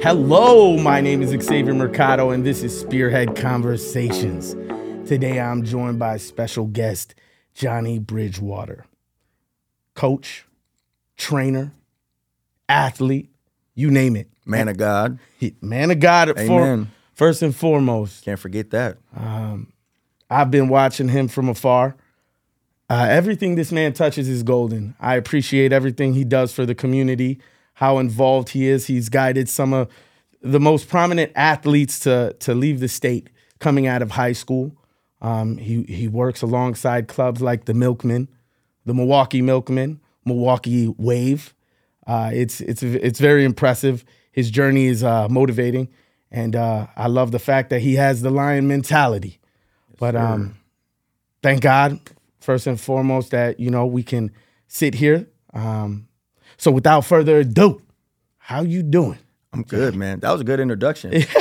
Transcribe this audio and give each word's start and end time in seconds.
Hello, 0.00 0.78
my 0.78 1.02
name 1.02 1.20
is 1.20 1.30
Xavier 1.44 1.74
Mercado, 1.74 2.30
and 2.30 2.46
this 2.46 2.62
is 2.62 2.78
Spearhead 2.80 3.36
Conversations. 3.36 4.54
Today 5.06 5.38
I'm 5.38 5.64
joined 5.64 5.98
by 5.98 6.16
special 6.16 6.66
guest 6.66 7.14
Jonny 7.52 7.98
Bridgewater, 7.98 8.86
coach, 9.94 10.46
trainer, 11.18 11.72
athlete, 12.68 13.28
you 13.74 13.90
name 13.90 14.16
it. 14.16 14.28
Man 14.46 14.68
of 14.68 14.78
God. 14.78 15.18
Man 15.60 15.90
of 15.90 16.00
God, 16.00 16.28
for, 16.28 16.40
Amen. 16.40 16.90
first 17.12 17.42
and 17.42 17.54
foremost. 17.54 18.24
Can't 18.24 18.40
forget 18.40 18.70
that. 18.70 18.96
Um, 19.14 19.72
I've 20.30 20.50
been 20.50 20.68
watching 20.68 21.08
him 21.08 21.28
from 21.28 21.50
afar. 21.50 21.96
Uh, 22.90 23.06
everything 23.10 23.54
this 23.54 23.70
man 23.70 23.92
touches 23.92 24.28
is 24.28 24.42
golden. 24.42 24.94
I 24.98 25.16
appreciate 25.16 25.72
everything 25.72 26.14
he 26.14 26.24
does 26.24 26.54
for 26.54 26.64
the 26.64 26.74
community, 26.74 27.38
how 27.74 27.98
involved 27.98 28.50
he 28.50 28.66
is. 28.66 28.86
He's 28.86 29.08
guided 29.08 29.48
some 29.48 29.74
of 29.74 29.88
the 30.40 30.60
most 30.60 30.88
prominent 30.88 31.32
athletes 31.34 31.98
to 32.00 32.34
to 32.40 32.54
leave 32.54 32.80
the 32.80 32.88
state 32.88 33.28
coming 33.58 33.86
out 33.86 34.02
of 34.02 34.12
high 34.12 34.32
school. 34.32 34.72
Um, 35.20 35.58
he 35.58 35.82
he 35.82 36.08
works 36.08 36.42
alongside 36.42 37.08
clubs 37.08 37.42
like 37.42 37.66
the 37.66 37.74
Milkmen, 37.74 38.28
the 38.86 38.94
Milwaukee 38.94 39.42
Milkmen, 39.42 40.00
Milwaukee 40.24 40.94
Wave. 40.96 41.54
Uh, 42.06 42.30
it's 42.32 42.60
it's 42.60 42.82
it's 42.82 43.20
very 43.20 43.44
impressive. 43.44 44.04
His 44.32 44.50
journey 44.50 44.86
is 44.86 45.02
uh, 45.02 45.28
motivating, 45.28 45.88
and 46.30 46.56
uh, 46.56 46.86
I 46.96 47.08
love 47.08 47.32
the 47.32 47.38
fact 47.38 47.70
that 47.70 47.80
he 47.80 47.96
has 47.96 48.22
the 48.22 48.30
lion 48.30 48.68
mentality. 48.68 49.40
But 49.98 50.14
um, 50.14 50.56
thank 51.42 51.60
God, 51.60 51.98
first 52.40 52.66
and 52.66 52.80
foremost, 52.80 53.30
that 53.32 53.58
you 53.60 53.70
know 53.70 53.86
we 53.86 54.02
can 54.02 54.30
sit 54.66 54.94
here. 54.94 55.26
Um, 55.54 56.08
so 56.56 56.70
without 56.70 57.02
further 57.04 57.38
ado, 57.38 57.82
how 58.38 58.62
you 58.62 58.82
doing? 58.82 59.18
I'm 59.52 59.62
good, 59.62 59.94
man. 59.94 60.20
That 60.20 60.30
was 60.32 60.40
a 60.40 60.44
good 60.44 60.60
introduction. 60.60 61.22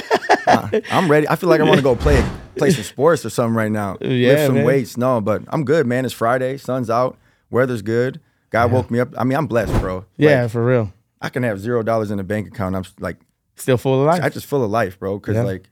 Uh, 0.47 0.79
I'm 0.91 1.11
ready. 1.11 1.27
I 1.27 1.35
feel 1.35 1.49
like 1.49 1.59
I 1.59 1.65
want 1.65 1.75
to 1.75 1.81
go 1.83 1.93
play 1.93 2.25
play 2.55 2.69
some 2.71 2.83
sports 2.85 3.25
or 3.25 3.29
something 3.29 3.53
right 3.53 3.69
now. 3.71 3.97
Yeah, 4.01 4.29
Lift 4.29 4.45
some 4.45 4.55
man. 4.55 4.65
weights. 4.65 4.95
No, 4.95 5.19
but 5.19 5.41
I'm 5.49 5.65
good, 5.65 5.85
man. 5.85 6.05
It's 6.05 6.13
Friday. 6.13 6.55
Sun's 6.55 6.89
out. 6.89 7.17
Weather's 7.49 7.81
good. 7.81 8.21
God 8.49 8.71
woke 8.71 8.89
me 8.89 9.01
up. 9.01 9.09
I 9.17 9.25
mean, 9.25 9.37
I'm 9.37 9.45
blessed, 9.47 9.73
bro. 9.81 9.95
Like, 9.97 10.05
Yeah, 10.15 10.47
for 10.47 10.63
real. 10.65 10.93
I 11.21 11.27
can 11.27 11.43
have 11.43 11.59
zero 11.59 11.83
dollars 11.83 12.11
in 12.11 12.17
the 12.17 12.23
bank 12.23 12.47
account. 12.47 12.77
I'm 12.77 12.85
like, 12.99 13.17
Still 13.57 13.75
full 13.77 13.99
of 13.99 14.07
life. 14.07 14.23
I 14.23 14.29
just 14.29 14.45
full 14.45 14.63
of 14.63 14.71
life, 14.71 14.97
bro. 14.97 15.19
Cause 15.19 15.35
Yeah. 15.35 15.43
like, 15.43 15.69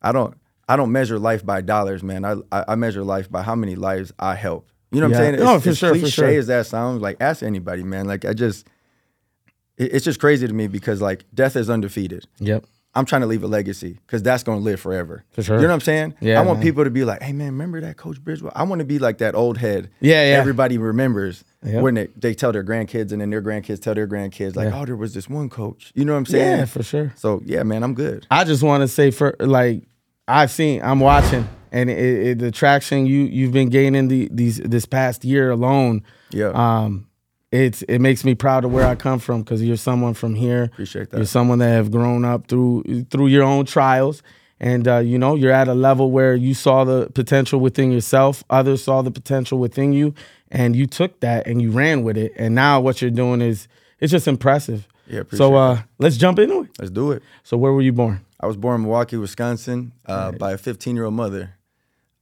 I 0.00 0.10
don't, 0.12 0.34
I 0.68 0.76
don't 0.76 0.92
measure 0.92 1.18
life 1.18 1.44
by 1.46 1.60
dollars, 1.62 2.02
man. 2.02 2.24
I, 2.24 2.36
I, 2.52 2.74
measure 2.74 3.02
life 3.02 3.30
by 3.30 3.42
how 3.42 3.54
many 3.54 3.74
lives 3.74 4.12
I 4.18 4.34
help. 4.34 4.68
You 4.90 5.00
know 5.00 5.06
what 5.08 5.12
Yeah. 5.12 5.18
I'm 5.18 5.24
saying? 5.34 5.40
Oh, 5.40 5.44
no, 5.44 5.50
It's- 5.56 5.64
for 5.64 5.74
sure, 5.74 5.94
for 5.94 6.00
Cliche 6.00 6.10
sure. 6.14 6.28
as 6.38 6.46
that 6.48 6.66
sounds, 6.66 7.00
like 7.02 7.16
ask 7.20 7.42
anybody, 7.42 7.82
man. 7.82 8.06
Like 8.06 8.24
I 8.24 8.32
just, 8.34 8.66
it- 9.76 9.92
it's 9.94 10.04
just 10.04 10.20
crazy 10.20 10.46
to 10.46 10.52
me 10.52 10.66
because 10.68 11.00
like 11.00 11.24
death 11.34 11.56
is 11.56 11.70
undefeated. 11.70 12.26
yep. 12.38 12.64
I'm 12.94 13.04
trying 13.04 13.20
to 13.20 13.26
leave 13.28 13.44
a 13.44 13.46
legacy 13.46 13.98
because 14.06 14.22
that's 14.24 14.42
gonna 14.42 14.60
live 14.60 14.80
forever. 14.80 15.22
For 15.30 15.42
sure. 15.42 15.56
You 15.56 15.62
know 15.62 15.68
what 15.68 15.74
I'm 15.74 15.80
saying? 15.82 16.14
Yeah, 16.20 16.40
I 16.40 16.42
want 16.44 16.58
man. 16.58 16.64
people 16.66 16.82
to 16.84 16.90
be 16.90 17.04
like, 17.04 17.22
hey 17.22 17.32
man, 17.32 17.48
remember 17.52 17.80
that 17.82 17.96
Coach 17.96 18.20
Bridgewater? 18.20 18.56
I 18.58 18.64
want 18.64 18.80
to 18.80 18.84
be 18.84 18.98
like 18.98 19.18
that 19.18 19.34
old 19.36 19.58
head. 19.58 19.90
Yeah, 20.00 20.22
yeah. 20.30 20.38
Everybody 20.38 20.78
remembers 20.78 21.44
Yep. 21.64 21.82
when 21.82 21.94
they, 21.94 22.06
they 22.16 22.34
tell 22.34 22.50
their 22.50 22.64
grandkids 22.64 23.12
and 23.12 23.20
then 23.20 23.30
their 23.30 23.42
grandkids 23.42 23.80
tell 23.80 23.94
their 23.94 24.08
grandkids, 24.08 24.56
like, 24.56 24.70
Yeah. 24.70 24.80
oh, 24.80 24.84
there 24.86 24.96
was 24.96 25.12
this 25.12 25.28
one 25.28 25.48
coach. 25.50 25.92
You 25.94 26.04
know 26.06 26.12
what 26.12 26.18
I'm 26.18 26.26
saying? 26.26 26.58
Yeah, 26.58 26.64
for 26.64 26.82
sure. 26.82 27.12
So 27.16 27.42
yeah, 27.44 27.62
man, 27.62 27.82
I'm 27.84 27.94
good. 27.94 28.26
I 28.30 28.42
just 28.44 28.62
want 28.62 28.80
to 28.82 28.88
say 28.88 29.10
for 29.12 29.36
like 29.38 29.84
I've 30.28 30.50
seen 30.50 30.82
I'm 30.82 31.00
watching 31.00 31.48
and 31.72 31.90
it, 31.90 32.26
it, 32.26 32.38
the 32.38 32.50
traction 32.50 33.06
you 33.06 33.22
you've 33.22 33.52
been 33.52 33.68
gaining 33.68 34.08
the 34.08 34.28
these 34.30 34.58
this 34.58 34.86
past 34.86 35.24
year 35.24 35.50
alone. 35.50 36.02
Yeah. 36.30 36.48
Um, 36.48 37.06
it's 37.50 37.82
it 37.82 38.00
makes 38.00 38.24
me 38.24 38.34
proud 38.34 38.64
of 38.64 38.72
where 38.72 38.86
I 38.86 38.94
come 38.94 39.18
from 39.18 39.42
because 39.42 39.62
you're 39.62 39.76
someone 39.76 40.14
from 40.14 40.34
here. 40.34 40.64
Appreciate 40.64 41.10
that. 41.10 41.16
You're 41.16 41.26
someone 41.26 41.58
that 41.60 41.70
have 41.70 41.90
grown 41.90 42.24
up 42.24 42.46
through 42.46 43.06
through 43.10 43.28
your 43.28 43.42
own 43.42 43.64
trials, 43.64 44.22
and 44.60 44.86
uh, 44.86 44.98
you 44.98 45.18
know 45.18 45.34
you're 45.34 45.52
at 45.52 45.68
a 45.68 45.74
level 45.74 46.10
where 46.10 46.34
you 46.34 46.52
saw 46.52 46.84
the 46.84 47.10
potential 47.14 47.60
within 47.60 47.90
yourself. 47.90 48.44
Others 48.50 48.84
saw 48.84 49.00
the 49.00 49.10
potential 49.10 49.58
within 49.58 49.94
you, 49.94 50.14
and 50.50 50.76
you 50.76 50.86
took 50.86 51.20
that 51.20 51.46
and 51.46 51.62
you 51.62 51.70
ran 51.70 52.02
with 52.02 52.18
it. 52.18 52.32
And 52.36 52.54
now 52.54 52.80
what 52.80 53.00
you're 53.00 53.10
doing 53.10 53.40
is 53.40 53.66
it's 53.98 54.10
just 54.10 54.28
impressive. 54.28 54.86
Yeah, 55.06 55.20
appreciate 55.20 55.38
So 55.38 55.54
uh, 55.54 55.80
let's 55.98 56.18
jump 56.18 56.38
into 56.38 56.64
it. 56.64 56.70
Let's 56.78 56.90
do 56.90 57.12
it. 57.12 57.22
So 57.44 57.56
where 57.56 57.72
were 57.72 57.80
you 57.80 57.94
born? 57.94 58.26
I 58.40 58.46
was 58.46 58.56
born 58.56 58.76
in 58.76 58.82
Milwaukee, 58.82 59.16
Wisconsin, 59.16 59.92
uh, 60.06 60.32
by 60.32 60.52
a 60.52 60.58
15 60.58 60.94
year 60.96 61.04
old 61.06 61.14
mother. 61.14 61.54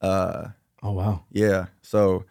Uh, 0.00 0.48
Oh 0.82 0.92
wow, 0.92 1.24
yeah. 1.32 1.66
So 1.82 2.24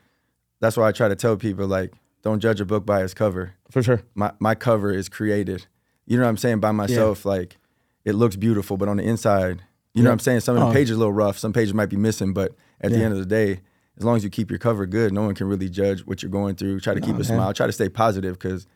that's 0.62 0.78
why 0.78 0.88
I 0.88 0.91
try 0.94 1.07
to 1.09 1.16
tell 1.16 1.35
people 1.35 1.68
like, 1.68 1.94
don't 2.22 2.40
judge 2.40 2.62
a 2.62 2.66
book 2.66 2.85
by 2.85 3.03
its 3.03 3.13
cover. 3.13 3.53
for 3.69 3.84
sure. 3.84 4.01
My 4.13 4.31
my 4.40 4.56
cover 4.56 4.91
is 4.94 5.09
created. 5.09 5.66
You 6.06 6.18
know 6.18 6.24
what 6.24 6.29
I'm 6.29 6.38
saying? 6.38 6.59
By 6.59 6.72
myself, 6.72 7.25
like 7.25 7.57
it 8.06 8.13
looks 8.13 8.35
beautiful, 8.35 8.78
but 8.78 8.88
on 8.88 8.97
the 8.97 9.03
inside, 9.03 9.63
you 9.94 10.03
know 10.03 10.09
what 10.09 10.13
I'm 10.13 10.19
saying? 10.19 10.41
Some 10.41 10.56
of 10.56 10.62
the 10.62 10.68
Oh. 10.69 10.74
pages 10.74 10.91
are 10.91 10.95
a 10.95 10.97
little 11.00 11.13
rough. 11.13 11.38
Some 11.38 11.51
pages 11.53 11.74
might 11.74 11.90
be 11.90 11.97
missing, 11.97 12.34
but 12.34 12.53
at 12.79 12.91
the 12.91 12.97
end 13.03 13.13
of 13.13 13.19
the 13.19 13.25
day, 13.25 13.62
as 13.97 14.03
long 14.06 14.16
as 14.16 14.24
you 14.24 14.29
keep 14.29 14.50
your 14.51 14.59
cover 14.59 14.85
good, 14.85 15.12
no 15.12 15.24
one 15.24 15.34
can 15.35 15.47
really 15.47 15.68
judge 15.69 16.01
what 16.06 16.22
you're 16.22 16.31
going 16.31 16.56
through. 16.56 16.79
Try 16.79 16.94
to 16.94 17.01
keep 17.01 17.09
a 17.16 17.19
man. 17.19 17.24
smile. 17.24 17.53
Try 17.53 17.66
to 17.68 17.74
stay 17.74 17.90
positive 17.90 18.38
because, 18.38 18.68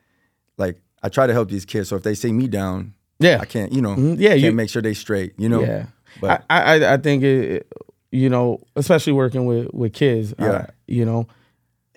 like, 0.57 0.81
I 1.03 1.09
try 1.09 1.27
to 1.27 1.33
help 1.33 1.49
these 1.49 1.65
kids. 1.65 1.89
So 1.89 1.95
if 1.95 2.03
they 2.03 2.15
see 2.15 2.31
me 2.33 2.47
down, 2.47 2.95
Yeah, 3.19 3.39
I 3.41 3.45
can't, 3.45 3.71
you 3.73 3.81
know, 3.81 3.95
Mhm. 3.95 4.17
Yeah, 4.19 4.29
can't 4.29 4.41
you- 4.41 4.51
make 4.53 4.69
sure 4.69 4.81
they 4.81 4.93
straight. 4.93 5.33
You 5.37 5.49
know, 5.49 5.61
yeah. 5.61 5.85
But 6.21 6.43
I, 6.49 6.75
I 6.77 6.93
I 6.93 6.97
think 6.97 7.23
it, 7.23 7.67
you 8.11 8.29
know, 8.29 8.61
especially 8.75 9.13
working 9.13 9.45
with 9.45 9.67
with 9.73 9.93
kids. 9.93 10.33
uh, 10.39 10.45
Yeah. 10.45 10.65
you 10.87 11.05
know, 11.05 11.27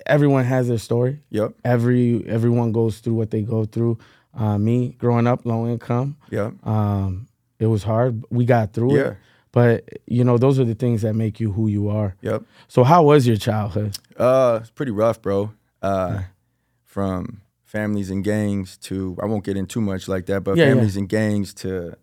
everyone 0.07 0.45
has 0.45 0.69
their 0.69 0.79
story. 0.79 1.21
yep, 1.31 1.53
Every 1.65 2.25
everyone 2.27 2.73
goes 2.73 2.99
through 3.01 3.15
what 3.15 3.31
they 3.31 3.43
go 3.43 3.65
through. 3.65 3.99
Uh, 4.35 4.57
me 4.59 4.97
growing 4.99 5.27
up 5.27 5.45
low 5.45 5.67
income, 5.67 6.17
yep, 6.31 6.55
um, 6.67 7.29
it 7.59 7.67
was 7.67 7.83
hard. 7.83 8.25
We 8.31 8.45
got 8.47 8.73
through 8.73 8.97
Yeah. 8.97 9.09
it. 9.11 9.17
But 9.53 9.85
you 10.07 10.25
know, 10.25 10.39
those 10.39 10.59
are 10.59 10.65
the 10.65 10.75
things 10.75 11.03
that 11.03 11.15
make 11.15 11.39
you 11.39 11.53
who 11.53 11.69
you 11.69 11.89
are. 11.91 12.15
yep. 12.23 12.43
So, 12.69 12.83
how 12.85 13.03
was 13.05 13.27
your 13.27 13.37
childhood? 13.37 13.99
Uh, 14.17 14.59
it's 14.63 14.71
pretty 14.71 14.93
rough, 14.93 15.21
bro. 15.21 15.51
Uh, 15.83 16.23
from 16.85 17.43
families 17.73 18.11
and 18.11 18.23
gangs 18.23 18.77
to 18.77 19.17
I 19.23 19.27
won't 19.27 19.45
get 19.45 19.57
in 19.57 19.67
too 19.67 19.81
much 19.81 20.07
like 20.07 20.27
that, 20.27 20.45
but 20.45 20.57
Yeah, 20.57 20.65
yeah. 20.65 20.71
families 20.73 20.97
and 20.97 21.09
gangs 21.09 21.55
to 21.55 21.97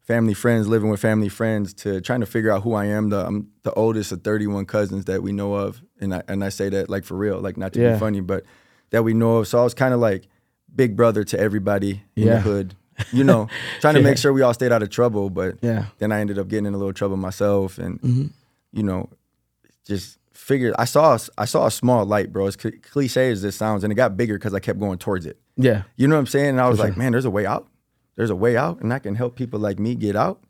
family 0.00 0.34
friends 0.34 0.66
living 0.68 0.90
with 0.90 1.00
family 1.00 1.28
friends 1.28 1.74
to 1.74 2.00
trying 2.00 2.20
to 2.20 2.26
figure 2.26 2.50
out 2.50 2.62
who 2.62 2.72
I 2.74 2.86
am. 2.86 3.10
The 3.10 3.24
I'm 3.26 3.48
the 3.62 3.72
oldest 3.74 4.10
of 4.12 4.22
31 4.22 4.64
cousins 4.66 5.04
that 5.04 5.22
we 5.22 5.30
know 5.32 5.54
of, 5.54 5.82
and 6.00 6.14
I 6.14 6.22
and 6.28 6.42
I 6.42 6.48
say 6.48 6.68
that 6.70 6.88
like 6.88 7.04
for 7.04 7.16
real, 7.16 7.38
like 7.40 7.56
not 7.58 7.72
to 7.74 7.80
Yeah. 7.80 7.92
be 7.92 7.98
funny, 7.98 8.20
but 8.20 8.44
that 8.90 9.02
we 9.04 9.12
know 9.14 9.36
of. 9.38 9.48
So 9.48 9.58
I 9.60 9.64
was 9.64 9.74
kind 9.74 9.92
of 9.94 10.00
like 10.00 10.26
big 10.74 10.96
brother 10.96 11.22
to 11.24 11.38
everybody 11.38 12.02
in 12.16 12.26
Yeah. 12.28 12.34
the 12.36 12.40
hood. 12.40 12.74
You 13.12 13.24
know, 13.24 13.48
trying 13.80 13.94
to 13.94 14.00
Yeah. 14.00 14.04
make 14.10 14.18
sure 14.18 14.32
we 14.32 14.42
all 14.42 14.54
stayed 14.54 14.72
out 14.72 14.82
of 14.82 14.88
trouble, 14.90 15.28
but 15.30 15.58
Yeah. 15.62 15.86
then 15.98 16.10
I 16.12 16.20
ended 16.20 16.38
up 16.38 16.48
getting 16.48 16.66
in 16.66 16.74
a 16.74 16.78
little 16.78 16.92
trouble 16.94 17.16
myself, 17.18 17.78
and 17.78 18.00
Mhm. 18.00 18.30
you 18.72 18.82
know, 18.82 19.10
just 19.86 20.18
figured 20.34 20.74
I 20.78 20.84
saw 20.84 21.18
I 21.38 21.44
saw 21.44 21.66
a 21.66 21.70
small 21.70 22.04
light, 22.04 22.32
bro. 22.32 22.46
As 22.46 22.56
cl- 22.60 22.74
cliche 22.82 23.30
as 23.30 23.42
this 23.42 23.56
sounds, 23.56 23.84
and 23.84 23.92
it 23.92 23.96
got 23.96 24.16
bigger 24.16 24.34
because 24.38 24.54
I 24.54 24.60
kept 24.60 24.78
going 24.80 24.98
towards 24.98 25.26
it. 25.26 25.38
Yeah, 25.56 25.82
You 25.96 26.08
know 26.08 26.14
what 26.14 26.20
I'm 26.20 26.26
saying? 26.26 26.50
And 26.50 26.60
I 26.60 26.68
was 26.68 26.78
For 26.78 26.84
like, 26.84 26.94
sure. 26.94 27.02
man, 27.02 27.12
there's 27.12 27.24
a 27.26 27.30
way 27.30 27.44
out. 27.46 27.68
There's 28.16 28.30
a 28.30 28.36
way 28.36 28.56
out, 28.56 28.80
and 28.80 28.92
I 28.92 28.98
can 28.98 29.14
help 29.14 29.36
people 29.36 29.60
like 29.60 29.78
me 29.78 29.94
get 29.94 30.16
out. 30.16 30.42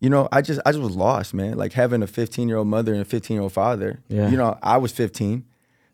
You 0.00 0.10
know, 0.10 0.28
I 0.32 0.42
just 0.42 0.60
I 0.66 0.72
just 0.72 0.82
was 0.82 0.96
lost, 0.96 1.32
man. 1.34 1.56
Like 1.56 1.72
having 1.74 2.02
a 2.02 2.06
15 2.06 2.48
year 2.48 2.58
old 2.58 2.68
mother 2.68 2.92
and 2.92 3.00
a 3.02 3.04
15 3.04 3.34
year 3.36 3.42
old 3.42 3.52
father. 3.52 4.00
Yeah. 4.08 4.28
You 4.28 4.36
know, 4.36 4.58
I 4.62 4.76
was 4.78 4.92
15, 4.92 5.44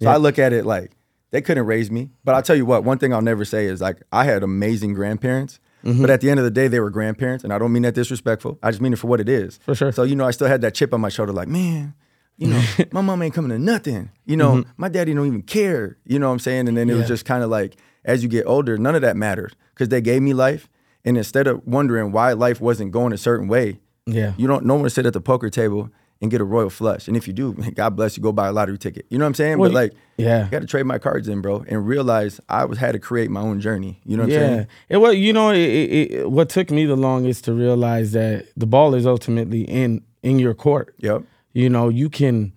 so 0.01 0.07
Yeah. 0.09 0.15
I 0.15 0.17
look 0.17 0.39
at 0.39 0.53
it 0.53 0.65
like 0.67 0.93
they 1.31 1.41
couldn't 1.43 1.67
raise 1.67 1.91
me. 1.91 2.11
But 2.25 2.35
I'll 2.35 2.43
tell 2.43 2.57
you 2.57 2.65
what, 2.67 2.85
one 2.85 2.99
thing 2.99 3.13
I'll 3.13 3.21
never 3.23 3.45
say 3.45 3.67
is 3.67 3.81
like 3.81 4.03
I 4.13 4.25
had 4.25 4.43
amazing 4.43 4.95
grandparents. 4.95 5.61
Mm-hmm. 5.85 6.01
But 6.01 6.11
at 6.11 6.21
the 6.21 6.29
end 6.31 6.41
of 6.41 6.45
the 6.45 6.51
day, 6.51 6.67
they 6.67 6.81
were 6.81 6.91
grandparents, 6.91 7.45
and 7.45 7.53
I 7.53 7.59
don't 7.59 7.73
mean 7.73 7.83
that 7.85 7.95
disrespectful. 7.95 8.59
I 8.65 8.71
just 8.73 8.81
mean 8.81 8.93
it 8.93 8.99
for 8.99 9.07
what 9.07 9.21
it 9.21 9.29
is. 9.29 9.59
For 9.63 9.75
sure. 9.77 9.93
So 9.93 10.03
you 10.03 10.17
know, 10.17 10.27
I 10.27 10.33
still 10.33 10.49
had 10.49 10.61
that 10.63 10.75
chip 10.75 10.93
on 10.93 11.01
my 11.01 11.09
shoulder, 11.09 11.33
like, 11.33 11.47
man, 11.47 11.95
you 12.39 12.49
know, 12.49 12.63
my 12.93 13.01
mom 13.01 13.21
ain't 13.23 13.35
coming 13.35 13.51
to 13.51 13.59
nothing. 13.59 14.11
You 14.25 14.37
know, 14.37 14.65
my 14.77 14.89
daddy 14.89 15.13
don't 15.15 15.27
even 15.27 15.43
care. 15.43 15.97
You 16.07 16.19
know 16.19 16.29
what 16.29 16.33
I'm 16.35 16.39
saying? 16.39 16.69
And 16.69 16.77
then 16.77 16.89
it 16.89 16.93
Mm-hmm. 16.93 16.97
Yeah. 16.97 17.01
was 17.03 17.09
just 17.09 17.25
kind 17.25 17.43
of 17.45 17.51
like, 17.51 17.77
as 18.05 18.23
you 18.23 18.29
get 18.29 18.47
older, 18.47 18.79
none 18.79 18.95
of 18.95 19.03
that 19.03 19.17
matters 19.17 19.53
because 19.75 19.89
they 19.89 20.01
gave 20.01 20.23
me 20.23 20.33
life, 20.33 20.69
and 21.05 21.17
instead 21.19 21.47
of 21.47 21.67
wondering 21.67 22.13
why 22.13 22.33
life 22.33 22.61
wasn't 22.61 22.93
going 22.93 23.13
a 23.13 23.19
certain 23.19 23.49
way, 23.49 23.81
yeah, 24.07 24.33
you 24.39 24.47
don't 24.47 24.65
no 24.65 24.77
one 24.77 24.89
sit 24.91 25.05
at 25.05 25.13
the 25.13 25.21
poker 25.21 25.51
table 25.51 25.91
and 26.21 26.31
get 26.33 26.41
a 26.41 26.45
royal 26.45 26.69
flush. 26.71 27.07
And 27.07 27.17
if 27.17 27.29
you 27.29 27.33
do, 27.33 27.53
God 27.75 27.95
bless 27.95 28.17
you, 28.17 28.23
go 28.23 28.33
buy 28.33 28.49
a 28.49 28.53
lottery 28.53 28.77
ticket. 28.79 29.07
You 29.09 29.19
know 29.19 29.25
what 29.25 29.29
I'm 29.29 29.35
saying? 29.35 29.59
Well, 29.59 29.71
but 29.71 29.75
like, 29.75 29.93
yeah. 30.17 30.47
I 30.47 30.49
got 30.49 30.63
to 30.63 30.67
trade 30.67 30.85
my 30.85 30.99
cards 30.99 31.29
in, 31.29 31.41
bro, 31.43 31.65
and 31.69 31.87
realize 31.87 32.41
I 32.49 32.65
was 32.65 32.79
had 32.79 32.93
to 32.93 32.99
create 32.99 33.31
my 33.31 33.41
own 33.41 33.61
journey. 33.61 34.01
You 34.05 34.17
know 34.17 34.25
what 34.25 34.33
I'm 34.33 34.41
yeah. 34.41 34.49
saying? 34.49 34.67
It 34.89 34.97
was, 34.97 35.15
you 35.17 35.33
know, 35.33 35.51
it, 35.51 35.59
it, 35.59 36.11
it, 36.13 36.31
what 36.31 36.49
took 36.49 36.71
me 36.73 36.87
the 36.87 36.97
longest 36.97 37.45
to 37.45 37.53
realize 37.53 38.13
that 38.13 38.47
the 38.57 38.67
ball 38.67 38.95
is 38.95 39.07
ultimately 39.07 39.63
in 39.63 40.03
in 40.23 40.39
your 40.41 40.55
court. 40.55 40.95
Yep. 40.99 41.23
You 41.53 41.69
know, 41.71 41.89
you 41.89 42.09
can 42.11 42.53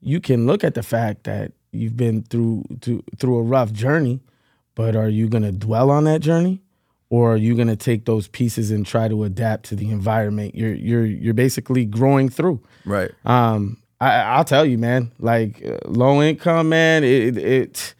you 0.00 0.20
can 0.20 0.46
look 0.46 0.62
at 0.64 0.74
the 0.74 0.82
fact 0.82 1.24
that 1.24 1.52
you've 1.72 1.96
been 1.96 2.22
through 2.22 2.64
to, 2.82 3.02
through 3.18 3.38
a 3.38 3.42
rough 3.42 3.72
journey, 3.72 4.20
but 4.74 4.94
are 4.96 5.08
you 5.08 5.28
going 5.28 5.42
to 5.42 5.52
dwell 5.52 5.90
on 5.90 6.04
that 6.04 6.20
journey, 6.20 6.62
or 7.10 7.32
are 7.34 7.36
you 7.36 7.54
going 7.54 7.68
to 7.68 7.76
take 7.76 8.04
those 8.04 8.28
pieces 8.28 8.70
and 8.70 8.86
try 8.86 9.08
to 9.08 9.24
adapt 9.24 9.64
to 9.66 9.76
the 9.76 9.90
environment 9.90 10.54
you're 10.54 10.74
you're 10.74 11.04
you're 11.06 11.34
basically 11.34 11.84
growing 11.84 12.28
through? 12.28 12.62
Right. 12.84 13.10
Um, 13.24 13.78
I, 14.00 14.16
I'll 14.20 14.44
tell 14.44 14.64
you, 14.66 14.78
man. 14.78 15.10
Like 15.18 15.64
uh, 15.64 15.78
low 15.86 16.22
income, 16.22 16.68
man. 16.68 17.02
It, 17.04 17.36
it, 17.36 17.38
it 17.38 17.94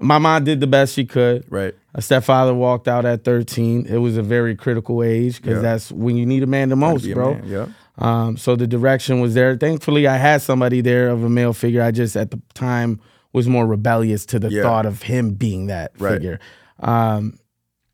my 0.00 0.18
mom 0.18 0.44
did 0.44 0.60
the 0.60 0.66
best 0.66 0.94
she 0.94 1.04
could. 1.06 1.44
Right. 1.48 1.74
A 1.94 2.02
stepfather 2.02 2.54
walked 2.54 2.86
out 2.86 3.04
at 3.04 3.24
13. 3.24 3.86
It 3.86 3.96
was 3.96 4.16
a 4.16 4.22
very 4.22 4.54
critical 4.54 5.02
age 5.02 5.40
because 5.40 5.56
Yeah. 5.56 5.62
that's 5.62 5.90
when 5.90 6.16
you 6.16 6.24
need 6.26 6.42
a 6.44 6.46
man 6.46 6.68
the 6.68 6.76
most, 6.76 7.10
bro. 7.12 7.34
man, 7.34 7.48
Yeah. 7.48 7.66
Um, 7.98 8.36
so 8.36 8.54
the 8.56 8.66
direction 8.66 9.20
was 9.20 9.34
there. 9.34 9.56
Thankfully, 9.56 10.06
I 10.06 10.16
had 10.16 10.40
somebody 10.42 10.80
there 10.80 11.08
of 11.08 11.24
a 11.24 11.28
male 11.28 11.52
figure. 11.52 11.82
I 11.82 11.90
just 11.90 12.16
at 12.16 12.30
the 12.30 12.40
time 12.54 13.00
was 13.32 13.48
more 13.48 13.66
rebellious 13.66 14.24
to 14.26 14.38
the 14.38 14.50
Yeah. 14.50 14.62
thought 14.62 14.86
of 14.86 15.02
him 15.02 15.32
being 15.34 15.66
that 15.66 15.92
Right. 15.98 16.14
figure. 16.14 16.38
Um, 16.80 17.38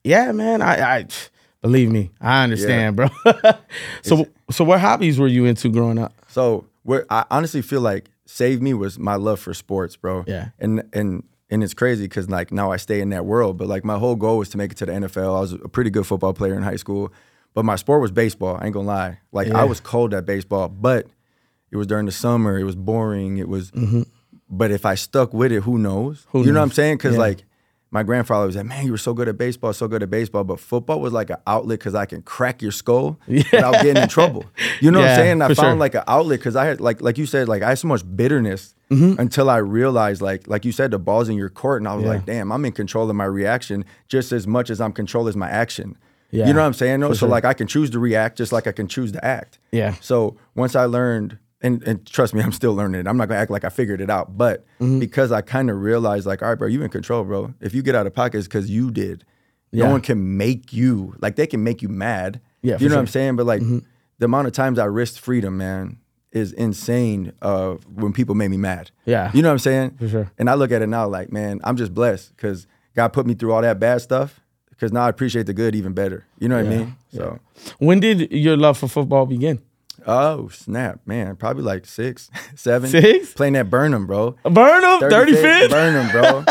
yeah, 0.04 0.30
man. 0.32 0.60
I, 0.62 0.96
I 0.98 1.06
believe 1.62 1.90
me. 1.90 2.10
I 2.20 2.44
understand, 2.44 2.96
bro. 2.96 3.08
so, 4.02 4.26
so 4.50 4.64
what 4.64 4.80
hobbies 4.80 5.18
were 5.18 5.26
you 5.28 5.44
into 5.46 5.68
growing 5.70 5.98
up? 5.98 6.12
So 6.28 6.66
where 6.82 7.06
I 7.10 7.24
honestly 7.30 7.62
feel 7.62 7.80
like 7.80 8.10
saved 8.26 8.62
me 8.62 8.74
was 8.74 8.98
my 8.98 9.16
love 9.16 9.40
for 9.40 9.54
sports, 9.54 9.96
bro. 9.96 10.24
Yeah. 10.26 10.48
And 10.58 10.82
and 10.92 11.22
and 11.50 11.62
it's 11.62 11.74
crazy 11.74 12.04
because 12.04 12.28
like 12.28 12.52
now 12.52 12.70
I 12.72 12.76
stay 12.76 13.00
in 13.00 13.10
that 13.10 13.24
world, 13.24 13.56
but 13.56 13.68
like 13.68 13.84
my 13.84 13.98
whole 13.98 14.16
goal 14.16 14.38
was 14.38 14.48
to 14.50 14.58
make 14.58 14.72
it 14.72 14.78
to 14.78 14.86
the 14.86 14.92
NFL. 14.92 15.36
I 15.36 15.40
was 15.40 15.52
a 15.52 15.58
pretty 15.68 15.90
good 15.90 16.06
football 16.06 16.32
player 16.34 16.54
in 16.54 16.62
high 16.62 16.76
school, 16.76 17.12
but 17.54 17.64
my 17.64 17.76
sport 17.76 18.00
was 18.00 18.10
baseball. 18.10 18.58
I 18.60 18.66
ain't 18.66 18.74
gonna 18.74 18.86
lie. 18.86 19.18
Like 19.32 19.48
Yeah. 19.48 19.60
I 19.60 19.64
was 19.64 19.80
cold 19.80 20.12
at 20.14 20.26
baseball, 20.26 20.68
but 20.68 21.06
it 21.70 21.76
was 21.76 21.86
during 21.86 22.06
the 22.06 22.12
summer. 22.12 22.58
It 22.58 22.64
was 22.64 22.76
boring. 22.76 23.38
It 23.38 23.48
was. 23.48 23.72
But 24.50 24.70
if 24.70 24.84
I 24.86 24.94
stuck 24.94 25.32
with 25.32 25.50
it, 25.52 25.62
who 25.62 25.78
knows? 25.78 26.20
Mm-hmm. 26.20 26.38
Who 26.38 26.44
you 26.46 26.52
know 26.52 26.60
what 26.60 26.66
I'm 26.66 26.72
saying? 26.72 26.96
Because 26.98 27.14
Yeah. 27.14 27.20
like 27.20 27.44
my 27.90 28.02
grandfather 28.02 28.46
was 28.46 28.56
like, 28.56 28.66
"Man, 28.66 28.84
you 28.84 28.90
were 28.90 28.98
so 28.98 29.14
good 29.14 29.28
at 29.28 29.38
baseball, 29.38 29.72
so 29.72 29.86
good 29.88 30.02
at 30.02 30.10
baseball." 30.10 30.42
But 30.44 30.58
football 30.60 31.00
was 31.00 31.12
like 31.12 31.30
an 31.30 31.36
outlet 31.46 31.78
because 31.78 31.94
I 31.94 32.06
can 32.06 32.22
crack 32.22 32.60
your 32.60 32.72
skull 32.72 33.18
yeah. 33.28 33.44
without 33.52 33.74
getting 33.82 34.02
in 34.02 34.08
trouble. 34.08 34.44
You 34.80 34.90
know 34.90 35.00
what 35.00 35.10
I'm 35.10 35.16
saying? 35.16 35.42
I 35.42 35.46
found 35.48 35.56
sure. 35.56 35.74
like 35.76 35.94
an 35.94 36.02
outlet 36.08 36.40
because 36.40 36.56
I 36.56 36.64
had 36.66 36.80
like 36.80 37.00
like 37.00 37.18
you 37.18 37.26
said, 37.26 37.48
like 37.48 37.62
I 37.62 37.68
had 37.70 37.78
so 37.78 37.88
much 37.88 38.02
bitterness 38.16 38.74
Mm-hmm. 38.90 39.18
until 39.18 39.48
I 39.48 39.56
realized 39.56 40.20
like 40.22 40.46
like 40.46 40.64
you 40.64 40.70
said, 40.72 40.90
the 40.90 40.98
ball's 40.98 41.28
in 41.28 41.36
your 41.36 41.48
court, 41.48 41.80
and 41.80 41.88
I 41.88 41.94
was 41.94 42.04
Yeah. 42.04 42.10
like, 42.10 42.26
"Damn, 42.26 42.52
I'm 42.52 42.64
in 42.64 42.72
control 42.72 43.08
of 43.08 43.16
my 43.16 43.24
reaction 43.24 43.84
just 44.08 44.30
as 44.30 44.46
much 44.46 44.68
as 44.70 44.80
I'm 44.80 44.92
control 44.92 45.26
as 45.26 45.34
my 45.36 45.48
action." 45.48 45.96
Yeah, 46.34 46.46
You 46.48 46.52
know 46.52 46.60
what 46.60 46.66
I'm 46.66 46.74
saying? 46.74 47.00
No? 47.00 47.08
So 47.12 47.14
sure. 47.20 47.28
like 47.28 47.44
I 47.44 47.54
can 47.54 47.66
choose 47.66 47.90
to 47.90 47.98
react 47.98 48.36
just 48.38 48.50
like 48.52 48.66
I 48.66 48.72
can 48.72 48.88
choose 48.88 49.12
to 49.12 49.24
act. 49.24 49.58
Yeah. 49.72 49.94
So 50.00 50.36
once 50.54 50.74
I 50.74 50.84
learned, 50.86 51.38
and, 51.60 51.82
and 51.84 52.04
trust 52.06 52.34
me, 52.34 52.42
I'm 52.46 52.52
still 52.52 52.74
learning 52.74 53.00
it. 53.00 53.06
I'm 53.06 53.16
not 53.16 53.28
gonna 53.28 53.40
act 53.40 53.50
like 53.50 53.64
I 53.64 53.68
figured 53.68 54.00
it 54.00 54.10
out, 54.10 54.36
but 54.36 54.64
Mm-hmm. 54.80 54.98
because 54.98 55.30
I 55.32 55.40
kind 55.40 55.70
of 55.70 55.80
realized, 55.80 56.26
like, 56.26 56.42
all 56.42 56.48
right, 56.48 56.58
bro, 56.58 56.68
you 56.68 56.82
in 56.82 56.90
control, 56.90 57.24
bro. 57.24 57.54
If 57.60 57.72
you 57.74 57.82
get 57.82 57.94
out 57.94 58.06
of 58.06 58.14
pocket, 58.14 58.38
it's 58.38 58.46
because 58.48 58.68
you 58.70 58.90
did. 58.90 59.24
Yeah. 59.70 59.84
No 59.86 59.92
one 59.92 60.00
can 60.02 60.36
make 60.36 60.72
you. 60.72 61.14
Like 61.20 61.36
they 61.36 61.46
can 61.46 61.62
make 61.64 61.80
you 61.82 61.88
mad. 61.88 62.40
Yeah, 62.62 62.78
you 62.80 62.88
know 62.88 62.96
what. 62.96 63.00
I'm 63.02 63.06
saying. 63.06 63.36
But 63.36 63.46
like 63.46 63.62
Mm-hmm. 63.62 63.78
the 64.18 64.24
amount 64.26 64.46
of 64.46 64.52
times 64.52 64.78
I 64.78 64.84
risked 64.86 65.20
freedom, 65.20 65.56
man, 65.56 65.98
is 66.32 66.52
insane. 66.52 67.32
Uh, 67.42 67.74
when 67.94 68.12
people 68.12 68.34
made 68.34 68.48
me 68.50 68.56
mad. 68.56 68.90
Yeah. 69.04 69.30
You 69.32 69.42
know 69.42 69.48
what 69.48 69.52
I'm 69.54 69.58
saying? 69.60 69.96
For 69.98 70.08
sure. 70.08 70.30
And 70.38 70.50
I 70.50 70.54
look 70.54 70.70
at 70.72 70.82
it 70.82 70.88
now, 70.88 71.06
like, 71.08 71.32
man, 71.32 71.60
I'm 71.64 71.76
just 71.76 71.94
blessed 71.94 72.36
because 72.36 72.66
God 72.96 73.08
put 73.08 73.26
me 73.26 73.34
through 73.34 73.52
all 73.52 73.62
that 73.62 73.78
bad 73.80 74.00
stuff. 74.02 74.40
Because 74.76 74.92
now 74.92 75.04
I 75.04 75.08
appreciate 75.08 75.46
the 75.46 75.54
good 75.54 75.74
even 75.74 75.92
better. 75.92 76.26
You 76.40 76.48
know 76.48 76.56
what 76.56 76.66
I 76.66 76.70
Yeah, 76.70 76.78
mean? 76.78 76.96
So. 77.14 77.38
When 77.78 78.00
did 78.00 78.30
your 78.32 78.56
love 78.56 78.76
for 78.78 78.88
football 78.88 79.26
begin? 79.26 79.60
Oh 80.06 80.48
snap, 80.48 81.00
man! 81.06 81.34
Probably 81.36 81.62
like 81.62 81.86
six, 81.86 82.28
seven. 82.56 82.90
Six? 82.90 83.32
Playing 83.32 83.56
at 83.56 83.70
Burnham, 83.70 84.06
bro. 84.06 84.32
Burnham, 84.42 85.00
35th. 85.00 85.70
Burnham, 85.70 86.10
bro. 86.10 86.44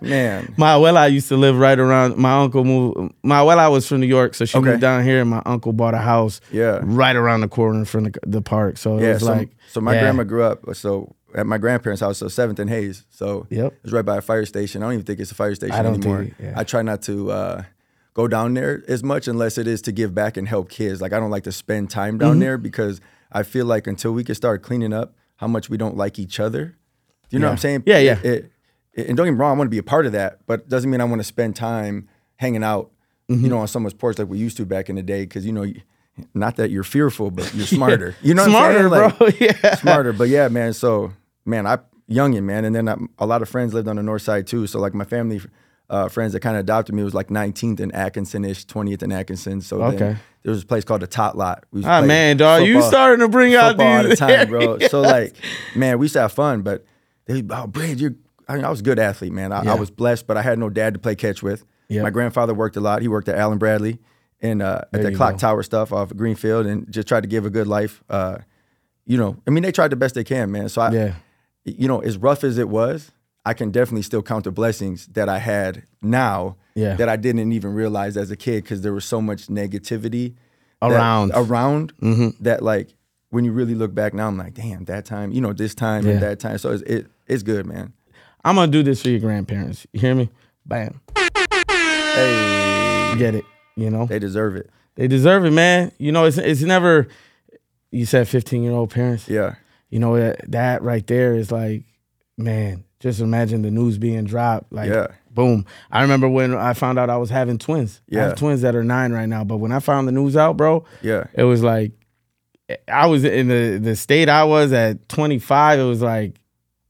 man, 0.00 0.54
My 0.56 0.74
abuela 0.74 1.10
used 1.12 1.28
to 1.28 1.36
live 1.36 1.58
right 1.58 1.78
around. 1.78 2.16
My 2.16 2.40
uncle 2.40 2.64
moved. 2.64 3.12
My 3.22 3.40
abuela 3.40 3.70
was 3.70 3.86
from 3.86 4.00
New 4.00 4.06
York, 4.06 4.34
so 4.34 4.46
she 4.46 4.56
Okay. 4.56 4.70
moved 4.70 4.80
down 4.80 5.04
here, 5.04 5.20
and 5.20 5.28
my 5.28 5.42
uncle 5.44 5.74
bought 5.74 5.92
a 5.92 5.98
house. 5.98 6.40
Yeah. 6.50 6.80
right 6.82 7.14
around 7.14 7.42
the 7.42 7.48
corner 7.48 7.84
from 7.84 8.04
the, 8.04 8.14
the 8.26 8.40
park. 8.40 8.78
So 8.78 8.96
it 8.96 9.02
yeah. 9.02 9.12
was 9.14 9.20
So, 9.22 9.32
like, 9.32 9.50
so 9.68 9.80
my 9.82 9.92
yeah. 9.94 10.00
grandma 10.00 10.22
grew 10.22 10.44
up 10.44 10.60
so 10.74 11.14
at 11.38 11.46
my 11.46 11.58
grandparents' 11.58 12.00
house, 12.00 12.18
so 12.18 12.28
Seventh 12.28 12.58
and 12.58 12.68
Hayes. 12.70 13.04
So 13.10 13.46
Yep. 13.50 13.72
it 13.72 13.78
was 13.82 13.92
right 13.92 14.04
by 14.04 14.16
a 14.18 14.20
fire 14.20 14.44
station. 14.46 14.82
I 14.82 14.86
don't 14.86 14.94
even 14.94 15.04
think 15.06 15.20
it's 15.20 15.30
a 15.30 15.34
fire 15.34 15.54
station 15.54 15.74
I 15.74 15.82
don't 15.82 15.94
anymore. 15.94 16.24
think 16.24 16.34
yeah. 16.40 16.52
I 16.56 16.64
try 16.64 16.82
not 16.82 17.02
to 17.02 17.30
uh, 17.30 17.62
go 18.14 18.28
down 18.28 18.54
there 18.54 18.82
as 18.88 19.02
much 19.04 19.28
unless 19.28 19.58
it 19.58 19.66
is 19.66 19.82
to 19.82 19.92
give 19.92 20.14
back 20.14 20.36
and 20.36 20.48
help 20.48 20.68
kids. 20.68 21.00
Like 21.00 21.12
I 21.12 21.20
don't 21.20 21.30
like 21.30 21.44
to 21.44 21.52
spend 21.52 21.90
time 21.90 22.18
down 22.18 22.32
Mm-hmm. 22.32 22.40
there 22.40 22.58
because 22.58 23.00
I 23.30 23.42
feel 23.42 23.66
like 23.66 23.86
until 23.86 24.12
we 24.12 24.24
can 24.24 24.34
start 24.34 24.62
cleaning 24.62 24.92
up 24.92 25.14
how 25.36 25.46
much 25.46 25.68
we 25.70 25.76
don't 25.76 25.96
like 25.96 26.18
each 26.18 26.40
other. 26.40 26.76
You 27.30 27.38
know 27.38 27.46
what 27.46 27.52
I'm 27.52 27.58
saying? 27.58 27.82
Yeah, 27.86 27.98
yeah. 27.98 28.18
It- 28.22 28.52
it- 28.94 29.06
and 29.06 29.16
don't 29.16 29.26
get 29.26 29.32
me 29.32 29.38
wrong, 29.38 29.54
I 29.54 29.58
want 29.58 29.66
to 29.68 29.70
be 29.70 29.78
a 29.78 29.82
part 29.84 30.06
of 30.06 30.12
that, 30.12 30.40
but 30.46 30.60
it 30.60 30.68
doesn't 30.68 30.90
mean 30.90 31.00
I 31.00 31.04
want 31.04 31.20
to 31.20 31.24
spend 31.24 31.54
time 31.54 32.08
hanging 32.36 32.64
out, 32.64 32.90
Mm-hmm. 33.30 33.44
you 33.44 33.50
know, 33.50 33.58
on 33.58 33.68
someone's 33.68 33.92
porch 33.94 34.18
like 34.18 34.26
we 34.28 34.38
used 34.38 34.56
to 34.56 34.64
back 34.66 34.88
in 34.88 34.96
the 34.96 35.02
day. 35.02 35.20
Because 35.22 35.44
you 35.46 35.52
know, 35.52 35.66
not 36.34 36.56
that 36.56 36.70
you're 36.70 36.82
fearful, 36.82 37.30
but 37.30 37.54
you're 37.54 37.66
smarter. 37.66 38.16
You 38.22 38.32
know, 38.34 38.42
what 38.44 38.50
smarter, 38.50 38.78
saying? 38.78 38.90
Like, 38.90 39.18
bro. 39.18 39.28
yeah, 39.40 39.74
smarter. 39.76 40.12
But 40.14 40.28
yeah, 40.30 40.48
man. 40.48 40.72
So 40.72 41.12
man, 41.48 41.66
I 41.66 41.78
youngin, 42.10 42.44
man, 42.44 42.64
and 42.64 42.74
then 42.74 42.88
I, 42.88 42.96
a 43.18 43.26
lot 43.26 43.42
of 43.42 43.48
friends 43.48 43.74
lived 43.74 43.88
on 43.88 43.96
the 43.96 44.02
north 44.02 44.22
side 44.22 44.46
too. 44.46 44.66
So 44.66 44.78
like 44.78 44.94
my 44.94 45.04
family 45.04 45.40
uh, 45.90 46.08
friends 46.08 46.32
that 46.34 46.40
kind 46.40 46.54
of 46.56 46.60
adopted 46.60 46.94
me 46.94 47.02
was 47.02 47.14
like 47.14 47.28
19th 47.28 47.80
and 47.80 47.94
Atkinson 47.94 48.44
ish, 48.44 48.66
20th 48.66 49.02
and 49.02 49.12
Atkinson. 49.12 49.60
So 49.62 49.82
Okay. 49.82 49.96
then 49.96 50.20
there 50.42 50.50
was 50.52 50.62
a 50.62 50.66
place 50.66 50.84
called 50.84 51.00
the 51.02 51.06
Tot 51.06 51.36
Lot. 51.36 51.64
We 51.72 51.82
Ah 51.84 52.02
man, 52.02 52.36
dog, 52.36 52.64
you 52.66 52.82
starting 52.82 53.20
to 53.20 53.28
bring 53.28 53.54
out 53.54 53.70
football 53.70 53.96
all 53.96 54.02
the 54.04 54.16
time, 54.16 54.48
bro. 54.48 54.60
areas. 54.74 54.90
So 54.90 55.00
like, 55.00 55.34
man, 55.74 55.98
we 55.98 56.04
used 56.04 56.12
to 56.14 56.20
have 56.20 56.32
fun, 56.32 56.62
but 56.62 56.84
they, 57.26 57.42
oh, 57.50 57.66
Brad, 57.66 57.98
you're. 58.00 58.14
I, 58.50 58.56
mean, 58.56 58.64
I 58.64 58.70
was 58.70 58.80
a 58.80 58.82
good 58.82 58.98
athlete, 58.98 59.32
man. 59.32 59.52
I, 59.52 59.62
Yeah. 59.64 59.72
I 59.72 59.74
was 59.74 59.90
blessed, 59.90 60.26
but 60.26 60.38
I 60.38 60.42
had 60.42 60.58
no 60.58 60.70
dad 60.70 60.94
to 60.94 61.00
play 61.00 61.14
catch 61.14 61.42
with. 61.42 61.64
Yep. 61.88 62.02
My 62.02 62.10
grandfather 62.10 62.54
worked 62.54 62.76
a 62.76 62.80
lot. 62.80 63.02
He 63.02 63.08
worked 63.08 63.28
at 63.28 63.36
Allen 63.36 63.58
Bradley 63.58 63.98
and 64.40 64.62
uh, 64.62 64.82
at 64.92 65.02
the 65.02 65.14
clock 65.14 65.32
go. 65.32 65.38
tower 65.38 65.62
stuff 65.62 65.92
off 65.92 66.10
of 66.10 66.16
Greenfield, 66.16 66.64
and 66.66 66.90
just 66.90 67.08
tried 67.08 67.22
to 67.22 67.28
give 67.28 67.44
a 67.44 67.50
good 67.50 67.66
life. 67.66 68.02
Uh, 68.08 68.38
you 69.06 69.16
know, 69.18 69.36
I 69.46 69.50
mean, 69.50 69.62
they 69.62 69.72
tried 69.72 69.88
the 69.88 69.96
best 69.96 70.14
they 70.14 70.24
can, 70.24 70.50
man. 70.50 70.68
So 70.70 70.80
I, 70.82 70.90
Yeah. 70.92 71.14
You 71.76 71.88
know, 71.88 72.00
as 72.00 72.16
rough 72.16 72.44
as 72.44 72.58
it 72.58 72.68
was, 72.68 73.10
I 73.44 73.54
can 73.54 73.70
definitely 73.70 74.02
still 74.02 74.22
count 74.22 74.44
the 74.44 74.50
blessings 74.52 75.06
that 75.08 75.28
I 75.28 75.38
had 75.38 75.84
now 76.02 76.56
Yeah. 76.74 76.94
that 76.96 77.08
I 77.08 77.16
didn't 77.16 77.52
even 77.52 77.72
realize 77.74 78.16
as 78.16 78.30
a 78.30 78.36
kid 78.36 78.64
because 78.64 78.82
there 78.82 78.92
was 78.92 79.04
so 79.04 79.20
much 79.22 79.46
negativity 79.48 80.34
that- 80.80 80.90
Around. 80.92 81.32
around 81.34 81.92
Mm-hmm. 82.00 82.42
that 82.44 82.62
like 82.62 82.88
when 83.30 83.44
you 83.44 83.52
really 83.52 83.74
look 83.74 83.94
back 83.94 84.14
now, 84.14 84.26
I'm 84.28 84.36
like, 84.38 84.54
damn, 84.54 84.84
that 84.84 85.04
time, 85.04 85.32
you 85.32 85.40
know, 85.40 85.52
this 85.52 85.74
time 85.74 86.06
Yeah. 86.06 86.12
and 86.12 86.22
that 86.22 86.38
time. 86.40 86.58
So 86.58 86.70
it's, 86.72 86.82
it, 86.82 87.06
it's 87.26 87.42
good, 87.42 87.66
man. 87.66 87.92
I'm 88.44 88.54
gonna 88.54 88.70
do 88.70 88.82
this 88.82 89.02
for 89.02 89.08
your 89.10 89.20
grandparents. 89.20 89.86
You 89.92 90.00
hear 90.00 90.14
me? 90.14 90.30
Bam. 90.64 91.00
Hey, 91.16 93.14
Get 93.18 93.34
it? 93.34 93.44
You 93.76 93.90
know 93.90 94.06
they 94.06 94.18
deserve 94.18 94.56
it. 94.56 94.70
they 94.96 95.06
deserve 95.08 95.44
it, 95.44 95.52
man. 95.52 95.92
You 95.98 96.10
know 96.12 96.24
it's 96.24 96.38
it's 96.38 96.62
never. 96.62 97.08
You 97.90 98.04
said 98.06 98.28
15 98.28 98.62
year 98.62 98.72
old 98.72 98.90
parents. 98.90 99.28
Yeah, 99.28 99.54
You 99.90 99.98
know 99.98 100.16
that 100.18 100.50
that 100.50 100.82
right 100.82 101.06
there 101.06 101.34
is 101.34 101.50
like, 101.52 101.84
man. 102.36 102.84
Just 103.00 103.20
imagine 103.20 103.62
the 103.62 103.70
news 103.70 103.96
being 103.96 104.24
dropped. 104.24 104.72
Like, 104.72 104.90
Yeah. 104.90 105.06
boom. 105.30 105.64
I 105.92 106.02
remember 106.02 106.28
when 106.28 106.52
I 106.52 106.72
found 106.72 106.98
out 106.98 107.08
I 107.08 107.16
was 107.16 107.30
having 107.30 107.56
twins. 107.56 108.00
I 108.10 108.16
Yeah. 108.16 108.22
have 108.24 108.34
twins 108.34 108.62
that 108.62 108.74
are 108.74 108.82
nine 108.82 109.12
right 109.12 109.28
now. 109.28 109.44
But 109.44 109.58
when 109.58 109.70
I 109.70 109.78
found 109.78 110.08
the 110.08 110.12
news 110.12 110.36
out, 110.36 110.56
bro, 110.56 110.82
yeah, 111.00 111.24
it 111.34 111.44
was 111.44 111.62
like 111.62 111.92
I 112.92 113.06
was 113.06 113.22
in 113.24 113.46
the 113.48 113.78
the 113.80 113.94
state 113.94 114.28
I 114.28 114.42
was 114.44 114.72
at 114.72 115.08
25. 115.08 115.78
It 115.78 115.84
was 115.84 116.02
like, 116.02 116.34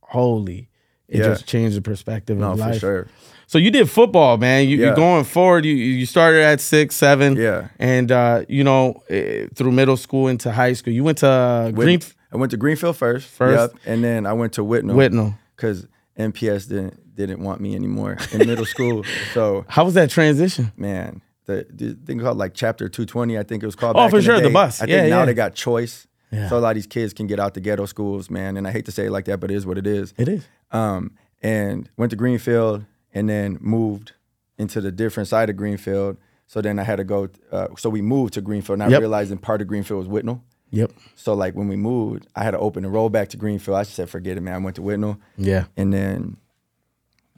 holy, 0.00 0.68
it 1.08 1.18
Yeah. 1.18 1.24
just 1.24 1.46
changed 1.46 1.76
the 1.76 1.82
perspective 1.82 2.38
no, 2.38 2.52
of 2.52 2.58
for 2.58 2.64
life. 2.66 2.80
sure. 2.80 3.06
So 3.46 3.58
you 3.58 3.70
did 3.70 3.88
football, 3.88 4.36
man. 4.36 4.68
You, 4.68 4.76
You're 4.78 4.88
Yeah. 4.88 4.94
going 4.96 5.24
forward. 5.24 5.64
You 5.64 5.74
you 5.74 6.06
started 6.06 6.42
at 6.42 6.60
six, 6.60 6.94
seven, 6.94 7.36
Yeah. 7.36 7.68
and 7.78 8.10
uh, 8.10 8.42
you 8.48 8.64
know 8.64 9.02
eh, 9.10 9.46
through 9.54 9.72
middle 9.72 9.96
school 9.96 10.28
into 10.28 10.50
high 10.52 10.72
school. 10.72 10.92
You 10.92 11.04
went 11.04 11.18
to 11.18 11.28
uh, 11.28 11.70
Green 11.70 12.00
I 12.32 12.36
went 12.36 12.50
to 12.50 12.56
Greenfield 12.56 12.96
first. 12.96 13.26
First. 13.28 13.72
Yep, 13.74 13.82
and 13.86 14.04
then 14.04 14.26
I 14.26 14.32
went 14.34 14.52
to 14.54 14.64
Whitnall. 14.64 14.96
Whitnall. 14.96 15.38
because 15.56 15.86
MPS 16.18 16.68
didn't 16.68 17.14
didn't 17.14 17.40
want 17.42 17.60
me 17.60 17.74
anymore 17.74 18.16
in 18.32 18.38
middle 18.46 18.64
school. 18.76 19.04
So 19.34 19.64
How 19.68 19.84
was 19.84 19.94
that 19.94 20.08
transition? 20.10 20.72
man, 20.76 21.20
the, 21.46 21.66
the 21.70 21.94
thing 21.94 22.20
called 22.20 22.36
like 22.38 22.54
Chapter 22.54 22.88
220, 22.88 23.36
I 23.38 23.42
think 23.42 23.62
it 23.62 23.66
was 23.66 23.74
called. 23.74 23.96
Oh, 23.96 24.08
for 24.08 24.22
sure, 24.22 24.36
the 24.40 24.48
day. 24.48 24.52
bus. 24.52 24.80
I 24.80 24.86
think 24.86 24.90
Yeah, 24.96 25.08
now 25.08 25.24
they 25.24 25.34
got 25.34 25.54
choice. 25.54 26.06
Yeah. 26.30 26.48
So 26.48 26.58
a 26.58 26.60
lot 26.60 26.70
of 26.70 26.74
these 26.76 26.86
kids 26.86 27.12
can 27.14 27.26
get 27.26 27.40
out 27.40 27.54
the 27.54 27.60
ghetto 27.60 27.86
schools, 27.86 28.28
man. 28.30 28.56
And 28.58 28.68
I 28.68 28.70
hate 28.70 28.84
to 28.84 28.92
say 28.92 29.06
it 29.06 29.10
like 29.10 29.24
that, 29.24 29.40
but 29.40 29.50
it 29.50 29.54
is 29.54 29.64
what 29.66 29.78
it 29.78 29.86
is. 29.86 30.12
It 30.18 30.28
is. 30.28 30.46
Um, 30.70 31.12
and 31.42 31.88
went 31.96 32.10
to 32.10 32.16
Greenfield 32.16 32.84
and 33.14 33.28
then 33.28 33.56
moved 33.60 34.12
into 34.58 34.80
the 34.82 34.92
different 34.92 35.28
side 35.28 35.48
of 35.48 35.56
Greenfield. 35.56 36.18
So 36.46 36.60
then 36.60 36.78
I 36.78 36.82
had 36.82 36.96
to 36.96 37.04
go. 37.04 37.28
Uh, 37.50 37.68
so 37.78 37.88
we 37.88 38.02
moved 38.02 38.34
to 38.34 38.40
Greenfield, 38.42 38.78
not 38.78 38.90
Yep. 38.90 39.00
realizing 39.00 39.38
part 39.38 39.62
of 39.62 39.68
Greenfield 39.68 40.06
was 40.06 40.08
Whitnall. 40.08 40.42
Yep. 40.70 40.92
So 41.14 41.34
like 41.34 41.54
when 41.54 41.68
we 41.68 41.76
moved, 41.76 42.26
I 42.36 42.42
had 42.44 42.50
to 42.52 42.58
open 42.58 42.84
and 42.84 42.92
roll 42.92 43.08
back 43.08 43.28
to 43.30 43.36
Greenfield. 43.36 43.76
I 43.78 43.84
just 43.84 43.94
said, 43.96 44.10
forget 44.10 44.36
it, 44.36 44.40
man. 44.42 44.54
I 44.54 44.58
went 44.58 44.76
to 44.76 44.82
Whitnall, 44.82 45.18
Yeah. 45.36 45.64
and 45.76 45.92
then 45.92 46.36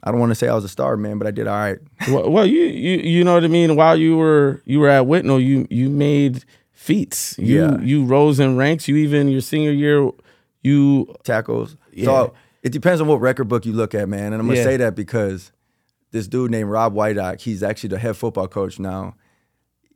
I 0.03 0.11
don't 0.11 0.19
want 0.19 0.31
to 0.31 0.35
say 0.35 0.47
I 0.47 0.55
was 0.55 0.63
a 0.65 0.69
star, 0.69 0.97
man, 0.97 1.17
but 1.17 1.27
I 1.27 1.31
did 1.31 1.47
all 1.47 1.55
right. 1.57 1.77
well, 2.09 2.29
well, 2.29 2.45
you 2.45 2.61
you 2.63 2.97
you 2.97 3.23
know 3.23 3.35
what 3.35 3.43
I 3.43 3.47
mean. 3.47 3.75
While 3.75 3.97
you 3.97 4.17
were 4.17 4.61
you 4.65 4.79
were 4.79 4.89
at 4.89 5.05
Whitnall, 5.05 5.41
you 5.43 5.67
you 5.69 5.89
made 5.89 6.43
feats. 6.71 7.35
You 7.37 7.61
Yeah. 7.61 7.79
you 7.81 8.03
rose 8.05 8.39
in 8.39 8.57
ranks. 8.57 8.87
You 8.87 8.95
even 8.97 9.27
your 9.29 9.41
senior 9.41 9.71
year, 9.71 10.09
you 10.63 11.13
tackles. 11.23 11.77
Yeah. 11.93 12.05
So 12.05 12.33
it 12.63 12.71
depends 12.71 12.99
on 13.01 13.07
what 13.07 13.21
record 13.21 13.47
book 13.47 13.65
you 13.65 13.73
look 13.73 13.93
at, 13.95 14.09
man. 14.09 14.33
And 14.33 14.41
I'm 14.41 14.47
gonna 14.47 14.57
Yeah. 14.57 14.63
say 14.65 14.77
that 14.77 14.95
because 14.95 15.51
this 16.11 16.27
dude 16.27 16.51
named 16.51 16.69
Rob 16.69 16.93
Whiteock, 16.93 17.39
he's 17.39 17.63
actually 17.63 17.89
the 17.89 17.99
head 17.99 18.17
football 18.17 18.47
coach 18.47 18.79
now. 18.79 19.15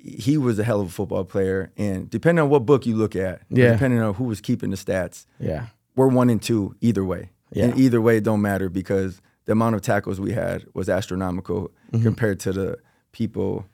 He 0.08 0.38
was 0.38 0.60
a 0.60 0.64
hell 0.64 0.82
of 0.82 0.88
a 0.88 0.92
football 0.92 1.24
player, 1.26 1.72
and 1.78 2.10
depending 2.10 2.44
on 2.44 2.50
what 2.50 2.66
book 2.66 2.86
you 2.86 2.96
look 2.96 3.16
at, 3.16 3.42
Yeah. 3.50 3.72
depending 3.72 4.00
on 4.02 4.14
who 4.14 4.26
was 4.26 4.40
keeping 4.40 4.70
the 4.70 4.78
stats, 4.78 5.26
yeah 5.40 5.68
we're 5.96 6.08
one 6.08 6.30
and 6.30 6.42
two 6.42 6.76
either 6.82 7.04
way. 7.06 7.30
Yeah. 7.54 7.66
And 7.66 7.80
either 7.80 8.02
way, 8.02 8.18
it 8.18 8.24
don't 8.26 8.42
matter 8.42 8.68
because 8.68 9.22
the 9.46 9.54
amount 9.54 9.76
of 9.76 9.82
tackles 9.82 10.20
we 10.20 10.34
had 10.34 10.66
was 10.74 10.90
astronomical 10.90 11.72
Mm-hmm. 11.94 12.04
compared 12.04 12.40
to 12.42 12.52
the 12.52 12.78
people 13.14 13.66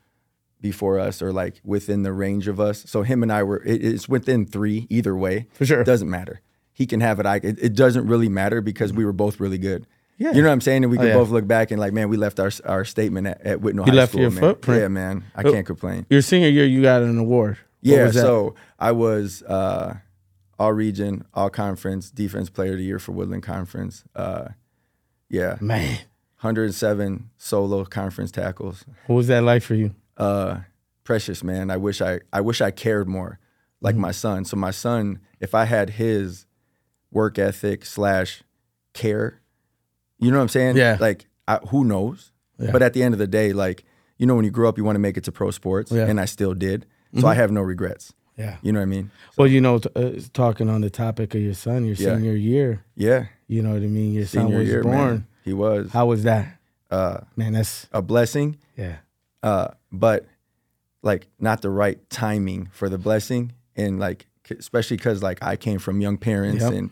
before 0.62 1.00
us 1.00 1.22
or 1.22 1.32
like 1.34 1.60
within 1.64 2.04
the 2.04 2.14
range 2.14 2.48
of 2.48 2.60
us. 2.60 2.84
So 2.88 3.02
him 3.02 3.24
and 3.24 3.32
I 3.32 3.42
were 3.42 3.64
it, 3.66 3.84
it's 3.84 4.08
within 4.08 4.46
three 4.46 4.86
either 4.90 5.16
way. 5.16 5.48
For 5.54 5.66
sure. 5.66 5.82
it 5.82 5.86
doesn't 5.86 6.10
matter. 6.10 6.42
He 6.72 6.86
can 6.86 7.02
have 7.02 7.20
it. 7.20 7.26
I 7.26 7.38
it, 7.38 7.58
it 7.60 7.74
doesn't 7.76 8.06
really 8.06 8.30
matter 8.30 8.62
because 8.62 8.94
we 8.94 9.04
were 9.04 9.14
both 9.14 9.40
really 9.40 9.58
good. 9.58 9.88
Yeah. 10.22 10.32
you 10.34 10.42
know 10.42 10.50
what 10.50 10.54
I'm 10.54 10.62
saying. 10.62 10.84
And 10.84 10.92
we 10.92 10.98
Oh, 10.98 11.02
could 11.02 11.08
yeah. 11.10 11.14
both 11.16 11.30
look 11.30 11.48
back 11.48 11.72
and 11.72 11.80
like, 11.80 11.94
man, 11.94 12.08
we 12.10 12.18
left 12.18 12.40
our 12.40 12.52
our 12.66 12.86
statement 12.86 13.28
at, 13.28 13.42
at 13.42 13.60
Whitnall 13.62 13.86
You 13.88 13.92
High 13.94 13.98
left 13.98 14.12
School. 14.12 14.22
your 14.22 14.32
man. 14.32 14.40
footprint. 14.42 14.82
Yeah, 14.82 14.88
man, 14.88 15.24
I 15.36 15.42
Oh. 15.44 15.52
can't 15.52 15.66
complain. 15.66 16.06
Your 16.10 16.22
senior 16.22 16.50
year, 16.50 16.66
you 16.66 16.82
got 16.82 17.02
an 17.02 17.18
award. 17.18 17.58
What 17.58 17.92
Yeah, 17.92 18.12
so 18.12 18.56
I 18.80 18.92
was 18.92 19.42
uh, 19.44 19.98
all 20.60 20.74
region, 20.74 21.26
all 21.34 21.50
conference, 21.50 22.12
defense 22.12 22.50
player 22.50 22.74
of 22.74 22.78
the 22.78 22.84
year 22.84 23.00
for 23.00 23.12
Woodland 23.14 23.42
Conference. 23.44 24.04
Uh, 24.16 24.50
yeah, 25.30 25.58
man, 25.62 25.98
107 26.42 27.30
solo 27.38 27.86
conference 27.86 28.32
tackles. 28.32 28.86
what 29.08 29.16
was 29.16 29.28
that 29.28 29.44
like 29.44 29.64
for 29.64 29.76
you? 29.76 29.96
Uh, 30.18 30.60
precious 31.04 31.44
man. 31.44 31.72
I 31.72 31.78
wish 31.78 32.02
I 32.02 32.20
I 32.32 32.42
wish 32.42 32.62
I 32.62 32.70
cared 32.72 33.08
more, 33.08 33.40
like 33.82 33.96
Mm-hmm. 33.96 34.02
my 34.02 34.12
son. 34.12 34.46
So 34.46 34.56
my 34.58 34.72
son, 34.72 35.20
if 35.40 35.56
I 35.56 35.66
had 35.66 35.92
his 35.92 36.46
work 37.12 37.40
ethic 37.40 37.86
slash 37.86 38.44
care, 38.94 39.41
you 40.22 40.32
know 40.32 40.38
what 40.38 40.44
I'm 40.44 40.50
saying? 40.50 40.78
Yeah. 40.78 40.98
Like 41.00 41.26
I, 41.48 41.58
who 41.70 41.84
knows? 41.84 42.32
Yeah. 42.58 42.72
But 42.72 42.82
at 42.82 42.94
the 42.94 43.04
end 43.04 43.14
of 43.14 43.20
the 43.20 43.28
day, 43.28 43.52
like 43.54 43.84
you 44.18 44.26
know, 44.28 44.36
when 44.36 44.46
you 44.46 44.52
grow 44.52 44.70
up, 44.70 44.78
you 44.78 44.84
want 44.84 44.96
to 44.96 45.00
make 45.00 45.18
it 45.18 45.24
to 45.26 45.32
pro 45.32 45.52
sports, 45.52 45.92
Yeah. 45.92 46.02
Mm-hmm. 46.02 46.10
and 46.12 46.20
I 46.22 46.26
still 46.26 46.54
did. 46.54 46.86
So 47.20 47.28
I 47.28 47.34
have 47.34 47.52
no 47.52 47.62
regrets. 47.62 48.14
Yeah. 48.38 48.56
You 48.62 48.72
know 48.72 48.80
what 48.80 48.84
I 48.84 48.86
mean? 48.86 49.12
Well, 49.38 49.48
you 49.48 49.60
know, 49.60 49.80
t- 49.80 49.90
uh, 49.96 50.12
talking 50.34 50.70
on 50.70 50.82
the 50.82 50.90
topic 50.90 51.36
of 51.36 51.42
your 51.42 51.54
son, 51.56 51.86
your 51.86 51.96
Yeah. 51.96 52.16
senior 52.16 52.34
year, 52.36 52.84
Yeah. 52.96 53.26
you 53.48 53.62
know 53.62 53.74
what 53.74 53.82
I 53.84 53.88
mean? 53.88 54.14
Your 54.14 54.26
son 54.26 54.44
Senior 54.46 54.60
was 54.60 54.68
year, 54.70 54.84
born. 54.84 54.96
man. 54.96 55.28
He 55.44 55.54
was 55.54 55.92
How 55.92 56.06
was 56.06 56.24
that? 56.24 56.58
uh, 56.90 57.22
Man, 57.36 57.54
that's, 57.54 57.88
a 57.92 58.02
blessing, 58.02 58.58
yeah. 58.78 58.98
uh, 59.44 59.70
but 59.92 60.26
like 61.04 61.28
not 61.40 61.62
the 61.62 61.70
right 61.72 62.00
timing 62.10 62.70
for 62.72 62.88
the 62.90 62.98
blessing, 62.98 63.54
and 63.76 64.00
like 64.00 64.28
especially 64.58 64.98
because 64.98 65.22
like 65.24 65.42
I 65.44 65.56
came 65.56 65.80
from 65.80 66.00
young 66.00 66.18
parents, 66.18 66.62
Yep. 66.64 66.74
and 66.74 66.90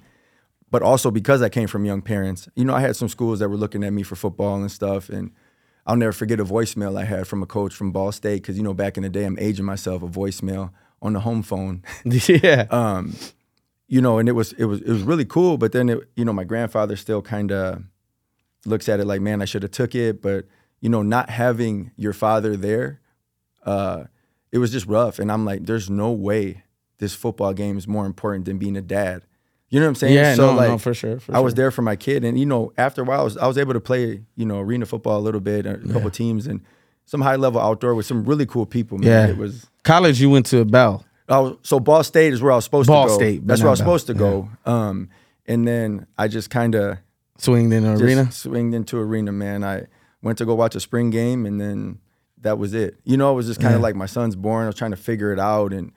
but 0.71 0.81
also 0.81 1.11
because 1.11 1.41
I 1.41 1.49
came 1.49 1.67
from 1.67 1.85
young 1.85 2.01
parents, 2.01 2.47
you 2.55 2.65
know, 2.65 2.75
I 2.75 2.81
had 2.81 2.95
some 2.95 3.09
schools 3.09 3.39
that 3.39 3.49
were 3.49 3.57
looking 3.57 3.83
at 3.83 3.93
me 3.93 4.03
for 4.03 4.15
football 4.15 4.55
and 4.55 4.71
stuff, 4.71 5.09
and 5.09 5.31
I'll 5.85 5.95
never 5.95 6.11
forget 6.11 6.39
a 6.39 6.45
voicemail 6.45 6.99
I 6.99 7.05
had 7.05 7.27
from 7.27 7.41
a 7.41 7.45
coach 7.45 7.73
from 7.73 7.91
Ball 7.91 8.11
State 8.11 8.41
because 8.41 8.57
you 8.57 8.63
know 8.63 8.73
back 8.73 8.97
in 8.97 9.03
the 9.03 9.09
day 9.09 9.25
I'm 9.25 9.39
aging 9.39 9.65
myself 9.65 10.03
a 10.03 10.07
voicemail 10.07 10.71
on 11.01 11.13
the 11.13 11.21
home 11.21 11.41
phone. 11.41 11.83
yeah. 12.05 12.67
um, 12.69 13.15
you 13.87 14.01
know, 14.01 14.19
and 14.19 14.29
it 14.29 14.33
was 14.33 14.53
it 14.53 14.65
was 14.65 14.81
it 14.81 14.89
was 14.89 15.01
really 15.01 15.25
cool. 15.25 15.57
But 15.57 15.71
then 15.71 15.89
it, 15.89 15.99
you 16.15 16.23
know, 16.23 16.33
my 16.33 16.43
grandfather 16.43 16.95
still 16.95 17.21
kind 17.21 17.51
of 17.51 17.83
looks 18.65 18.87
at 18.87 18.99
it 18.99 19.05
like, 19.05 19.21
man, 19.21 19.41
I 19.41 19.45
should 19.45 19.63
have 19.63 19.71
took 19.71 19.95
it. 19.95 20.21
But 20.21 20.45
you 20.79 20.89
know, 20.89 21.01
not 21.01 21.29
having 21.29 21.91
your 21.95 22.13
father 22.13 22.55
there, 22.55 23.01
uh, 23.65 24.03
it 24.51 24.59
was 24.59 24.71
just 24.71 24.85
rough. 24.85 25.19
And 25.19 25.31
I'm 25.31 25.43
like, 25.43 25.65
there's 25.65 25.89
no 25.89 26.11
way 26.11 26.63
this 26.99 27.15
football 27.15 27.53
game 27.53 27.77
is 27.77 27.87
more 27.87 28.05
important 28.05 28.45
than 28.45 28.57
being 28.57 28.77
a 28.77 28.81
dad. 28.81 29.23
You 29.69 29.79
know 29.79 29.85
what 29.85 29.89
I'm 29.89 29.95
saying? 29.95 30.15
yeah, 30.15 30.33
so 30.35 30.47
no, 30.51 30.57
like, 30.57 30.69
no, 30.69 30.77
for 30.79 30.93
sure. 30.93 31.19
For 31.19 31.35
I 31.35 31.39
was 31.39 31.53
there 31.53 31.69
for 31.71 31.81
my 31.83 31.95
kid, 31.95 32.23
and 32.23 32.39
you 32.39 32.45
know, 32.45 32.71
after 32.77 33.01
a 33.03 33.05
while, 33.05 33.19
I 33.21 33.23
was, 33.23 33.37
I 33.37 33.45
was 33.47 33.57
able 33.57 33.73
to 33.73 33.79
play, 33.79 34.21
you 34.35 34.45
know, 34.45 34.59
arena 34.59 34.85
football 34.87 35.19
a 35.19 35.21
little 35.21 35.41
bit, 35.41 35.65
a 35.67 35.77
couple 35.91 36.09
teams, 36.09 36.47
and 36.47 36.61
some 37.05 37.21
high 37.21 37.35
level 37.35 37.61
outdoor 37.61 37.93
with 37.95 38.05
some 38.07 38.23
really 38.25 38.45
cool 38.47 38.65
people. 38.65 38.97
Man, 38.97 39.07
Yeah. 39.07 39.27
it 39.33 39.37
was 39.37 39.67
College, 39.83 40.19
you 40.21 40.29
went 40.29 40.45
to 40.47 40.65
Bell. 40.65 41.05
Was, 41.27 41.57
so 41.61 41.79
Ball 41.79 42.03
State 42.03 42.33
is 42.33 42.41
where 42.41 42.51
I 42.51 42.55
was 42.55 42.63
supposed 42.63 42.87
Ball 42.87 43.03
to 43.03 43.07
go. 43.07 43.11
Ball 43.11 43.19
State, 43.19 43.47
That's 43.47 43.61
where 43.61 43.67
I 43.69 43.71
was 43.71 43.79
supposed 43.79 44.07
to 44.07 44.13
go. 44.15 44.49
Um, 44.65 45.09
and 45.45 45.67
then 45.67 46.07
I 46.17 46.27
just 46.27 46.49
kind 46.49 46.73
of 46.75 46.97
Swinged 47.37 47.71
in 47.73 47.85
arena. 47.85 48.31
swinged 48.31 48.73
into 48.73 48.97
arena, 48.97 49.31
man. 49.31 49.63
I 49.63 49.85
went 50.23 50.37
to 50.39 50.45
go 50.45 50.55
watch 50.55 50.75
a 50.75 50.79
spring 50.79 51.09
game, 51.11 51.45
and 51.45 51.61
then 51.61 51.99
that 52.41 52.57
was 52.57 52.73
it. 52.73 52.95
You 53.03 53.17
know, 53.17 53.31
it 53.31 53.35
was 53.35 53.45
just 53.47 53.61
kind 53.61 53.75
of 53.75 53.79
Yeah. 53.81 53.83
like 53.83 53.95
my 53.95 54.07
son's 54.07 54.35
born. 54.35 54.63
I 54.63 54.67
was 54.67 54.75
trying 54.75 54.91
to 54.91 54.97
figure 54.97 55.31
it 55.31 55.39
out, 55.39 55.71
and 55.73 55.91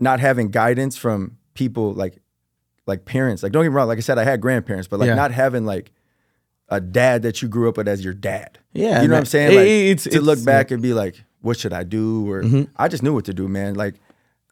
not 0.00 0.20
having 0.20 0.48
guidance 0.50 0.96
from 0.96 1.36
people 1.54 1.92
like 1.92 2.16
like 2.86 3.04
parents. 3.04 3.42
Like 3.42 3.52
don't 3.52 3.62
get 3.64 3.70
me 3.70 3.74
wrong. 3.76 3.88
Like 3.88 3.98
I 3.98 4.02
said, 4.02 4.18
I 4.18 4.24
had 4.24 4.40
grandparents, 4.40 4.88
but 4.88 5.00
like 5.00 5.08
Yeah. 5.08 5.14
not 5.14 5.30
having 5.32 5.64
like 5.66 5.92
a 6.68 6.80
dad 6.80 7.22
that 7.22 7.42
you 7.42 7.48
grew 7.48 7.68
up 7.68 7.76
with 7.76 7.88
as 7.88 8.02
your 8.04 8.14
dad. 8.14 8.58
Yeah, 8.72 9.02
you 9.02 9.08
know 9.08 9.14
what. 9.14 9.20
I'm 9.20 9.24
saying? 9.26 9.52
It- 9.52 9.56
Like 9.56 9.66
it's- 9.66 10.02
to 10.04 10.08
it's- 10.10 10.22
look 10.22 10.44
back 10.44 10.70
and 10.70 10.80
be 10.82 10.94
like, 10.94 11.22
what 11.42 11.58
should 11.58 11.72
I 11.72 11.82
do? 11.84 12.30
Or 12.30 12.42
Mm-hmm. 12.42 12.62
I 12.76 12.88
just 12.88 13.02
knew 13.02 13.12
what 13.14 13.24
to 13.26 13.34
do, 13.34 13.48
man. 13.48 13.74
Like 13.74 13.94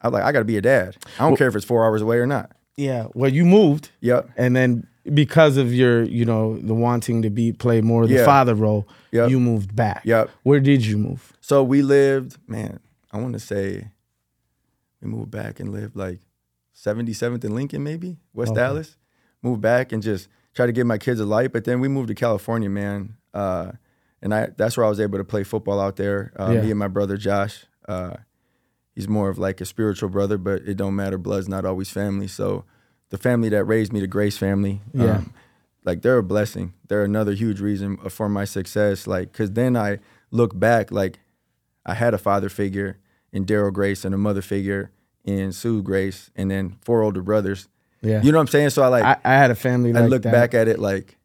I 0.02 0.08
was 0.08 0.14
like, 0.14 0.22
I 0.24 0.32
got 0.32 0.40
to 0.40 0.44
be 0.44 0.56
a 0.56 0.62
dad. 0.62 0.96
I 1.18 1.28
don't 1.28 1.36
care 1.36 1.48
if 1.48 1.54
it's 1.56 1.64
four 1.64 1.84
hours 1.84 2.02
away 2.02 2.16
or 2.18 2.26
not. 2.26 2.52
Yeah. 2.76 3.06
Well, 3.14 3.32
you 3.32 3.44
moved. 3.44 3.90
Yep. 4.00 4.30
And 4.36 4.54
then 4.56 4.86
because 5.12 5.56
of 5.56 5.72
your, 5.74 6.02
you 6.02 6.24
know, 6.24 6.56
the 6.58 6.74
wanting 6.74 7.22
to 7.22 7.30
be 7.30 7.52
play 7.52 7.80
more 7.80 8.06
the 8.06 8.14
Yeah. 8.14 8.24
father 8.24 8.54
role, 8.54 8.86
Yep. 9.12 9.30
you 9.30 9.40
moved 9.40 9.74
back. 9.76 10.02
Yep. 10.04 10.30
Where 10.42 10.60
did 10.60 10.84
you 10.86 10.96
move? 10.98 11.32
So 11.40 11.62
we 11.64 11.82
lived, 11.82 12.36
man, 12.48 12.80
I 13.12 13.18
want 13.18 13.32
to 13.34 13.40
say 13.40 13.88
we 15.02 15.08
moved 15.08 15.30
back 15.30 15.58
and 15.60 15.72
lived 15.72 15.96
like 15.96 16.20
77th 16.74 17.44
and 17.44 17.54
Lincoln, 17.54 17.82
maybe, 17.82 18.18
West 18.32 18.52
Okay. 18.52 18.60
Dallas. 18.60 18.96
Moved 19.42 19.60
back 19.60 19.92
and 19.92 20.02
just 20.02 20.28
tried 20.54 20.66
to 20.66 20.72
give 20.72 20.86
my 20.86 20.98
kids 20.98 21.20
a 21.20 21.24
life. 21.26 21.52
But 21.52 21.64
then 21.64 21.80
we 21.80 21.88
moved 21.88 22.08
to 22.08 22.14
California, 22.14 22.68
man. 22.68 23.16
Uh, 23.32 23.72
and 24.22 24.34
I 24.34 24.48
that's 24.56 24.76
where 24.76 24.84
I 24.84 24.88
was 24.88 25.00
able 25.00 25.18
to 25.18 25.24
play 25.24 25.44
football 25.44 25.80
out 25.80 25.96
there. 25.96 26.32
Uh, 26.38 26.50
Yeah. 26.52 26.60
Me 26.62 26.70
and 26.70 26.78
my 26.78 26.88
brother 26.88 27.16
Josh. 27.16 27.64
Uh, 27.88 28.16
he's 28.94 29.08
more 29.08 29.30
of 29.30 29.38
like 29.38 29.60
a 29.60 29.64
spiritual 29.64 30.08
brother, 30.10 30.36
but 30.38 30.62
it 30.62 30.76
don't 30.76 30.94
matter. 30.94 31.16
Blood's 31.18 31.48
not 31.48 31.64
always 31.64 31.90
family. 31.90 32.28
So 32.28 32.64
the 33.08 33.18
family 33.18 33.48
that 33.48 33.64
raised 33.64 33.92
me, 33.92 34.00
the 34.00 34.06
Grace 34.06 34.36
family, 34.36 34.80
Yeah. 34.92 35.16
um, 35.18 35.32
like 35.84 36.02
they're 36.02 36.18
a 36.18 36.22
blessing. 36.22 36.74
They're 36.88 37.02
another 37.04 37.32
huge 37.32 37.60
reason 37.60 37.96
for 38.10 38.28
my 38.28 38.44
success. 38.44 39.06
Like, 39.06 39.32
cause 39.32 39.52
then 39.52 39.76
I 39.76 39.98
look 40.30 40.56
back, 40.58 40.92
like 40.92 41.18
I 41.86 41.94
had 41.94 42.12
a 42.14 42.18
father 42.18 42.48
figure 42.50 42.98
in 43.32 43.46
Daryl 43.46 43.72
Grace 43.72 44.04
and 44.04 44.14
a 44.14 44.18
mother 44.18 44.42
figure 44.42 44.90
in 45.24 45.52
Sue 45.52 45.82
Grace, 45.82 46.30
and 46.36 46.50
then 46.50 46.76
four 46.82 47.02
older 47.02 47.22
brothers. 47.22 47.68
Yeah. 48.02 48.22
You 48.22 48.32
know 48.32 48.38
what 48.38 48.42
I'm 48.42 48.48
saying? 48.48 48.70
So 48.70 48.82
I 48.82 48.88
like 48.88 49.04
I, 49.04 49.16
I 49.24 49.34
had 49.36 49.50
a 49.50 49.54
family 49.54 49.94
I 49.94 50.00
like 50.00 50.10
look 50.10 50.22
that. 50.22 50.32
back 50.32 50.54
at 50.54 50.68
it 50.68 50.78
like, 50.78 51.18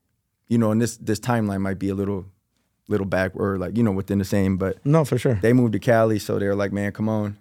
you 0.49 0.57
know, 0.57 0.71
and 0.71 0.81
this 0.81 0.97
this 0.97 1.19
timeline 1.19 1.61
might 1.61 1.79
be 1.79 1.89
a 1.89 1.95
little 1.95 2.25
little 2.87 3.05
back 3.05 3.31
or 3.35 3.57
like 3.57 3.77
you 3.77 3.83
know 3.83 3.91
within 3.91 4.19
the 4.19 4.25
same, 4.25 4.57
but 4.57 4.85
No, 4.85 5.05
for 5.05 5.17
sure. 5.17 5.35
they 5.41 5.53
moved 5.53 5.73
to 5.73 5.79
Cali, 5.79 6.19
so 6.19 6.37
they 6.37 6.47
were 6.47 6.55
like, 6.55 6.71
man, 6.73 6.91
come 6.91 7.07
on. 7.09 7.37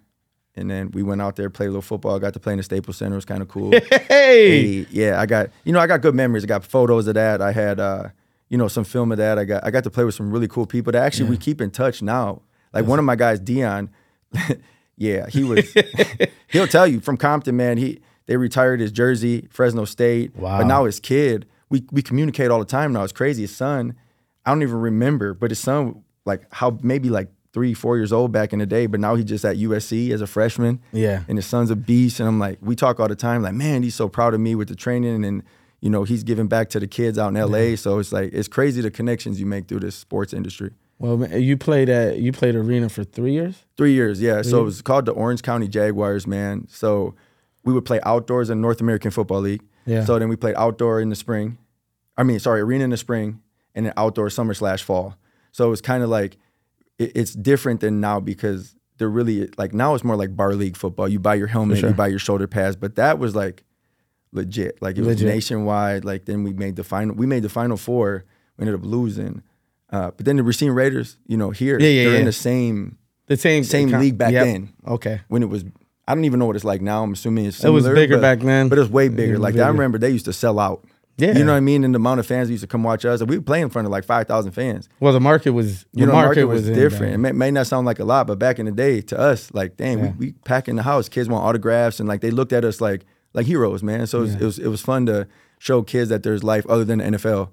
And 0.57 0.71
then 0.71 0.91
we 0.91 1.03
went 1.03 1.21
out 1.21 1.35
there, 1.35 1.49
played 1.49 1.65
a 1.67 1.69
little 1.71 1.81
football. 1.81 2.17
Got 2.17 2.33
to 2.35 2.39
play 2.39 2.53
in 2.53 2.57
the 2.57 2.63
Staples 2.63 2.95
Center. 2.95 3.15
It 3.15 3.17
was 3.17 3.25
kind 3.25 3.41
of 3.41 3.49
cool. 3.49 3.71
Hey. 3.91 4.05
Hey, 4.07 4.87
yeah, 4.89 5.19
I 5.19 5.25
got 5.25 5.49
you 5.65 5.73
know 5.73 5.79
I 5.79 5.87
got 5.87 5.99
good 6.01 6.15
memories. 6.15 6.45
I 6.45 6.47
got 6.47 6.63
photos 6.63 7.07
of 7.07 7.15
that. 7.15 7.41
I 7.41 7.51
had 7.51 7.79
uh, 7.81 8.07
you 8.47 8.57
know 8.57 8.69
some 8.69 8.85
film 8.85 9.11
of 9.11 9.17
that. 9.17 9.37
I 9.37 9.43
got 9.43 9.65
I 9.65 9.69
got 9.71 9.83
to 9.83 9.89
play 9.91 10.05
with 10.05 10.15
some 10.15 10.31
really 10.31 10.47
cool 10.47 10.65
people 10.65 10.93
that 10.93 11.03
actually 11.03 11.29
we 11.29 11.37
keep 11.37 11.59
in 11.59 11.71
touch 11.71 12.01
now. 12.01 12.41
Like 12.71 12.85
one 12.85 12.99
of 12.99 13.03
my 13.05 13.17
guys, 13.17 13.41
Dion. 13.41 13.89
yeah, 14.97 15.27
he 15.29 15.43
was. 15.49 15.73
he'll 16.49 16.67
tell 16.67 16.87
you 16.87 16.99
from 16.99 17.17
Compton, 17.17 17.55
man. 17.57 17.77
He 17.77 17.99
they 18.27 18.37
retired 18.37 18.79
his 18.79 18.91
jersey, 18.91 19.47
Fresno 19.51 19.85
State. 19.85 20.35
Wow. 20.35 20.57
But 20.59 20.67
now 20.67 20.85
his 20.85 20.99
kid, 20.99 21.45
we 21.69 21.83
we 21.91 22.01
communicate 22.01 22.49
all 22.51 22.59
the 22.59 22.65
time 22.65 22.93
now. 22.93 23.03
It's 23.03 23.13
crazy. 23.13 23.43
His 23.43 23.55
son, 23.55 23.95
I 24.45 24.51
don't 24.51 24.61
even 24.63 24.77
remember, 24.79 25.33
but 25.33 25.51
his 25.51 25.59
son, 25.59 26.03
like 26.25 26.43
how 26.53 26.77
maybe 26.81 27.09
like 27.09 27.29
three, 27.53 27.73
four 27.73 27.95
years 27.97 28.11
old 28.11 28.31
back 28.33 28.51
in 28.51 28.59
the 28.59 28.65
day, 28.65 28.85
but 28.85 28.99
now 28.99 29.15
he's 29.15 29.25
just 29.25 29.45
at 29.45 29.55
USC 29.55 30.09
as 30.11 30.19
a 30.19 30.27
freshman 30.27 30.81
Yeah. 30.91 31.23
and 31.29 31.37
his 31.37 31.45
son's 31.45 31.71
a 31.71 31.75
beast. 31.77 32.19
And 32.19 32.27
I'm 32.27 32.37
like, 32.37 32.57
we 32.61 32.75
talk 32.75 32.99
all 32.99 33.07
the 33.07 33.15
time, 33.15 33.43
like, 33.43 33.53
man, 33.53 33.81
he's 33.81 33.95
so 33.95 34.09
proud 34.09 34.33
of 34.33 34.41
me 34.41 34.55
with 34.55 34.67
the 34.67 34.75
training, 34.75 35.23
and 35.23 35.41
you 35.79 35.89
know, 35.89 36.03
he's 36.03 36.23
giving 36.23 36.47
back 36.47 36.67
to 36.71 36.79
the 36.81 36.87
kids 36.87 37.17
out 37.17 37.29
in 37.29 37.35
LA. 37.35 37.75
So 37.77 37.99
it's 37.99 38.11
like 38.11 38.31
it's 38.33 38.47
crazy 38.47 38.81
the 38.81 38.91
connections 38.91 39.39
you 39.39 39.45
make 39.45 39.67
through 39.67 39.81
this 39.81 39.95
sports 39.95 40.33
industry. 40.33 40.71
Well, 40.97 41.27
you 41.37 41.57
played 41.57 41.89
at 41.89 42.19
you 42.19 42.31
played 42.31 42.55
arena 42.55 42.89
for 42.89 43.03
three 43.03 43.33
years. 43.33 43.65
Three 43.75 43.93
years, 43.93 44.21
yeah. 44.21 44.41
So 44.41 44.61
it 44.61 44.63
was 44.63 44.81
called 44.81 45.05
the 45.05 45.11
Orange 45.11 45.41
County 45.41 45.67
Jaguars, 45.67 46.25
man. 46.25 46.67
So 46.69 47.15
we 47.63 47.73
would 47.73 47.85
play 47.85 47.99
outdoors 48.03 48.49
in 48.49 48.61
North 48.61 48.79
American 48.79 49.11
Football 49.11 49.41
League. 49.41 49.63
Yeah. 49.85 50.05
So 50.05 50.17
then 50.17 50.29
we 50.29 50.35
played 50.35 50.55
outdoor 50.55 51.01
in 51.01 51.09
the 51.09 51.15
spring. 51.15 51.57
I 52.17 52.23
mean, 52.23 52.39
sorry, 52.39 52.61
arena 52.61 52.85
in 52.85 52.91
the 52.91 52.97
spring, 52.97 53.41
and 53.73 53.85
then 53.85 53.93
outdoor 53.97 54.29
summer 54.29 54.53
slash 54.53 54.83
fall. 54.83 55.17
So 55.51 55.65
it 55.67 55.69
was 55.69 55.81
kind 55.81 56.01
of 56.01 56.09
like 56.09 56.37
it, 56.97 57.11
it's 57.13 57.33
different 57.33 57.81
than 57.81 57.99
now 57.99 58.19
because 58.19 58.75
they're 58.97 59.09
really 59.09 59.49
like 59.57 59.73
now 59.73 59.95
it's 59.95 60.03
more 60.03 60.15
like 60.15 60.35
bar 60.35 60.53
league 60.53 60.77
football. 60.77 61.09
You 61.09 61.19
buy 61.19 61.35
your 61.35 61.47
helmet, 61.47 61.79
sure. 61.79 61.89
you 61.89 61.95
buy 61.95 62.07
your 62.07 62.19
shoulder 62.19 62.47
pads, 62.47 62.77
but 62.77 62.95
that 62.95 63.19
was 63.19 63.35
like 63.35 63.65
legit. 64.31 64.81
Like 64.81 64.97
it 64.97 65.01
was 65.01 65.17
Legit. 65.21 65.27
nationwide. 65.27 66.05
Like 66.05 66.25
then 66.25 66.43
we 66.43 66.53
made 66.53 66.75
the 66.75 66.83
final. 66.83 67.15
We 67.15 67.25
made 67.25 67.43
the 67.43 67.49
final 67.49 67.77
four. 67.77 68.25
We 68.57 68.63
ended 68.63 68.79
up 68.79 68.85
losing. 68.85 69.43
Uh, 69.95 70.11
but 70.17 70.25
then 70.25 70.35
the 70.37 70.43
Racine 70.43 70.71
Raiders, 70.71 71.17
you 71.27 71.37
know, 71.37 71.51
here 71.51 71.79
Yeah, 71.79 71.87
yeah, 71.87 72.03
they're 72.03 72.13
yeah. 72.13 72.19
in 72.19 72.25
the 72.25 72.31
same 72.31 72.97
The 73.27 73.37
same 73.37 73.63
Same 73.63 73.89
league 73.91 74.17
back 74.17 74.33
Yep. 74.33 74.45
then. 74.45 74.69
Okay. 74.87 75.21
when 75.29 75.41
it 75.43 75.49
was. 75.49 75.63
I 76.07 76.13
don't 76.13 76.25
even 76.25 76.39
know 76.39 76.45
what 76.45 76.55
it's 76.55 76.65
like 76.65 76.81
now. 76.81 77.01
I'm 77.03 77.13
assuming 77.13 77.45
it's 77.45 77.63
It 77.63 77.69
was 77.69 77.87
bigger 77.87 78.17
but- 78.17 78.21
back 78.21 78.39
then. 78.41 78.69
but 78.69 78.77
it 78.77 78.81
was 78.81 78.91
way 78.91 79.07
bigger. 79.09 79.39
Like 79.39 79.55
I 79.57 79.67
remember 79.69 79.97
they 79.97 80.11
used 80.11 80.25
to 80.25 80.33
sell 80.33 80.59
out. 80.59 80.85
Yeah. 81.17 81.37
you 81.37 81.45
know 81.45 81.53
what 81.53 81.57
I 81.57 81.61
mean. 81.61 81.85
And 81.85 81.93
the 81.95 81.97
amount 81.97 82.19
of 82.19 82.25
fans 82.27 82.49
that 82.49 82.51
used 82.53 82.61
to 82.63 82.67
come 82.67 82.83
watch 82.83 83.05
us, 83.05 83.21
and 83.21 83.29
we 83.29 83.37
would 83.37 83.45
play 83.45 83.61
in 83.61 83.69
front 83.69 83.85
of 83.87 83.91
like 83.91 84.03
five 84.03 84.27
thousand 84.27 84.51
fans. 84.51 84.89
Well, 84.99 85.13
the 85.13 85.21
market 85.21 85.51
was 85.53 85.85
the 85.93 86.01
You 86.01 86.05
know, 86.07 86.11
market, 86.11 86.41
market 86.41 86.45
was, 86.47 86.67
in 86.67 86.75
different. 86.75 87.13
It 87.13 87.17
may, 87.19 87.31
may 87.31 87.51
not 87.51 87.67
sound 87.67 87.85
like 87.85 87.99
a 87.99 88.03
lot, 88.05 88.27
but 88.27 88.37
back 88.37 88.59
in 88.59 88.65
the 88.65 88.71
day, 88.73 88.99
to 89.01 89.17
us, 89.17 89.49
like, 89.53 89.77
damn, 89.77 89.99
Yeah. 89.99 90.11
we, 90.19 90.25
we 90.27 90.31
pack 90.43 90.67
in 90.67 90.75
the 90.75 90.83
house. 90.83 91.07
Kids 91.07 91.29
want 91.29 91.45
autographs, 91.45 91.99
and 92.01 92.09
like 92.09 92.19
they 92.21 92.31
looked 92.31 92.51
at 92.53 92.65
us 92.65 92.81
like 92.81 93.05
like 93.33 93.45
heroes, 93.47 93.81
man. 93.81 94.05
So 94.07 94.17
it 94.19 94.21
was, 94.21 94.31
Yeah. 94.35 94.41
it 94.41 94.45
was 94.45 94.59
it 94.59 94.67
was 94.67 94.81
fun 94.81 95.05
to 95.05 95.25
show 95.57 95.81
kids 95.83 96.09
that 96.09 96.21
there's 96.23 96.43
life 96.43 96.65
other 96.67 96.83
than 96.83 96.99
the 96.99 97.05
NFL, 97.05 97.49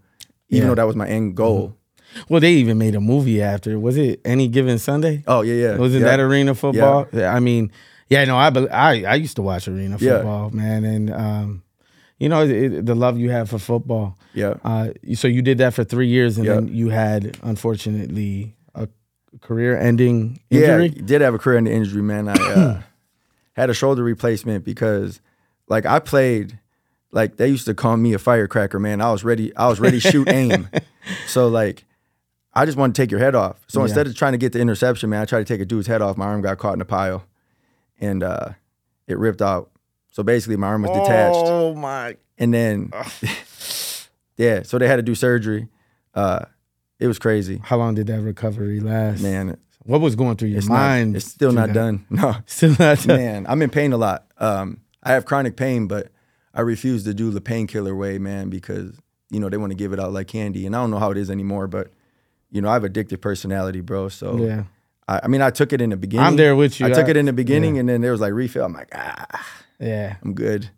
even 0.51 0.65
Yeah. 0.65 0.69
though 0.71 0.75
that 0.75 0.87
was 0.89 0.97
my 0.97 1.07
end 1.09 1.37
goal. 1.37 1.77
Well, 2.29 2.41
they 2.41 2.53
even 2.55 2.79
made 2.79 2.95
a 2.95 3.01
movie 3.01 3.41
after. 3.43 3.79
Was 3.79 3.97
it 3.97 4.21
Any 4.25 4.49
Given 4.49 4.79
Sunday? 4.79 5.25
Oh 5.27 5.43
yeah, 5.43 5.55
yeah. 5.55 5.77
Wasn't 5.77 6.03
yeah. 6.03 6.09
that 6.17 6.21
arena 6.21 6.55
football? 6.55 7.07
I 7.15 7.41
mean, 7.41 7.73
yeah, 8.09 8.25
no, 8.25 8.37
I, 8.37 8.49
I 8.71 9.05
I 9.05 9.15
used 9.15 9.37
to 9.37 9.43
watch 9.43 9.69
arena 9.69 9.97
Yeah. 10.01 10.17
football, 10.19 10.51
man, 10.51 10.85
and 10.85 11.11
um, 11.13 11.63
you 12.19 12.29
know 12.29 12.43
it, 12.45 12.85
the 12.87 12.95
love 12.95 13.19
you 13.19 13.31
have 13.31 13.49
for 13.51 13.59
football. 13.59 14.17
Yeah. 14.35 14.55
Uh, 14.65 14.91
so 15.15 15.29
you 15.29 15.43
did 15.43 15.59
that 15.59 15.75
for 15.75 15.85
three 15.85 16.09
years, 16.09 16.37
and 16.39 16.47
Yeah. 16.47 16.55
then 16.57 16.69
you 16.69 16.89
had, 16.91 17.37
unfortunately, 17.43 18.57
a 18.75 18.89
career-ending 19.41 20.41
injury. 20.51 20.67
Yeah, 20.67 20.81
injury. 20.81 21.03
did 21.03 21.21
have 21.21 21.35
a 21.35 21.39
career-ending 21.39 21.73
injury, 21.75 22.03
man. 22.03 22.29
I 22.29 22.33
uh, 22.35 22.83
had 23.55 23.71
a 23.71 23.75
shoulder 23.75 24.03
replacement 24.03 24.65
because, 24.65 25.21
like, 25.69 25.85
I 25.87 25.99
played, 25.99 26.59
like 27.13 27.37
they 27.37 27.49
used 27.49 27.67
to 27.67 27.75
call 27.75 27.97
me 27.97 28.15
a 28.15 28.19
firecracker, 28.19 28.79
man. 28.79 29.01
I 29.01 29.11
was 29.13 29.25
ready. 29.25 29.55
I 29.57 29.69
was 29.69 29.81
ready 29.81 30.01
to 30.01 30.11
shoot 30.11 30.29
aim. 30.29 30.69
So 31.27 31.49
like, 31.49 31.85
I 32.55 32.67
just 32.67 32.77
wanted 32.77 32.95
to 32.95 33.03
take 33.03 33.11
your 33.11 33.21
head 33.21 33.35
off. 33.35 33.57
So 33.69 33.81
Yeah. 33.81 33.85
instead 33.87 34.07
of 34.07 34.15
trying 34.15 34.33
to 34.33 34.39
get 34.39 34.53
the 34.53 34.61
interception, 34.61 35.09
man, 35.11 35.23
I 35.23 35.25
tried 35.25 35.47
to 35.47 35.53
take 35.55 35.61
a 35.61 35.65
dude's 35.65 35.87
head 35.87 36.03
off. 36.03 36.17
My 36.17 36.27
arm 36.27 36.43
got 36.43 36.59
caught 36.59 36.75
in 36.75 36.81
a 36.81 36.85
pile, 36.85 37.25
and 38.01 38.23
uh, 38.23 38.51
it 39.07 39.19
ripped 39.19 39.41
out. 39.43 39.71
So 40.11 40.23
basically, 40.23 40.57
my 40.57 40.67
arm 40.69 40.83
was 40.83 40.91
detached. 40.91 41.37
Oh 41.47 41.75
my! 41.75 42.17
And 42.39 42.53
then, 42.53 42.93
yeah, 44.37 44.63
so 44.63 44.79
they 44.79 44.89
had 44.89 44.97
to 44.97 45.03
do 45.03 45.15
surgery. 45.15 45.69
Uh, 46.15 46.45
it 46.99 47.07
was 47.07 47.19
crazy, 47.19 47.61
How 47.65 47.79
long 47.79 47.95
did 47.95 48.07
that 48.09 48.21
recovery 48.21 48.79
last? 48.81 49.23
man. 49.23 49.57
what 49.85 50.01
was 50.01 50.15
going 50.15 50.37
through 50.37 50.51
your 50.51 50.59
It's 50.59 50.69
mind? 50.69 51.13
not. 51.13 51.17
It's 51.17 51.27
still 51.27 51.51
not 51.53 51.69
that? 51.69 51.75
done. 51.75 52.07
No, 52.11 52.37
Still 52.47 52.77
not 52.79 52.99
done. 53.03 53.17
man, 53.17 53.47
I'm 53.49 53.61
in 53.63 53.71
pain 53.71 53.93
a 53.93 53.97
lot. 53.97 54.27
Um, 54.39 54.81
I 55.03 55.13
have 55.13 55.25
chronic 55.25 55.57
pain, 55.57 55.87
but 55.89 56.09
I 56.55 56.61
refuse 56.61 57.03
to 57.05 57.15
do 57.15 57.31
the 57.31 57.41
painkiller 57.41 57.97
way, 57.97 58.19
man, 58.19 58.51
because 58.51 58.97
you 59.31 59.41
know 59.41 59.49
they 59.49 59.57
want 59.57 59.71
to 59.71 59.77
give 59.77 59.93
it 59.93 59.99
out 59.99 60.13
like 60.13 60.29
candy, 60.29 60.67
and 60.67 60.77
I 60.77 60.81
don't 60.81 60.91
know 60.91 60.99
how 60.99 61.11
it 61.11 61.17
is 61.17 61.31
anymore. 61.31 61.67
But 61.67 61.91
you 62.53 62.61
know, 62.63 62.69
I 62.69 62.75
have 62.75 62.85
addictive 62.85 63.21
personality, 63.21 63.81
bro. 63.81 64.09
So 64.09 64.37
Yeah, 64.37 64.65
I, 65.09 65.21
I 65.25 65.27
mean, 65.29 65.43
I 65.43 65.51
took 65.51 65.73
it 65.73 65.81
in 65.81 65.91
the 65.91 65.97
beginning. 65.97 66.27
I'm 66.27 66.37
there 66.37 66.55
with 66.55 66.79
you. 66.79 66.87
I 66.87 66.91
took 66.91 67.09
it 67.09 67.17
in 67.17 67.27
the 67.27 67.33
beginning, 67.33 67.79
and 67.79 67.89
then 67.89 68.01
there 68.03 68.13
was 68.13 68.21
like 68.21 68.33
refill. 68.33 68.65
I'm 68.65 68.75
like, 68.75 68.91
ah, 68.95 69.27
yeah. 69.81 70.17
I'm 70.23 70.35
good. 70.35 70.71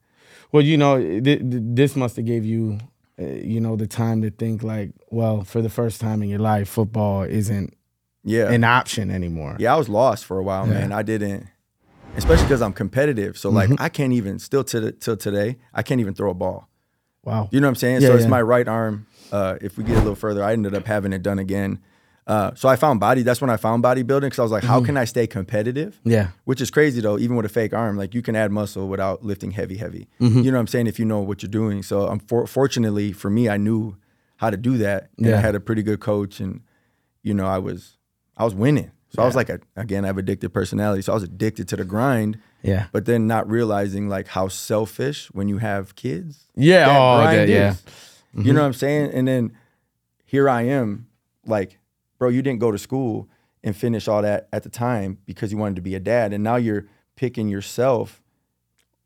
Well, 0.52 0.62
you 0.62 0.76
know, 0.78 0.98
th- 0.98 1.22
th- 1.24 1.42
this 1.50 1.96
must 1.96 2.14
have 2.16 2.24
gave 2.24 2.44
you, 2.44 2.78
uh, 3.20 3.24
you 3.24 3.60
know, 3.60 3.74
the 3.76 3.88
time 3.88 4.22
to 4.22 4.30
think 4.30 4.62
like, 4.62 4.92
well, 5.10 5.42
for 5.44 5.60
the 5.60 5.68
first 5.68 6.00
time 6.00 6.22
in 6.22 6.28
your 6.28 6.38
life, 6.38 6.68
football 6.68 7.24
isn't 7.24 7.74
Yeah, 8.22 8.52
an 8.52 8.62
option 8.64 9.10
anymore. 9.10 9.56
yeah. 9.58 9.74
I 9.74 9.76
was 9.76 9.88
lost 9.88 10.24
for 10.24 10.38
a 10.38 10.44
while, 10.44 10.66
Yeah. 10.68 10.74
man. 10.74 10.92
I 10.92 11.02
didn't, 11.02 11.48
especially 12.16 12.44
because 12.44 12.62
I'm 12.62 12.72
competitive. 12.72 13.36
So 13.36 13.48
Mm-hmm. 13.50 13.72
like, 13.72 13.80
I 13.80 13.88
can't 13.88 14.12
even 14.12 14.38
still 14.38 14.62
to 14.64 14.78
the, 14.80 14.92
till 14.92 15.16
today, 15.16 15.56
I 15.74 15.82
can't 15.82 16.00
even 16.00 16.14
throw 16.14 16.30
a 16.30 16.34
ball. 16.34 16.68
Wow. 17.24 17.48
You 17.50 17.60
know 17.60 17.66
what 17.66 17.70
I'm 17.70 17.74
saying? 17.76 18.02
Yeah, 18.02 18.08
so 18.08 18.14
it's 18.14 18.24
yeah. 18.24 18.28
my 18.30 18.42
right 18.42 18.66
arm. 18.68 19.06
Uh, 19.32 19.56
if 19.60 19.76
we 19.78 19.84
get 19.84 19.94
a 19.96 20.00
little 20.00 20.14
further, 20.14 20.42
I 20.44 20.52
ended 20.52 20.74
up 20.74 20.86
having 20.86 21.12
it 21.12 21.22
done 21.22 21.38
again. 21.38 21.80
Uh, 22.26 22.54
so 22.54 22.68
I 22.68 22.76
found 22.76 23.00
body. 23.00 23.22
That's 23.22 23.40
when 23.40 23.50
I 23.50 23.56
found 23.58 23.82
bodybuilding 23.84 24.20
because 24.22 24.38
I 24.38 24.42
was 24.42 24.52
like, 24.52 24.64
how 24.64 24.78
Mm-hmm. 24.78 24.86
can 24.86 24.96
I 24.96 25.04
stay 25.04 25.26
competitive? 25.26 26.00
Yeah. 26.04 26.28
Which 26.44 26.60
is 26.60 26.70
crazy 26.70 27.00
though, 27.02 27.18
even 27.18 27.36
with 27.36 27.44
a 27.44 27.50
fake 27.50 27.74
arm, 27.74 27.96
like 27.98 28.14
you 28.14 28.22
can 28.22 28.34
add 28.34 28.50
muscle 28.50 28.88
without 28.88 29.24
lifting 29.24 29.50
heavy, 29.50 29.76
heavy. 29.76 30.08
Mm-hmm. 30.20 30.38
You 30.40 30.50
know 30.50 30.56
what 30.56 30.60
I'm 30.60 30.66
saying? 30.68 30.86
If 30.86 30.98
you 30.98 31.04
know 31.04 31.20
what 31.20 31.42
you're 31.42 31.50
doing. 31.50 31.82
So 31.82 32.08
um, 32.08 32.20
for, 32.20 32.46
fortunately 32.46 33.12
for 33.12 33.28
me, 33.28 33.48
I 33.48 33.56
knew 33.58 33.96
how 34.36 34.48
to 34.50 34.56
do 34.56 34.78
that, 34.78 35.10
and 35.18 35.26
Yeah. 35.26 35.36
I 35.38 35.40
had 35.40 35.54
a 35.54 35.60
pretty 35.60 35.82
good 35.82 36.00
coach, 36.00 36.40
and 36.40 36.60
you 37.22 37.34
know 37.34 37.46
I 37.46 37.58
was 37.58 37.98
I 38.36 38.44
was 38.44 38.54
winning. 38.54 38.90
So 39.10 39.22
I 39.22 39.26
was 39.26 39.36
like, 39.36 39.48
a, 39.48 39.60
again, 39.76 40.04
I 40.04 40.08
have 40.08 40.16
addictive 40.16 40.52
personality, 40.52 41.00
so 41.02 41.12
I 41.12 41.14
was 41.14 41.22
addicted 41.22 41.68
to 41.68 41.76
the 41.76 41.84
grind, 41.84 42.38
Yeah. 42.64 42.86
but 42.92 43.04
then 43.04 43.26
not 43.26 43.48
realizing 43.48 44.08
like 44.08 44.26
how 44.28 44.48
selfish 44.48 45.26
when 45.32 45.48
you 45.48 45.58
have 45.58 45.94
kids 45.94 46.44
Yeah. 46.56 46.86
that 46.86 46.96
oh, 46.98 47.36
that, 47.36 47.48
yeah. 47.48 47.70
is. 47.72 47.82
You 48.36 48.52
know 48.52 48.60
what 48.62 48.66
I'm 48.66 48.72
saying? 48.72 49.12
And 49.12 49.28
then 49.28 49.56
here 50.24 50.48
I 50.48 50.62
am, 50.62 51.06
like, 51.46 51.78
bro, 52.18 52.30
you 52.30 52.42
didn't 52.42 52.58
go 52.60 52.72
to 52.72 52.78
school 52.78 53.28
and 53.62 53.76
finish 53.76 54.08
all 54.08 54.22
that 54.22 54.48
at 54.52 54.62
the 54.64 54.68
time 54.70 55.18
because 55.24 55.52
you 55.52 55.58
wanted 55.58 55.76
to 55.76 55.82
be 55.82 55.94
a 55.94 56.00
dad, 56.00 56.32
and 56.32 56.42
now 56.42 56.56
you're 56.56 56.86
picking 57.16 57.48
yourself 57.48 58.20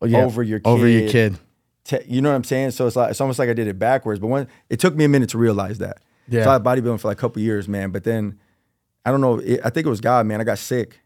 Oh, 0.01 0.05
yeah. 0.07 0.23
over 0.23 0.41
your 0.41 0.59
kid, 0.59 0.67
Over 0.67 0.87
your 0.87 1.09
kid. 1.09 1.37
te- 1.83 1.97
you 2.07 2.21
know 2.21 2.29
what 2.29 2.35
I'm 2.37 2.43
saying? 2.45 2.71
So 2.71 2.87
it's 2.87 2.95
like 2.95 3.11
it's 3.11 3.19
almost 3.21 3.37
like 3.37 3.49
I 3.49 3.53
did 3.53 3.67
it 3.67 3.77
backwards. 3.77 4.19
But 4.19 4.27
when 4.27 4.47
it 4.69 4.79
took 4.79 4.95
me 4.95 5.03
a 5.03 5.09
minute 5.09 5.29
to 5.31 5.37
realize 5.37 5.77
that. 5.79 5.97
Yeah. 6.29 6.45
So 6.45 6.49
I 6.51 6.53
had 6.53 6.63
bodybuilding 6.63 6.99
for 7.01 7.09
like 7.09 7.17
a 7.17 7.21
couple 7.21 7.41
years, 7.41 7.67
man. 7.67 7.91
But 7.91 8.03
then 8.05 8.39
I 9.05 9.11
don't 9.11 9.19
know. 9.21 9.39
It, 9.39 9.59
I 9.63 9.69
think 9.69 9.85
it 9.85 9.89
was 9.89 9.99
God, 10.01 10.25
man. 10.25 10.39
I 10.39 10.43
got 10.45 10.57
sick. 10.57 11.01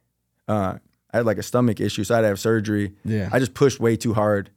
Uh, 0.48 0.76
I 1.14 1.18
had 1.18 1.26
like 1.26 1.38
a 1.38 1.44
stomach 1.44 1.80
issue, 1.80 2.04
so 2.04 2.16
I 2.16 2.18
had 2.18 2.22
to 2.24 2.28
have 2.30 2.40
surgery. 2.40 2.94
Yeah. 3.06 3.30
I 3.32 3.40
just 3.40 3.54
pushed 3.54 3.80
way 3.80 3.96
too 3.96 4.14
hard 4.14 4.50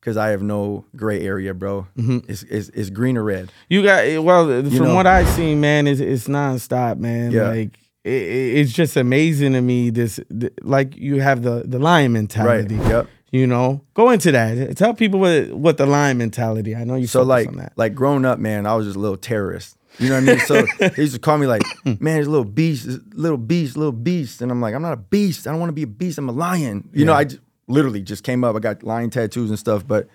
because 0.00 0.16
I 0.16 0.28
have 0.28 0.40
no 0.42 0.84
gray 0.94 1.20
area, 1.26 1.52
bro. 1.52 1.86
Mm-hmm. 1.98 2.30
It's, 2.30 2.44
it's 2.44 2.68
it's 2.70 2.90
green 2.90 3.16
or 3.16 3.24
red. 3.24 3.50
You 3.68 3.82
got 3.82 4.22
well 4.22 4.46
from 4.46 4.70
know. 4.70 4.94
what 4.94 5.06
I've 5.06 5.28
seen, 5.30 5.60
man. 5.60 5.86
It's 5.86 6.00
it's 6.00 6.28
nonstop, 6.28 6.98
man. 6.98 7.32
Yeah. 7.32 7.48
Like 7.48 7.78
it, 8.04 8.12
it- 8.22 8.56
it's 8.58 8.72
just 8.72 8.96
amazing 8.96 9.52
to 9.54 9.60
me. 9.60 9.90
This 9.90 10.20
th- 10.38 10.52
like 10.62 10.96
you 10.96 11.20
have 11.20 11.42
the 11.42 11.64
the 11.66 11.78
lion 11.80 12.12
mentality. 12.12 12.76
Right. 12.76 12.88
Yep. 12.90 13.06
You 13.32 13.46
know, 13.48 13.82
go 13.94 14.10
into 14.10 14.30
that. 14.30 14.76
Tell 14.76 14.94
people 14.94 15.18
what 15.18 15.50
what 15.52 15.76
the 15.76 15.86
lion 15.86 16.18
mentality. 16.18 16.76
I 16.76 16.84
know 16.84 16.94
you 16.94 17.08
So 17.08 17.22
like 17.24 17.48
on 17.48 17.56
that. 17.56 17.72
like 17.76 17.94
growing 17.96 18.24
up, 18.24 18.38
man, 18.38 18.64
I 18.66 18.76
was 18.76 18.86
just 18.86 18.96
a 18.96 19.00
little 19.00 19.16
terrorist. 19.16 19.76
You 19.98 20.08
know 20.10 20.14
what 20.20 20.22
I 20.24 20.26
mean? 20.26 20.40
So 20.40 20.62
they 20.78 21.02
used 21.02 21.14
to 21.14 21.20
call 21.20 21.38
me 21.38 21.46
like, 21.46 21.62
man, 21.84 22.18
this 22.18 22.26
little 22.26 22.44
beast, 22.44 22.86
this 22.86 22.98
little 23.14 23.38
beast, 23.38 23.76
little 23.76 23.92
beast. 23.92 24.42
And 24.42 24.50
I'm 24.50 24.60
like, 24.60 24.74
I'm 24.74 24.82
not 24.82 24.92
a 24.92 24.96
beast. 24.98 25.46
I 25.46 25.50
don't 25.50 25.60
want 25.60 25.68
to 25.70 25.74
be 25.74 25.82
a 25.82 25.86
beast. 25.86 26.18
I'm 26.18 26.28
a 26.28 26.32
lion. 26.32 26.88
You 26.92 27.04
know, 27.04 27.12
Yeah. 27.12 27.18
I 27.18 27.24
j- 27.24 27.38
literally 27.68 28.02
just 28.02 28.22
came 28.22 28.44
up. 28.44 28.54
I 28.56 28.58
got 28.58 28.82
lion 28.82 29.10
tattoos 29.10 29.50
and 29.50 29.58
stuff. 29.58 29.86
But 29.86 30.08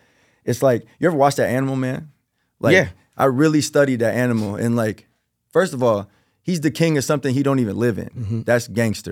it's 0.46 0.62
like, 0.62 0.86
you 1.00 1.08
ever 1.08 1.16
watch 1.18 1.36
that 1.36 1.50
animal, 1.50 1.76
man? 1.76 2.12
Like, 2.60 2.74
Yeah. 2.74 2.90
I 3.18 3.26
really 3.26 3.62
studied 3.62 4.00
that 4.00 4.14
animal. 4.16 4.56
And 4.56 4.76
like, 4.76 5.08
first 5.52 5.74
of 5.74 5.82
all, 5.84 6.10
he's 6.42 6.62
the 6.62 6.72
king 6.72 6.98
of 6.98 7.04
something 7.04 7.34
he 7.34 7.44
don't 7.44 7.60
even 7.60 7.78
live 7.78 7.98
in. 7.98 8.44
That's 8.46 8.68
gangster. 8.68 9.12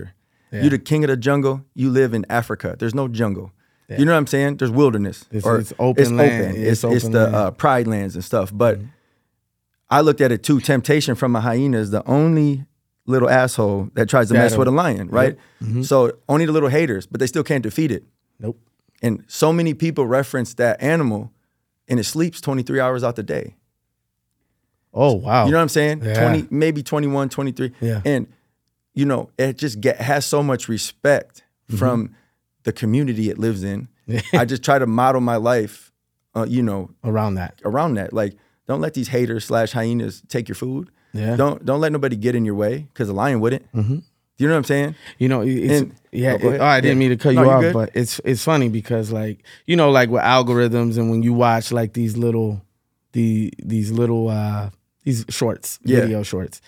Mm-hmm. 0.51 0.55
Yeah. 0.55 0.61
You're 0.61 0.69
the 0.71 0.79
king 0.79 1.03
of 1.03 1.09
the 1.09 1.17
jungle. 1.17 1.63
You 1.75 1.89
live 1.91 2.13
in 2.13 2.25
Africa. 2.29 2.75
There's 2.79 2.95
no 2.95 3.07
jungle. 3.07 3.51
You 3.89 4.05
know 4.05 4.11
what 4.11 4.19
I'm 4.19 4.27
saying? 4.27 4.57
There's 4.57 4.69
wilderness. 4.69 5.25
It's- 5.31 5.43
it's 5.59 5.73
open 5.79 6.15
land. 6.15 6.55
It's, 6.57 6.83
It's 6.83 6.83
it's 6.83 6.83
open 7.05 7.11
the 7.11 7.23
land. 7.23 7.35
uh, 7.35 7.51
pride 7.51 7.87
lands 7.87 8.13
and 8.13 8.23
stuff. 8.23 8.51
But 8.53 8.79
I 9.89 10.01
looked 10.01 10.21
at 10.21 10.31
it 10.31 10.43
too. 10.43 10.59
Temptation 10.61 11.15
from 11.15 11.35
a 11.35 11.41
hyena 11.41 11.77
is 11.77 11.91
the 11.91 12.05
only 12.07 12.65
little 13.05 13.29
asshole 13.29 13.89
that 13.95 14.07
tries 14.07 14.27
to 14.27 14.35
mess 14.35 14.51
That'll- 14.51 14.59
with 14.59 14.67
a 14.67 14.71
lion, 14.71 15.07
right? 15.09 15.35
Mm-hmm. 15.63 15.81
So 15.81 16.11
only 16.27 16.45
the 16.45 16.51
little 16.51 16.69
haters, 16.69 17.07
but 17.07 17.19
they 17.19 17.27
still 17.27 17.43
can't 17.43 17.63
defeat 17.63 17.91
it. 17.91 18.03
Nope. 18.39 18.59
And 19.01 19.23
so 19.27 19.51
many 19.51 19.73
people 19.73 20.05
reference 20.05 20.53
that 20.55 20.81
animal 20.81 21.31
and 21.87 21.99
it 21.99 22.03
sleeps 22.03 22.39
23 22.41 22.79
hours 22.79 23.03
out 23.03 23.15
the 23.15 23.23
day. 23.23 23.55
Oh 24.93 25.13
wow. 25.13 25.45
You 25.45 25.51
know 25.51 25.57
what 25.57 25.63
I'm 25.63 25.69
saying? 25.69 26.01
Yeah. 26.03 26.19
20, 26.19 26.47
maybe 26.49 26.83
21, 26.83 27.29
23. 27.29 27.71
Yeah. 27.81 28.01
And, 28.05 28.27
you 28.93 29.05
know, 29.05 29.29
it 29.37 29.57
just 29.57 29.79
get, 29.81 29.97
has 30.01 30.25
so 30.25 30.43
much 30.43 30.67
respect 30.67 31.43
Mm-hmm. 31.69 31.77
from 31.77 32.15
the 32.63 32.73
community 32.73 33.29
it 33.29 33.37
lives 33.37 33.63
in. 33.63 33.89
I 34.33 34.43
just 34.45 34.63
try 34.63 34.79
to 34.79 34.87
model 34.87 35.21
my 35.21 35.35
life, 35.35 35.91
uh, 36.35 36.47
you 36.49 36.63
know, 36.63 36.89
around 37.03 37.35
that. 37.35 37.61
around 37.63 37.93
that. 37.93 38.11
Like, 38.11 38.33
don't 38.69 38.79
let 38.79 38.93
these 38.93 39.09
haters 39.09 39.43
slash 39.43 39.73
hyenas 39.73 40.21
take 40.29 40.47
your 40.47 40.55
food. 40.55 40.89
Yeah. 41.11 41.35
Don't 41.35 41.65
don't 41.65 41.81
let 41.81 41.91
nobody 41.91 42.15
get 42.15 42.35
in 42.35 42.45
your 42.45 42.55
way 42.55 42.87
because 42.93 43.09
a 43.09 43.13
lion 43.13 43.41
wouldn't. 43.41 43.69
Mm-hmm. 43.73 43.97
You 44.37 44.47
know 44.47 44.53
what 44.53 44.59
I'm 44.59 44.63
saying? 44.63 44.95
You 45.17 45.27
know, 45.27 45.41
it's 45.41 45.81
And- 45.81 45.93
yeah. 46.13 46.37
oh, 46.41 46.49
it- 46.51 46.61
oh, 46.61 46.65
I 46.65 46.79
didn't 46.79 46.97
Yeah. 46.97 47.09
mean 47.09 47.17
to 47.17 47.21
cut 47.21 47.33
No, 47.35 47.41
you 47.41 47.47
you 47.47 47.53
off, 47.53 47.61
good. 47.61 47.73
but 47.73 47.89
it's 47.93 48.21
it's 48.23 48.43
funny 48.43 48.69
because 48.69 49.11
like 49.11 49.43
you 49.65 49.75
know, 49.75 49.89
like 49.91 50.09
with 50.09 50.21
algorithms 50.21 50.97
and 50.97 51.09
when 51.11 51.23
you 51.23 51.33
watch 51.33 51.71
like 51.73 51.91
these 51.93 52.15
little 52.15 52.61
the 53.13 53.51
these 53.61 53.91
little 53.91 54.29
uh 54.29 54.69
these 55.03 55.25
shorts, 55.29 55.79
Yeah. 55.83 56.01
video 56.01 56.21
shorts, 56.23 56.61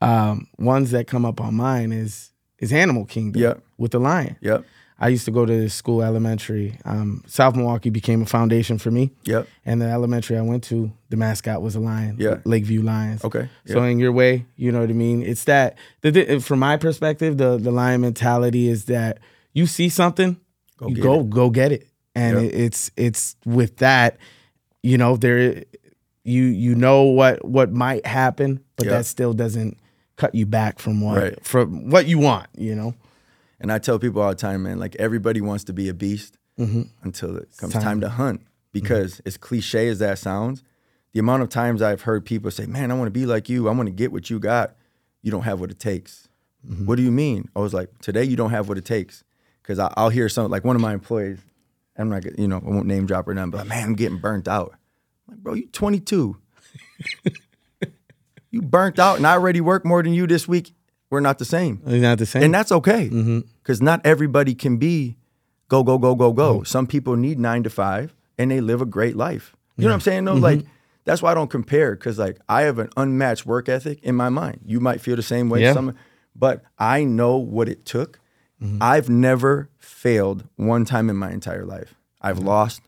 um, 0.00 0.46
ones 0.58 0.90
that 0.92 1.06
come 1.06 1.24
up 1.24 1.40
on 1.40 1.54
mine 1.54 1.92
is 1.92 2.32
is 2.58 2.72
Animal 2.72 3.04
Kingdom 3.04 3.42
Yep. 3.42 3.62
with 3.76 3.90
the 3.92 4.00
lion. 4.00 4.36
Yep. 4.40 4.64
I 5.02 5.08
used 5.08 5.24
to 5.24 5.32
go 5.32 5.44
to 5.44 5.52
this 5.52 5.74
school 5.74 6.00
elementary. 6.00 6.78
Um, 6.84 7.24
South 7.26 7.56
Milwaukee 7.56 7.90
became 7.90 8.22
a 8.22 8.26
foundation 8.26 8.78
for 8.78 8.92
me. 8.92 9.10
Yep. 9.24 9.48
And 9.66 9.82
the 9.82 9.86
elementary 9.86 10.38
I 10.38 10.42
went 10.42 10.62
to, 10.64 10.92
the 11.10 11.16
mascot 11.16 11.60
was 11.60 11.74
a 11.74 11.80
lion. 11.80 12.16
Yeah. 12.20 12.38
Lakeview 12.44 12.82
Lions. 12.82 13.24
Okay. 13.24 13.48
So 13.66 13.82
in 13.82 13.98
your 13.98 14.12
way, 14.12 14.46
you 14.54 14.70
know 14.70 14.80
what 14.80 14.90
I 14.90 14.92
mean. 14.92 15.24
It's 15.24 15.42
that 15.44 15.76
the, 16.02 16.12
the, 16.12 16.38
from 16.40 16.60
my 16.60 16.76
perspective, 16.76 17.36
the 17.36 17.58
the 17.58 17.72
lion 17.72 18.00
mentality 18.02 18.68
is 18.68 18.84
that 18.84 19.18
you 19.52 19.66
see 19.66 19.88
something, 19.88 20.38
Go 20.76 20.86
you 20.88 20.94
get 20.94 21.02
go 21.02 21.22
go 21.24 21.50
get 21.50 21.72
it, 21.72 21.88
and 22.14 22.40
Yep. 22.40 22.52
it, 22.52 22.60
it's 22.60 22.90
it's 22.96 23.36
with 23.44 23.78
that, 23.78 24.18
you 24.84 24.98
know 24.98 25.16
there, 25.16 25.64
you 26.22 26.44
you 26.44 26.76
know 26.76 27.02
what 27.02 27.44
what 27.44 27.72
might 27.72 28.06
happen, 28.06 28.60
but 28.76 28.86
Yep. 28.86 28.92
that 28.92 29.06
still 29.06 29.32
doesn't 29.32 29.78
cut 30.16 30.32
you 30.34 30.46
back 30.46 30.78
from 30.78 31.00
what 31.00 31.16
Right. 31.18 31.44
from 31.44 31.90
what 31.90 32.06
you 32.06 32.20
want. 32.20 32.46
You 32.56 32.76
know. 32.76 32.94
And 33.62 33.72
I 33.72 33.78
tell 33.78 33.98
people 33.98 34.20
all 34.20 34.30
the 34.30 34.34
time, 34.34 34.64
man, 34.64 34.78
like 34.78 34.96
everybody 34.96 35.40
wants 35.40 35.64
to 35.64 35.72
be 35.72 35.88
a 35.88 35.94
beast 35.94 36.36
mm-hmm. 36.58 36.82
until 37.02 37.36
it 37.36 37.56
comes 37.56 37.72
time. 37.72 37.82
time. 37.82 38.00
to 38.00 38.08
hunt. 38.08 38.42
Because 38.72 39.20
as 39.24 39.36
cliche 39.36 39.88
as 39.88 39.98
that 40.00 40.18
sounds, 40.18 40.62
the 41.12 41.20
amount 41.20 41.42
of 41.42 41.48
times 41.48 41.80
I've 41.82 42.02
heard 42.02 42.24
people 42.24 42.50
say, 42.50 42.66
Man, 42.66 42.90
I 42.90 42.94
want 42.94 43.06
to 43.06 43.12
be 43.12 43.26
like 43.26 43.48
you. 43.48 43.68
I 43.68 43.72
want 43.72 43.86
to 43.86 43.92
get 43.92 44.12
what 44.12 44.30
you 44.30 44.38
got. 44.38 44.74
You 45.22 45.30
don't 45.30 45.42
have 45.42 45.60
what 45.60 45.70
it 45.70 45.78
takes. 45.78 46.28
Mm-hmm. 46.66 46.86
What 46.86 46.96
do 46.96 47.02
you 47.02 47.12
mean? 47.12 47.48
I 47.54 47.60
was 47.60 47.72
like, 47.72 47.98
Today 48.00 48.24
you 48.24 48.36
don't 48.36 48.50
have 48.50 48.68
what 48.68 48.78
it 48.78 48.84
takes. 48.84 49.22
Because 49.62 49.78
I'll 49.78 50.08
hear 50.08 50.28
something 50.28 50.50
like 50.50 50.64
one 50.64 50.74
of 50.74 50.82
my 50.82 50.92
employees, 50.92 51.38
I'm 51.96 52.08
not, 52.08 52.22
gonna- 52.22 52.34
you 52.36 52.48
know, 52.48 52.56
I 52.56 52.68
won't 52.68 52.86
name 52.86 53.06
drop 53.06 53.28
or 53.28 53.34
nothing, 53.34 53.52
but 53.52 53.58
like, 53.58 53.68
man, 53.68 53.84
I'm 53.84 53.94
getting 53.94 54.18
burnt 54.18 54.48
out. 54.48 54.74
I'm 55.28 55.34
like, 55.34 55.38
bro, 55.38 55.54
you 55.54 55.68
22. 55.68 56.36
you 58.50 58.62
burnt 58.62 58.98
out 58.98 59.18
and 59.18 59.26
I 59.26 59.34
already 59.34 59.60
work 59.60 59.84
more 59.84 60.02
than 60.02 60.14
you 60.14 60.26
this 60.26 60.48
week. 60.48 60.74
We're 61.12 61.20
not 61.20 61.38
the 61.38 61.44
same. 61.44 61.80
They're 61.84 62.00
not 62.00 62.16
the 62.18 62.24
same. 62.26 62.42
And 62.42 62.54
that's 62.54 62.72
okay. 62.72 63.10
Mm-hmm. 63.10 63.40
Because 63.62 63.82
not 63.82 64.00
everybody 64.04 64.54
can 64.54 64.78
be 64.78 65.18
go, 65.68 65.82
go, 65.82 65.98
go, 65.98 66.14
go, 66.14 66.32
go. 66.32 66.62
Some 66.62 66.86
people 66.86 67.16
need 67.16 67.38
nine 67.38 67.62
to 67.64 67.70
five 67.70 68.14
and 68.38 68.50
they 68.50 68.62
live 68.62 68.80
a 68.80 68.86
great 68.86 69.14
life. 69.14 69.54
You 69.76 69.84
know 69.84 69.90
what 69.90 69.94
I'm 69.96 70.00
saying? 70.00 70.24
Mm-hmm. 70.24 70.42
Like, 70.42 70.64
that's 71.04 71.20
why 71.20 71.32
I 71.32 71.34
don't 71.34 71.50
compare. 71.50 71.94
Cause 71.96 72.18
like 72.18 72.38
I 72.48 72.62
have 72.62 72.78
an 72.78 72.88
unmatched 72.96 73.44
work 73.44 73.68
ethic 73.68 73.98
in 74.02 74.14
my 74.16 74.30
mind. 74.30 74.60
You 74.64 74.80
might 74.80 75.02
feel 75.02 75.16
the 75.16 75.22
same 75.22 75.50
way. 75.50 75.60
Yeah. 75.62 75.74
Some, 75.74 75.94
but 76.34 76.62
I 76.78 77.04
know 77.04 77.36
what 77.36 77.68
it 77.68 77.84
took. 77.84 78.18
Mm-hmm. 78.62 78.78
I've 78.80 79.10
never 79.10 79.68
failed 79.78 80.44
one 80.56 80.84
time 80.86 81.10
in 81.10 81.16
my 81.16 81.30
entire 81.30 81.66
life. 81.66 81.94
I've 82.22 82.36
Mm-hmm. 82.38 82.46
lost 82.46 82.80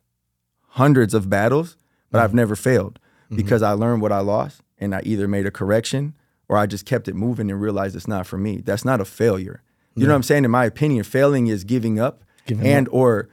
hundreds 0.68 1.12
of 1.12 1.28
battles, 1.28 1.76
but 2.10 2.22
I've 2.22 2.32
never 2.34 2.56
failed 2.56 2.98
Mm-hmm. 3.26 3.36
because 3.36 3.62
I 3.62 3.72
learned 3.72 4.02
what 4.02 4.12
I 4.12 4.20
lost 4.20 4.60
and 4.78 4.94
I 4.94 5.00
either 5.04 5.26
made 5.26 5.46
a 5.46 5.50
correction 5.50 6.14
or 6.48 6.56
I 6.58 6.66
just 6.66 6.86
kept 6.86 7.08
it 7.08 7.14
moving 7.14 7.50
and 7.50 7.60
realized 7.60 7.96
it's 7.96 8.08
not 8.08 8.26
for 8.26 8.38
me. 8.38 8.58
That's 8.58 8.84
not 8.84 9.00
a 9.00 9.04
failure. 9.04 9.62
You 9.96 10.06
know 10.06 10.12
what 10.12 10.16
I'm 10.16 10.22
saying? 10.24 10.44
In 10.44 10.50
my 10.50 10.64
opinion, 10.64 11.04
failing 11.04 11.46
is 11.46 11.62
giving 11.64 12.00
up 12.00 12.24
Giving 12.46 12.66
and 12.66 12.88
or 12.90 13.28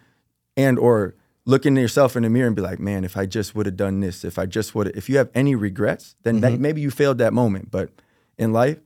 and 0.56 0.78
or 0.78 1.16
looking 1.46 1.76
at 1.78 1.82
yourself 1.82 2.16
in 2.16 2.22
the 2.24 2.30
mirror 2.30 2.46
and 2.48 2.56
be 2.56 2.62
like, 2.62 2.80
man, 2.80 3.04
if 3.04 3.18
I 3.18 3.26
just 3.26 3.56
would 3.56 3.66
have 3.66 3.76
done 3.76 4.00
this, 4.00 4.24
if 4.24 4.38
I 4.38 4.46
just 4.46 4.76
would 4.76 4.86
have 4.88 4.96
if 4.96 5.10
you 5.10 5.18
have 5.18 5.30
any 5.34 5.56
regrets, 5.56 6.16
then 6.24 6.40
Mm-hmm. 6.40 6.62
maybe 6.62 6.82
you 6.82 6.92
failed 6.92 7.18
that 7.18 7.34
moment. 7.34 7.72
But 7.72 7.90
in 8.38 8.54
life, 8.54 8.78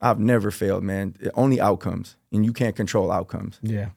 I've 0.00 0.18
never 0.18 0.50
failed, 0.50 0.82
man. 0.84 1.16
Only 1.34 1.60
outcomes. 1.60 2.16
And 2.32 2.44
you 2.46 2.52
can't 2.52 2.74
control 2.74 3.12
outcomes. 3.12 3.58
Yeah. 3.62 3.90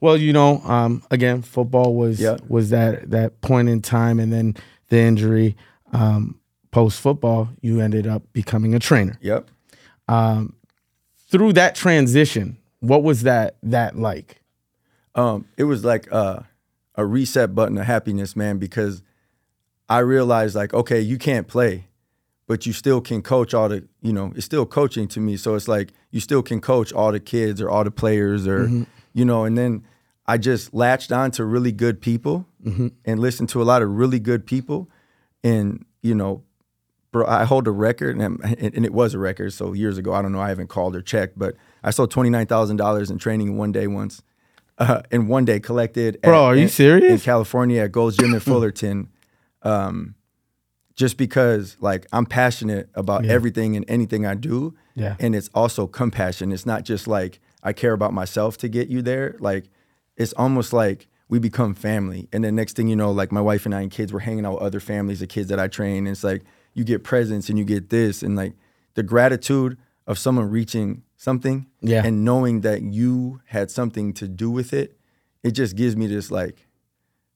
Well, 0.00 0.16
you 0.18 0.32
know, 0.34 0.58
um, 0.60 1.02
again, 1.10 1.40
football 1.42 1.94
was 1.94 2.20
Yeah. 2.20 2.36
was 2.48 2.68
that 2.70 3.10
that 3.10 3.40
point 3.40 3.68
in 3.70 3.80
time, 3.80 4.20
and 4.20 4.30
then 4.32 4.56
the 4.90 4.98
injury. 4.98 5.56
Um, 5.92 6.38
Post 6.74 7.00
football, 7.00 7.48
you 7.60 7.80
ended 7.80 8.06
up 8.06 8.22
becoming 8.32 8.74
a 8.74 8.80
trainer. 8.80 9.16
Yep. 9.22 9.48
Through 11.30 11.52
that 11.54 11.74
transition, 11.74 12.58
what 12.80 13.02
was 13.02 13.22
that 13.22 13.56
that 13.62 13.96
like? 13.96 14.40
um, 15.14 15.46
it 15.56 15.64
was 15.64 15.84
like 15.84 16.08
uh, 16.12 16.40
a 16.96 17.06
reset 17.06 17.54
button 17.54 17.78
of 17.78 17.86
happiness, 17.86 18.34
man, 18.34 18.58
because 18.58 19.02
I 19.88 20.00
realized 20.00 20.54
like, 20.54 20.74
okay, 20.74 21.00
you 21.00 21.18
can't 21.18 21.46
play, 21.46 21.86
but 22.46 22.66
you 22.66 22.72
still 22.72 23.00
can 23.00 23.22
coach 23.22 23.54
all 23.54 23.68
the, 23.68 23.86
you 24.02 24.12
know, 24.12 24.32
it's 24.34 24.44
still 24.44 24.66
coaching 24.66 25.06
to 25.08 25.20
me. 25.20 25.36
So 25.36 25.54
it's 25.54 25.68
like 25.68 25.92
you 26.10 26.20
still 26.20 26.42
can 26.42 26.60
coach 26.60 26.92
all 26.92 27.12
the 27.12 27.20
kids 27.20 27.60
or 27.60 27.70
all 27.70 27.84
the 27.84 27.90
players 27.90 28.46
or, 28.46 28.66
you 29.12 29.24
know, 29.24 29.44
and 29.44 29.56
then 29.56 29.84
I 30.26 30.38
just 30.38 30.74
latched 30.74 31.12
on 31.12 31.30
to 31.32 31.44
really 31.44 31.72
good 31.72 32.00
people 32.00 32.46
and 33.04 33.20
listened 33.20 33.50
to 33.50 33.62
a 33.62 33.64
lot 33.64 33.82
of 33.82 33.90
really 33.90 34.18
good 34.18 34.46
people. 34.46 34.90
And, 35.44 35.84
you 36.02 36.14
know, 36.14 36.42
bro, 37.14 37.24
I 37.26 37.44
hold 37.44 37.68
a 37.68 37.70
record, 37.70 38.18
and, 38.18 38.42
and 38.44 38.84
it 38.84 38.92
was 38.92 39.14
a 39.14 39.18
record. 39.20 39.52
So 39.52 39.72
years 39.72 39.96
ago, 39.98 40.12
I 40.12 40.20
don't 40.20 40.32
know, 40.32 40.40
I 40.40 40.48
haven't 40.48 40.66
called 40.66 40.96
or 40.96 41.00
checked, 41.00 41.38
but 41.38 41.54
I 41.84 41.90
sold 41.92 42.10
twenty 42.10 42.28
nine 42.28 42.46
thousand 42.46 42.76
dollars 42.76 43.08
in 43.10 43.18
training 43.18 43.46
in 43.48 43.56
one 43.56 43.70
day 43.72 43.86
once. 43.86 44.20
Uh, 44.76 45.02
in 45.12 45.28
one 45.28 45.44
day, 45.44 45.60
collected. 45.60 46.20
Bro, 46.22 46.44
are 46.44 46.56
you 46.56 46.62
in- 46.64 46.68
serious? 46.68 47.12
In 47.12 47.18
California 47.20 47.82
at 47.82 47.92
Gold's 47.92 48.16
Gym 48.16 48.34
in 48.34 48.40
Fullerton, 48.50 49.08
um, 49.62 50.16
just 50.96 51.16
because 51.16 51.76
like 51.80 52.06
I'm 52.12 52.26
passionate 52.26 52.88
about 52.94 53.24
everything 53.24 53.76
and 53.76 53.84
anything 53.88 54.26
I 54.26 54.34
do, 54.34 54.74
Yeah. 54.96 55.14
and 55.20 55.34
it's 55.36 55.48
also 55.54 55.86
compassion. 55.86 56.50
It's 56.52 56.66
not 56.66 56.84
just 56.84 57.06
like 57.06 57.38
I 57.62 57.72
care 57.72 57.92
about 57.92 58.12
myself 58.12 58.56
to 58.58 58.68
get 58.68 58.88
you 58.88 59.00
there. 59.02 59.36
Like 59.38 59.66
it's 60.16 60.32
almost 60.34 60.72
like 60.72 61.06
we 61.28 61.38
become 61.38 61.74
family. 61.74 62.28
And 62.32 62.42
then 62.44 62.54
next 62.56 62.74
thing 62.76 62.88
you 62.88 62.96
know, 62.96 63.10
like 63.12 63.30
my 63.32 63.40
wife 63.40 63.64
and 63.66 63.74
I 63.74 63.80
and 63.80 63.90
kids, 63.90 64.12
we're 64.12 64.20
hanging 64.20 64.44
out 64.44 64.54
with 64.54 64.62
other 64.62 64.80
families 64.80 65.22
of 65.22 65.28
kids 65.28 65.48
that 65.50 65.58
I 65.60 65.68
train. 65.68 65.98
And 65.98 66.08
it's 66.08 66.22
like 66.24 66.42
you 66.74 66.84
get 66.84 67.02
presents 67.04 67.48
and 67.48 67.58
you 67.58 67.64
get 67.64 67.90
this 67.90 68.22
and 68.22 68.36
like 68.36 68.54
the 68.94 69.02
gratitude 69.02 69.78
of 70.06 70.18
someone 70.18 70.50
reaching 70.50 71.02
something 71.16 71.66
Yeah. 71.80 72.04
and 72.04 72.24
knowing 72.24 72.60
that 72.62 72.82
you 72.82 73.40
had 73.46 73.70
something 73.70 74.12
to 74.14 74.28
do 74.28 74.50
with 74.50 74.72
it, 74.72 74.98
it 75.42 75.52
just 75.52 75.76
gives 75.76 75.96
me 75.96 76.06
this 76.06 76.30
like 76.30 76.66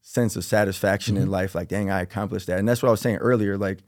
sense 0.02 0.36
of 0.36 0.44
satisfaction 0.44 1.14
Mm-hmm. 1.14 1.24
in 1.24 1.30
life. 1.30 1.54
Like, 1.54 1.68
dang, 1.68 1.90
I 1.90 2.00
accomplished 2.02 2.46
that. 2.48 2.58
And 2.58 2.68
that's 2.68 2.82
what 2.82 2.88
I 2.88 2.92
was 2.92 3.00
saying 3.00 3.16
earlier. 3.16 3.56
Like, 3.58 3.78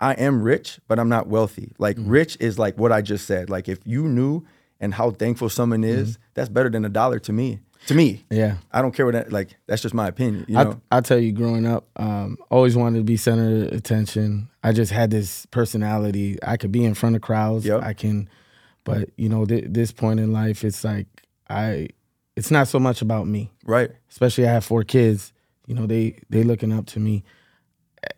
I 0.00 0.12
am 0.14 0.42
rich, 0.42 0.80
but 0.88 0.98
I'm 0.98 1.08
not 1.08 1.26
wealthy. 1.28 1.72
Like, 1.78 1.96
Mm-hmm. 1.96 2.10
rich 2.10 2.36
is 2.40 2.58
like 2.58 2.76
what 2.78 2.92
I 2.92 3.02
just 3.02 3.26
said. 3.26 3.48
Like, 3.50 3.68
if 3.68 3.78
you 3.84 4.08
knew 4.08 4.44
and 4.80 4.94
how 4.94 5.10
thankful 5.12 5.48
someone 5.48 5.84
is, 5.84 6.18
that's 6.34 6.48
better 6.48 6.68
than 6.70 6.84
a 6.84 6.88
dollar 6.88 7.18
to 7.20 7.32
me. 7.32 7.60
To 7.88 7.94
me. 7.94 8.24
Yeah. 8.30 8.56
I 8.70 8.80
don't 8.80 8.92
care 8.94 9.04
what 9.04 9.12
that. 9.14 9.32
Like, 9.32 9.56
that's 9.66 9.82
just 9.82 9.94
my 9.94 10.06
opinion. 10.08 10.44
You 10.48 10.58
I, 10.58 10.64
know, 10.64 10.80
I 10.92 11.00
tell 11.00 11.18
you, 11.18 11.32
growing 11.32 11.66
up, 11.66 11.88
um, 11.96 12.38
always 12.50 12.76
wanted 12.76 12.98
to 12.98 13.04
be 13.04 13.16
center 13.16 13.66
of 13.66 13.72
attention. 13.72 14.48
I 14.62 14.72
just 14.72 14.92
had 14.92 15.10
this 15.10 15.46
personality. 15.46 16.38
I 16.44 16.56
could 16.56 16.70
be 16.72 16.84
in 16.84 16.94
front 16.94 17.16
of 17.16 17.22
crowds. 17.22 17.66
Yep. 17.66 17.82
I 17.82 17.92
can, 17.92 18.28
but 18.84 19.10
you 19.16 19.28
know, 19.28 19.44
th- 19.44 19.64
this 19.68 19.90
point 19.90 20.20
in 20.20 20.32
life, 20.32 20.64
it's 20.64 20.84
like 20.84 21.06
I. 21.50 21.88
It's 22.36 22.50
not 22.50 22.66
so 22.68 22.78
much 22.78 23.02
about 23.02 23.26
me. 23.26 23.50
right? 23.64 23.90
Especially 24.10 24.46
I 24.46 24.52
have 24.52 24.64
four 24.64 24.84
kids. 24.84 25.32
You 25.66 25.74
know, 25.74 25.86
they 25.86 26.18
they 26.30 26.44
looking 26.44 26.72
up 26.72 26.86
to 26.86 27.00
me 27.00 27.24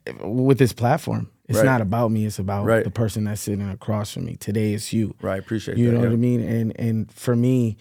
eh, 0.07 0.13
with 0.23 0.59
this 0.59 0.73
platform. 0.73 1.31
It's 1.49 1.59
Right. 1.59 1.65
not 1.67 1.81
about 1.81 2.11
me. 2.11 2.25
It's 2.25 2.39
about 2.39 2.65
Right. 2.65 2.85
the 2.85 2.91
person 2.91 3.25
that's 3.25 3.41
sitting 3.41 3.69
across 3.69 4.13
from 4.13 4.25
me. 4.27 4.37
Today 4.37 4.73
it's 4.75 4.93
you. 4.93 5.15
Right. 5.21 5.39
Appreciate 5.41 5.79
You 5.79 5.87
that. 5.87 5.93
know 5.95 5.99
yeah. 6.03 6.07
what 6.09 6.13
I 6.13 6.17
mean? 6.17 6.41
And 6.41 6.73
and 6.79 7.11
for 7.13 7.35
me, 7.35 7.77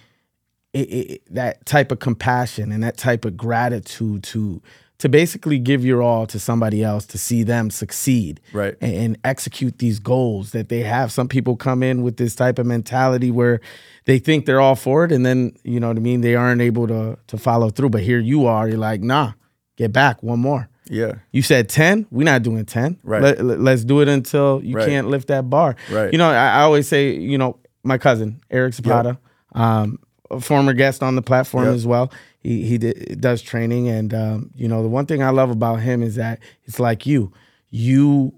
it, 0.74 0.80
it, 0.90 1.22
that 1.34 1.66
type 1.66 1.92
of 1.92 2.00
compassion 2.00 2.72
and 2.72 2.84
that 2.84 2.98
type 2.98 3.26
of 3.26 3.38
gratitude 3.38 4.24
to 4.24 4.62
to 5.00 5.10
basically 5.10 5.60
give 5.60 5.84
your 5.84 6.02
all 6.02 6.26
to 6.26 6.40
somebody 6.40 6.82
else 6.82 7.06
to 7.06 7.18
see 7.18 7.44
them 7.44 7.70
succeed 7.70 8.40
Right. 8.54 8.76
and, 8.80 8.94
and 8.96 9.18
execute 9.26 9.80
these 9.80 10.00
goals 10.00 10.52
that 10.52 10.70
they 10.70 10.80
have. 10.84 11.12
Some 11.12 11.28
people 11.28 11.58
come 11.58 11.84
in 11.84 12.04
with 12.04 12.16
this 12.18 12.36
type 12.36 12.58
of 12.58 12.66
mentality 12.66 13.30
where 13.30 13.60
they 14.06 14.18
think 14.18 14.46
they're 14.46 14.62
all 14.62 14.76
for 14.76 15.04
it, 15.04 15.12
and 15.12 15.26
then 15.26 15.56
you 15.64 15.80
know 15.80 15.90
what 15.90 15.98
I 15.98 16.00
mean. 16.00 16.22
They 16.22 16.36
aren't 16.36 16.62
able 16.62 16.88
to 16.88 17.18
to 17.28 17.38
follow 17.38 17.70
through. 17.70 17.90
But 17.90 18.02
here 18.04 18.20
you 18.20 18.46
are. 18.46 18.68
You're 18.70 18.78
like, 18.78 19.02
nah, 19.02 19.34
get 19.78 19.92
back 19.92 20.24
one 20.24 20.40
more. 20.40 20.70
Yeah. 20.90 21.14
You 21.32 21.42
said 21.42 21.70
10. 21.70 22.08
We're 22.12 22.24
not 22.26 22.44
doing 22.44 22.66
10. 22.66 23.00
Right. 23.04 23.22
Let, 23.42 23.74
us 23.74 23.84
do 23.86 24.02
it 24.02 24.08
until 24.10 24.62
you 24.64 24.76
Right. 24.76 24.88
can't 24.88 25.08
lift 25.08 25.30
that 25.30 25.50
bar. 25.50 25.76
Right. 25.90 26.12
You 26.12 26.18
know, 26.18 26.30
I, 26.30 26.60
I 26.60 26.62
always 26.64 26.88
say, 26.90 27.16
you 27.16 27.38
know, 27.38 27.58
my 27.84 27.98
cousin, 27.98 28.42
Eric 28.52 28.74
Zapata, 28.74 29.18
um, 29.54 29.98
a 30.36 30.42
former 30.42 30.74
guest 30.74 31.02
on 31.04 31.16
the 31.16 31.22
platform 31.22 31.66
Yep. 31.66 31.74
as 31.76 31.86
well. 31.88 32.12
He, 32.40 32.64
he 32.66 32.78
did, 32.78 33.20
does 33.22 33.42
training. 33.42 33.88
And, 33.90 34.14
um, 34.14 34.52
you 34.56 34.68
know, 34.68 34.82
the 34.84 34.90
one 34.90 35.06
thing 35.06 35.24
I 35.24 35.30
love 35.30 35.50
about 35.50 35.80
him 35.82 36.04
is 36.04 36.16
that 36.16 36.40
it's 36.66 36.80
like 36.80 37.06
you. 37.06 37.32
You 37.70 38.34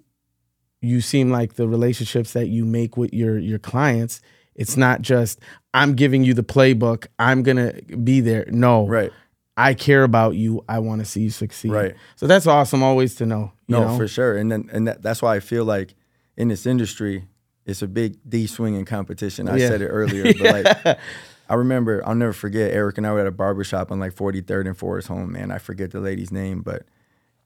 you 0.82 1.02
seem 1.02 1.32
like 1.32 1.56
the 1.56 1.68
relationships 1.68 2.34
that 2.34 2.48
you 2.48 2.64
make 2.66 2.96
with 2.96 3.12
your 3.12 3.40
your 3.40 3.58
clients 3.58 4.22
it's 4.54 4.78
not 4.78 5.02
just 5.02 5.40
i'm 5.74 5.96
giving 5.96 6.24
you 6.24 6.34
the 6.34 6.44
playbook 6.44 7.08
i'm 7.18 7.42
gonna 7.42 7.74
be 8.04 8.20
there 8.22 8.46
no 8.50 8.86
Right. 8.86 9.12
I 9.58 9.74
care 9.74 10.04
about 10.04 10.36
you. 10.36 10.66
I 10.68 10.80
want 10.80 11.00
to 11.00 11.06
see 11.06 11.22
you 11.22 11.30
succeed. 11.30 11.72
Right. 11.72 11.96
So 12.18 12.28
that's 12.28 12.46
awesome 12.46 12.84
always 12.84 13.16
to 13.16 13.26
know. 13.26 13.54
No, 13.70 13.88
know? 13.88 13.98
for 13.98 14.06
sure. 14.06 14.36
And 14.36 14.52
then 14.52 14.70
and 14.74 14.86
that, 14.90 15.02
that's 15.02 15.22
why 15.22 15.38
I 15.38 15.40
feel 15.40 15.64
like 15.64 15.96
in 16.36 16.50
this 16.50 16.66
industry, 16.66 17.30
it's 17.66 17.82
a 17.82 17.88
big 17.88 18.18
D 18.28 18.48
swinging 18.48 18.84
competition. 18.84 19.48
I 19.48 19.56
Yeah. 19.56 19.70
said 19.70 19.82
it 19.82 19.88
earlier, 19.88 20.26
but 20.38 20.86
like 20.86 21.00
I 21.50 21.54
remember, 21.56 22.02
I'll 22.08 22.16
never 22.16 22.34
forget. 22.34 22.72
Eric 22.74 22.98
and 22.98 23.06
I 23.06 23.12
were 23.12 23.20
at 23.20 23.28
a 23.28 23.32
barber 23.32 23.64
shop 23.64 23.92
on 23.92 24.00
like 24.00 24.14
43rd 24.16 24.68
and 24.68 24.78
Forest 24.78 25.08
Home. 25.10 25.32
Man, 25.34 25.52
I 25.52 25.58
forget 25.60 25.92
the 25.92 26.00
lady's 26.00 26.32
name, 26.32 26.62
but 26.62 26.84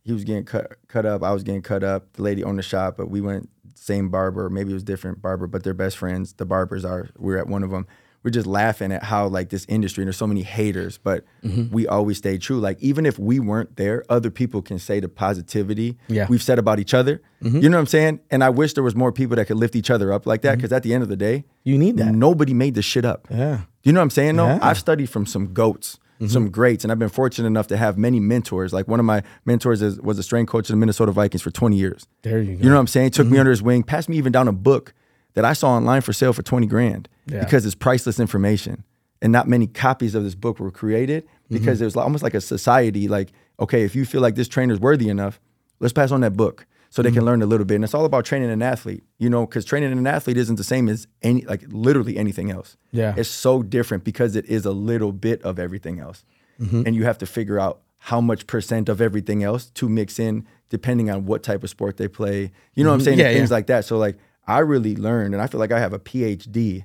he 0.04 0.14
was 0.14 0.24
getting 0.24 0.46
cut 0.46 0.78
cut 0.88 1.06
up. 1.06 1.24
I 1.24 1.32
was 1.32 1.44
getting 1.44 1.62
cut 1.62 1.84
up. 1.84 2.14
The 2.14 2.24
lady 2.24 2.44
owned 2.44 2.58
the 2.60 2.64
shop, 2.64 2.96
but 2.98 3.10
we 3.10 3.22
went 3.22 3.50
same 3.76 4.10
barber. 4.10 4.50
Maybe 4.50 4.72
it 4.72 4.74
was 4.74 4.84
different 4.84 5.22
barber, 5.22 5.48
but 5.48 5.64
they're 5.64 5.74
best 5.74 5.98
friends. 5.98 6.34
The 6.34 6.46
barbers 6.46 6.86
are. 6.86 7.10
We 7.18 7.34
are 7.34 7.38
at 7.38 7.48
one 7.48 7.64
of 7.64 7.72
them. 7.72 7.88
We're 8.22 8.32
just 8.32 8.48
laughing 8.48 8.92
at 8.92 9.02
how 9.04 9.28
like 9.28 9.48
this 9.50 9.66
industry 9.70 10.02
and 10.02 10.08
there's 10.08 10.18
so 10.18 10.28
many 10.28 10.44
haters, 10.44 10.98
but 10.98 11.24
Mm-hmm. 11.44 11.74
we 11.74 11.88
always 11.88 12.18
stay 12.18 12.38
true. 12.38 12.60
Like 12.60 12.78
even 12.82 13.06
if 13.06 13.18
we 13.18 13.40
weren't 13.40 13.78
there, 13.78 14.04
other 14.10 14.30
people 14.30 14.62
can 14.62 14.78
say 14.78 15.00
the 15.00 15.08
positivity 15.08 15.98
Yeah. 16.10 16.24
Mm-hmm. 16.24 16.32
we've 16.34 16.44
said 16.44 16.60
about 16.60 16.80
each 16.80 16.94
other. 16.94 17.22
You 17.42 17.70
know 17.70 17.78
what 17.78 17.82
I'm 17.82 17.86
saying? 17.88 18.20
And 18.30 18.44
I 18.44 18.50
wish 18.50 18.74
there 18.74 18.84
was 18.84 18.94
more 18.96 19.14
people 19.14 19.38
that 19.38 19.46
could 19.46 19.56
lift 19.56 19.74
each 19.74 19.90
other 19.90 20.12
up 20.12 20.26
like 20.26 20.42
that. 20.42 20.58
Because 20.58 20.74
at 20.74 20.84
the 20.84 20.94
end 20.94 21.04
of 21.04 21.08
the 21.10 21.16
day, 21.16 21.46
You 21.64 21.78
need 21.78 21.96
that. 21.98 22.14
nobody 22.14 22.54
made 22.54 22.76
this 22.76 22.84
shit 22.84 23.06
up. 23.06 23.26
Yeah. 23.32 23.62
You 23.84 23.94
know 23.94 24.00
what 24.00 24.04
I'm 24.04 24.10
saying? 24.10 24.36
No, 24.36 24.46
Yeah. 24.48 24.56
Mm-hmm. 24.56 24.64
I've 24.66 24.78
studied 24.80 25.10
from 25.10 25.26
some 25.26 25.54
goats, 25.54 26.00
some 26.28 26.50
greats, 26.50 26.84
and 26.84 26.92
I've 26.92 27.00
been 27.00 27.08
fortunate 27.10 27.48
enough 27.48 27.68
to 27.68 27.78
have 27.78 27.98
many 27.98 28.20
mentors. 28.20 28.74
Like 28.74 28.88
one 28.90 29.00
of 29.00 29.06
my 29.06 29.24
mentors 29.46 29.82
is, 29.82 30.02
was 30.02 30.20
a 30.20 30.24
strength 30.24 30.50
coach 30.50 30.70
of 30.70 30.74
the 30.74 30.78
Minnesota 30.78 31.12
Vikings 31.14 31.42
for 31.42 31.50
20 31.52 31.78
years. 31.78 32.06
There 32.24 32.40
you 32.42 32.56
go. 32.56 32.64
You 32.64 32.70
know 32.70 32.76
what 32.76 32.82
I'm 32.82 32.88
saying? 32.88 33.12
Took 33.12 33.28
me 33.28 33.32
Mm-hmm. 33.32 33.40
under 33.40 33.52
his 33.52 33.62
wing, 33.64 33.84
passed 33.84 34.10
me 34.10 34.18
even 34.18 34.32
down 34.34 34.48
a 34.50 34.52
book 34.52 34.94
that 35.36 35.46
I 35.46 35.54
saw 35.54 35.70
online 35.72 36.02
for 36.02 36.12
sale 36.12 36.34
for 36.34 36.42
20 36.44 36.68
grand 36.68 37.08
Yeah. 37.26 37.40
because 37.44 37.66
it's 37.66 37.76
priceless 37.76 38.20
information. 38.20 38.84
And 39.22 39.32
not 39.32 39.48
many 39.48 39.68
copies 39.68 40.14
of 40.16 40.24
this 40.24 40.36
book 40.36 40.60
were 40.60 40.72
created 40.72 41.26
because 41.50 41.78
Mm-hmm. 41.78 41.84
it 41.84 41.86
was 41.86 41.96
almost 41.96 42.24
like 42.24 42.34
a 42.34 42.42
society. 42.42 43.08
Like, 43.08 43.32
okay, 43.60 43.84
if 43.84 43.96
you 43.96 44.04
feel 44.06 44.20
like 44.22 44.36
this 44.36 44.48
trainer's 44.50 44.80
worthy 44.80 45.08
enough, 45.10 45.40
let's 45.80 45.94
pass 45.94 46.12
on 46.12 46.20
that 46.22 46.36
book 46.36 46.66
so 46.90 47.02
they 47.02 47.10
can 47.10 47.20
Mm-hmm. 47.20 47.26
learn 47.28 47.42
a 47.42 47.46
little 47.46 47.66
bit. 47.66 47.76
And 47.76 47.84
it's 47.84 47.94
all 47.94 48.06
about 48.06 48.26
training 48.26 48.50
an 48.50 48.62
athlete, 48.62 49.04
you 49.18 49.30
know, 49.30 49.46
because 49.46 49.64
training 49.66 49.92
an 49.92 50.08
athlete 50.08 50.38
isn't 50.38 50.56
the 50.56 50.64
same 50.64 50.90
as 50.90 51.08
any, 51.22 51.42
like 51.46 51.64
literally 51.68 52.18
anything 52.18 52.50
else. 52.52 52.78
Yeah. 52.92 53.14
It's 53.18 53.30
so 53.30 53.62
different 53.64 54.04
because 54.04 54.36
it 54.36 54.46
is 54.46 54.66
a 54.66 54.72
little 54.72 55.12
bit 55.12 55.42
of 55.44 55.60
everything 55.60 56.00
else. 56.00 56.24
Mm-hmm. 56.60 56.84
And 56.86 56.96
you 56.96 57.04
have 57.06 57.18
to 57.20 57.26
figure 57.26 57.60
out 57.60 57.82
how 58.00 58.22
much 58.22 58.48
percent 58.48 58.90
of 58.90 59.02
everything 59.02 59.44
else 59.44 59.66
to 59.72 59.88
mix 59.90 60.20
in 60.20 60.46
depending 60.70 61.10
on 61.10 61.26
what 61.26 61.44
type 61.44 61.64
of 61.64 61.70
sport 61.70 61.98
they 61.98 62.08
play. 62.08 62.52
You 62.76 62.84
know 62.84 62.90
what 62.92 62.96
I'm 62.96 63.02
saying? 63.02 63.18
Mm-hmm. 63.18 63.28
Yeah, 63.28 63.34
things 63.34 63.50
yeah. 63.50 63.56
like 63.56 63.68
that. 63.68 63.86
So 63.86 63.98
like 63.98 64.18
I 64.48 64.60
really 64.60 64.96
learned, 64.96 65.34
and 65.36 65.42
I 65.44 65.48
feel 65.48 65.60
like 65.60 65.72
I 65.72 65.80
have 65.80 65.94
a 65.94 66.00
PhD 66.00 66.84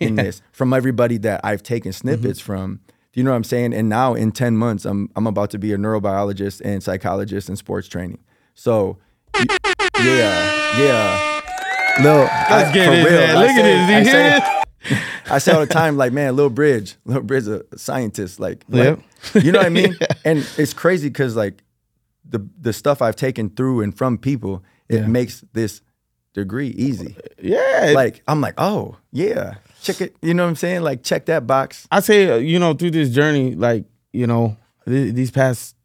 in 0.00 0.16
this 0.16 0.42
from 0.52 0.72
everybody 0.72 1.16
that 1.18 1.40
I've 1.44 1.62
taken 1.62 1.92
snippets 1.92 2.40
Mm-hmm. 2.40 2.46
from. 2.46 2.80
Do 3.12 3.20
you 3.20 3.24
know 3.24 3.30
what 3.30 3.36
I'm 3.36 3.44
saying? 3.44 3.72
And 3.74 3.88
now 3.88 4.14
in 4.14 4.32
10 4.32 4.56
months, 4.56 4.84
I'm 4.84 5.08
I'm 5.14 5.26
about 5.28 5.50
to 5.50 5.58
be 5.58 5.72
a 5.72 5.76
neurobiologist 5.76 6.60
and 6.64 6.82
psychologist 6.82 7.48
in 7.48 7.54
sports 7.56 7.86
training. 7.86 8.18
So 8.54 8.98
yeah, 9.38 10.78
yeah. 10.78 11.40
No, 12.02 12.28
Let's 12.50 12.72
get 12.74 12.92
it, 12.92 13.04
man. 13.10 13.38
Look 13.38 13.50
at 13.50 13.62
this. 13.62 13.90
I 13.90 13.98
You 13.98 14.04
say, 14.04 14.40
hear 14.90 15.02
I 15.30 15.38
say 15.38 15.52
all 15.52 15.60
the 15.60 15.66
time, 15.72 15.96
like, 15.96 16.12
man, 16.12 16.34
Lil 16.36 16.50
Bridge, 16.50 16.96
Lil 17.04 17.22
Bridge 17.22 17.42
is 17.42 17.48
a 17.48 17.64
scientist. 17.78 18.40
Like, 18.40 18.64
Yep. 18.68 19.00
like, 19.34 19.44
you 19.44 19.52
know 19.52 19.58
what 19.58 19.66
I 19.66 19.70
mean? 19.70 19.96
And 20.24 20.38
it's 20.58 20.72
crazy 20.72 21.08
because 21.08 21.36
like 21.36 21.62
the 22.28 22.46
the 22.60 22.72
stuff 22.72 23.00
I've 23.02 23.16
taken 23.16 23.50
through 23.50 23.82
and 23.82 23.96
from 23.96 24.18
people, 24.18 24.64
it 24.88 25.00
Yeah. 25.00 25.06
makes 25.06 25.44
this 25.52 25.82
degree 26.32 26.68
easy. 26.68 27.16
Yeah. 27.40 27.92
Like, 27.94 28.22
I'm 28.26 28.40
like, 28.40 28.54
oh 28.58 28.96
yeah, 29.12 29.54
check 29.82 30.00
it. 30.00 30.16
You 30.22 30.34
know 30.34 30.42
what 30.44 30.48
I'm 30.50 30.56
saying? 30.56 30.82
Like, 30.82 31.02
check 31.04 31.26
that 31.26 31.46
box. 31.46 31.86
I 31.92 32.00
say, 32.00 32.30
uh, 32.30 32.36
you 32.36 32.58
know, 32.58 32.74
through 32.74 32.90
this 32.90 33.10
journey, 33.10 33.54
like, 33.54 33.84
you 34.12 34.26
know, 34.26 34.56
th- 34.86 35.14
these 35.14 35.30
past 35.30 35.76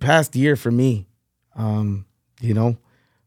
past 0.00 0.34
year 0.34 0.56
for 0.56 0.70
me, 0.70 1.06
um, 1.54 2.05
you 2.40 2.54
know, 2.54 2.76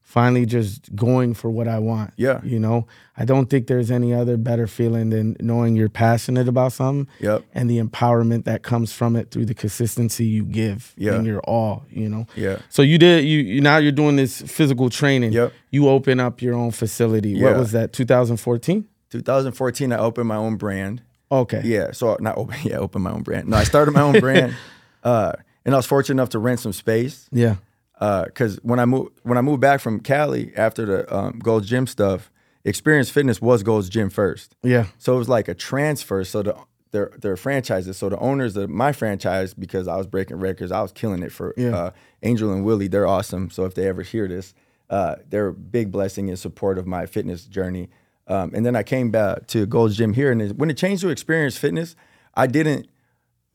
finally 0.02 0.46
just 0.46 0.96
going 0.96 1.36
for 1.36 1.50
what 1.52 1.68
I 1.68 1.78
want. 1.78 2.14
Yeah. 2.18 2.42
You 2.44 2.60
know, 2.60 2.88
I 3.16 3.26
don't 3.26 3.48
think 3.48 3.68
there's 3.68 3.92
any 3.92 4.12
other 4.14 4.38
better 4.38 4.66
feeling 4.66 5.12
than 5.12 5.38
knowing 5.40 5.76
you're 5.76 5.88
passionate 5.90 6.48
about 6.48 6.74
something 6.74 7.08
Yep. 7.20 7.44
and 7.54 7.70
the 7.70 7.80
empowerment 7.80 8.46
that 8.46 8.64
comes 8.64 8.92
from 8.92 9.16
it 9.16 9.30
through 9.30 9.46
the 9.46 9.54
consistency 9.54 10.26
you 10.26 10.44
give 10.46 10.94
Yeah. 10.98 11.14
and 11.14 11.28
your 11.28 11.42
all, 11.42 11.84
you 11.92 12.10
know. 12.10 12.26
Yeah. 12.36 12.58
So 12.70 12.82
you 12.82 12.98
did 12.98 13.24
you, 13.26 13.40
you 13.40 13.62
now 13.62 13.78
you're 13.78 13.92
doing 13.92 14.16
this 14.16 14.42
physical 14.42 14.90
training. 14.90 15.32
Yep. 15.34 15.54
You 15.70 15.88
open 15.90 16.20
up 16.20 16.42
your 16.42 16.56
own 16.56 16.72
facility. 16.72 17.40
What 17.42 17.56
was 17.58 17.72
that? 17.74 17.94
2014? 17.94 18.86
2014, 19.12 19.92
I 19.94 19.98
opened 19.98 20.28
my 20.28 20.36
own 20.38 20.56
brand. 20.56 21.02
Okay. 21.32 21.62
Yeah, 21.64 21.92
so 21.92 22.18
not 22.20 22.38
open. 22.38 22.56
Yeah, 22.64 22.78
open 22.78 23.04
my 23.04 23.12
own 23.12 23.22
brand. 23.22 23.48
No, 23.48 23.58
I 23.58 23.64
started 23.64 23.92
my 23.92 24.02
own 24.02 24.20
brand, 24.20 24.56
uh, 25.04 25.34
and 25.66 25.76
I 25.76 25.78
was 25.78 25.86
fortunate 25.86 26.16
enough 26.16 26.30
to 26.30 26.40
rent 26.40 26.60
some 26.62 26.74
space. 26.74 27.28
Yeah. 27.32 27.58
Because 28.00 28.58
when 28.64 28.80
I 28.80 28.86
moved 28.86 29.20
when 29.24 29.38
I 29.38 29.42
moved 29.42 29.62
back 29.62 29.80
from 29.82 30.00
Cali 30.00 30.52
after 30.56 30.86
the 30.86 31.16
um, 31.16 31.40
Gold's 31.40 31.68
Gym 31.68 31.86
stuff, 31.88 32.32
Experience 32.66 33.10
Fitness 33.10 33.42
was 33.42 33.64
Gold's 33.64 33.90
Gym 33.90 34.10
first. 34.10 34.56
Yeah. 34.64 34.86
So 34.98 35.16
it 35.16 35.18
was 35.18 35.30
like 35.30 35.48
a 35.48 35.54
transfer. 35.54 36.24
So 36.24 36.44
the 36.44 36.56
their 36.92 37.12
their 37.20 37.36
franchises. 37.38 37.98
So 37.98 38.10
the 38.10 38.18
owners 38.20 38.56
of 38.58 38.70
my 38.70 38.92
franchise, 38.94 39.54
because 39.54 39.88
I 39.88 39.96
was 39.98 40.08
breaking 40.08 40.40
records, 40.40 40.72
I 40.72 40.82
was 40.82 40.92
killing 40.92 41.22
it 41.24 41.32
for 41.32 41.54
Yeah. 41.58 41.76
uh, 41.76 41.92
Angel 42.24 42.52
and 42.54 42.64
Willie. 42.66 42.88
They're 42.88 43.08
awesome. 43.08 43.50
So 43.50 43.66
if 43.66 43.76
they 43.76 43.88
ever 43.88 44.02
hear 44.02 44.28
this, 44.28 44.54
uh, 44.90 45.16
they're 45.30 45.48
a 45.50 45.54
big 45.54 45.92
blessing 45.92 46.30
and 46.30 46.40
support 46.40 46.78
of 46.78 46.88
my 46.88 47.06
fitness 47.06 47.46
journey. 47.46 47.90
Um, 48.28 48.52
and 48.56 48.66
then 48.66 48.76
I 48.76 48.84
came 48.84 49.12
back 49.12 49.48
to 49.48 49.66
Gold's 49.66 49.98
Gym 49.98 50.14
here, 50.14 50.32
and 50.32 50.42
it- 50.42 50.58
when 50.58 50.70
it 50.70 50.78
changed 50.78 51.02
to 51.02 51.10
Experience 51.10 51.58
Fitness, 51.58 51.96
I 52.36 52.46
didn't 52.48 52.88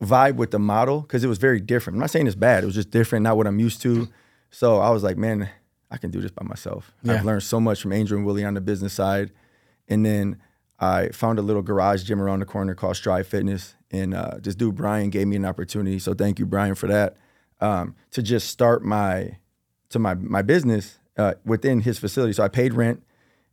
vibe 0.03 0.35
with 0.35 0.51
the 0.51 0.59
model 0.59 1.01
because 1.01 1.23
it 1.23 1.27
was 1.27 1.37
very 1.37 1.59
different. 1.59 1.95
I'm 1.95 2.01
not 2.01 2.11
saying 2.11 2.27
it's 2.27 2.35
bad; 2.35 2.63
it 2.63 2.65
was 2.67 2.75
just 2.75 2.91
different, 2.91 3.23
not 3.23 3.37
what 3.37 3.47
I'm 3.47 3.59
used 3.59 3.81
to. 3.83 4.07
So 4.55 4.79
I 4.79 4.89
was 4.89 5.03
like, 5.03 5.17
man, 5.17 5.49
I 5.91 5.97
can 5.97 6.11
do 6.11 6.21
this 6.21 6.31
by 6.31 6.45
myself. 6.45 6.93
Yeah. 7.03 7.15
I've 7.15 7.25
learned 7.25 7.43
so 7.43 7.59
much 7.59 7.81
from 7.81 7.91
Angel 7.91 8.15
and 8.15 8.25
Willie 8.25 8.45
on 8.45 8.53
the 8.53 8.61
business 8.61 8.93
side, 8.93 9.31
and 9.89 10.05
then 10.05 10.37
I 10.79 11.09
found 11.09 11.39
a 11.39 11.41
little 11.41 11.61
garage 11.61 12.03
gym 12.03 12.21
around 12.21 12.39
the 12.39 12.45
corner 12.45 12.73
called 12.73 12.95
Strive 12.95 13.27
Fitness, 13.27 13.75
and 13.91 14.13
uh, 14.13 14.35
this 14.41 14.55
dude 14.55 14.75
Brian 14.75 15.09
gave 15.09 15.27
me 15.27 15.35
an 15.35 15.43
opportunity. 15.43 15.99
So 15.99 16.13
thank 16.13 16.39
you, 16.39 16.45
Brian, 16.45 16.73
for 16.75 16.87
that. 16.87 17.17
Um, 17.59 17.95
to 18.11 18.21
just 18.21 18.47
start 18.47 18.81
my 18.81 19.39
to 19.89 19.99
my 19.99 20.13
my 20.13 20.41
business 20.41 20.99
uh, 21.17 21.33
within 21.43 21.81
his 21.81 21.99
facility. 21.99 22.31
So 22.31 22.43
I 22.43 22.47
paid 22.47 22.73
rent, 22.73 23.03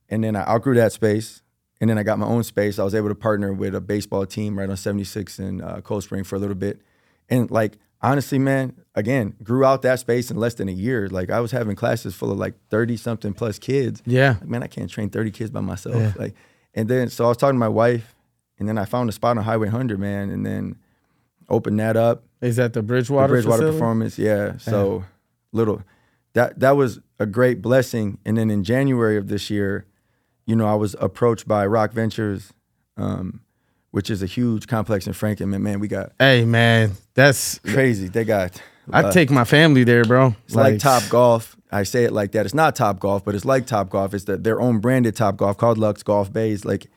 and 0.09 0.23
then 0.23 0.37
I 0.37 0.43
outgrew 0.47 0.77
that 0.77 0.93
space, 0.93 1.43
and 1.81 1.91
then 1.91 1.99
I 1.99 2.05
got 2.05 2.21
my 2.21 2.27
own 2.27 2.45
space. 2.45 2.79
I 2.79 2.85
was 2.85 2.95
able 2.95 3.09
to 3.09 3.17
partner 3.17 3.53
with 3.53 3.75
a 3.75 3.81
baseball 3.81 4.25
team 4.25 4.57
right 4.57 4.71
on 4.71 4.77
76 4.77 5.41
in 5.41 5.63
uh, 5.63 5.81
Cold 5.81 6.05
Spring 6.05 6.23
for 6.23 6.37
a 6.37 6.39
little 6.39 6.55
bit, 6.55 6.81
and 7.29 7.51
like 7.51 7.79
honestly, 8.03 8.39
man, 8.39 8.75
again, 8.95 9.35
grew 9.43 9.65
out 9.65 9.83
that 9.83 10.01
space 10.01 10.31
in 10.31 10.37
less 10.37 10.55
than 10.55 10.69
a 10.69 10.73
year. 10.73 11.09
Like 11.09 11.31
I 11.31 11.41
was 11.41 11.53
having 11.53 11.77
classes 11.77 12.15
full 12.15 12.31
of 12.31 12.39
like 12.39 12.55
30 12.71 12.97
something 12.97 13.33
plus 13.33 13.59
kids. 13.59 14.03
Yeah. 14.07 14.37
Like, 14.41 14.49
man, 14.49 14.63
I 14.63 14.67
can't 14.67 14.91
train 14.91 15.11
30 15.11 15.31
kids 15.31 15.51
by 15.51 15.61
myself. 15.61 15.97
Yeah. 15.97 16.13
Like, 16.17 16.35
and 16.75 16.89
then 16.89 17.09
so 17.09 17.27
I 17.27 17.29
was 17.29 17.37
talking 17.37 17.55
to 17.55 17.61
my 17.61 17.69
wife, 17.69 18.15
and 18.59 18.69
then 18.69 18.79
I 18.79 18.85
found 18.85 19.09
a 19.09 19.13
spot 19.13 19.37
on 19.37 19.45
Highway 19.45 19.67
100, 19.67 19.99
man, 19.99 20.31
and 20.31 20.45
then 20.47 20.77
opened 21.49 21.79
that 21.81 21.97
up. 21.97 22.25
Is 22.41 22.57
that 22.57 22.73
the 22.73 22.83
Bridgewater? 22.83 23.29
The 23.29 23.33
Bridgewater 23.35 23.57
facility? 23.59 23.79
Performance, 23.79 24.19
yeah. 24.19 24.57
So 24.59 25.05
little 25.53 25.83
that 26.35 26.59
that 26.61 26.77
was 26.77 27.01
a 27.19 27.27
great 27.27 27.63
blessing. 27.63 28.19
And 28.25 28.37
then 28.37 28.51
in 28.51 28.65
January 28.65 29.17
of 29.17 29.29
this 29.29 29.51
year, 29.51 29.87
you 30.47 30.57
know, 30.57 30.67
I 30.67 30.75
was 30.75 30.97
approached 30.99 31.47
by 31.47 31.67
ROC 31.67 31.93
Ventures, 31.93 32.53
um, 32.97 33.42
which 33.93 34.11
is 34.11 34.23
a 34.23 34.27
huge 34.27 34.67
complex 34.67 35.07
in 35.07 35.13
Franklin. 35.13 35.49
Man, 35.51 35.63
man, 35.63 35.81
we 35.81 35.87
got 35.89 36.13
Hey 36.19 36.45
man, 36.45 36.93
that's 37.15 37.59
crazy. 37.61 38.09
They 38.09 38.25
got 38.25 38.61
I 38.91 39.05
uh, 39.05 39.13
take 39.13 39.31
my 39.31 39.45
family 39.45 39.85
there, 39.85 40.05
bro. 40.05 40.35
it's 40.45 40.57
like, 40.57 40.81
Top 40.81 41.05
Golf. 41.09 41.57
I 41.71 41.85
say 41.85 42.03
it 42.05 42.13
like 42.13 42.33
that. 42.33 42.45
It's 42.47 42.55
not 42.55 42.75
Top 42.75 42.99
Golf, 42.99 43.25
but 43.25 43.35
it's 43.37 43.45
like 43.45 43.65
Top 43.67 43.89
Golf. 43.91 44.13
It's 44.13 44.25
the, 44.25 44.37
their 44.37 44.61
own 44.61 44.81
branded 44.81 45.15
Top 45.15 45.37
Golf 45.37 45.57
called 45.57 45.79
Luxe 45.79 46.03
Golf 46.03 46.33
Bays. 46.33 46.65
Like 46.65 46.89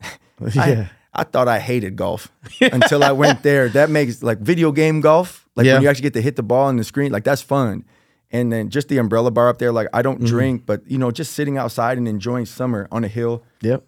Yeah. 0.54 0.88
I, 1.14 1.20
I 1.20 1.24
thought 1.24 1.46
I 1.48 1.58
hated 1.58 1.94
golf 1.96 2.32
until 2.60 3.04
I 3.04 3.12
went 3.12 3.42
there. 3.48 3.68
That 3.68 3.90
makes 3.90 4.22
like 4.22 4.38
video 4.38 4.72
game 4.72 5.00
golf, 5.02 5.46
like 5.56 5.66
Yeah. 5.66 5.74
when 5.74 5.82
you 5.82 5.88
actually 5.88 6.04
get 6.04 6.14
to 6.14 6.22
hit 6.22 6.36
the 6.36 6.42
ball 6.42 6.68
on 6.68 6.76
the 6.76 6.84
screen, 6.84 7.12
like 7.12 7.24
that's 7.24 7.42
fun. 7.42 7.84
And 8.30 8.50
then 8.50 8.70
just 8.70 8.88
the 8.88 8.96
umbrella 8.96 9.30
bar 9.30 9.50
up 9.50 9.58
there, 9.58 9.72
like 9.72 9.88
I 9.92 10.00
don't 10.00 10.16
Mm-hmm. 10.20 10.26
drink, 10.26 10.62
but 10.64 10.80
you 10.90 10.96
know, 10.96 11.10
just 11.10 11.34
sitting 11.34 11.58
outside 11.58 11.98
and 11.98 12.08
enjoying 12.08 12.46
summer 12.46 12.88
on 12.90 13.04
a 13.04 13.08
hill, 13.08 13.42
Yep. 13.60 13.84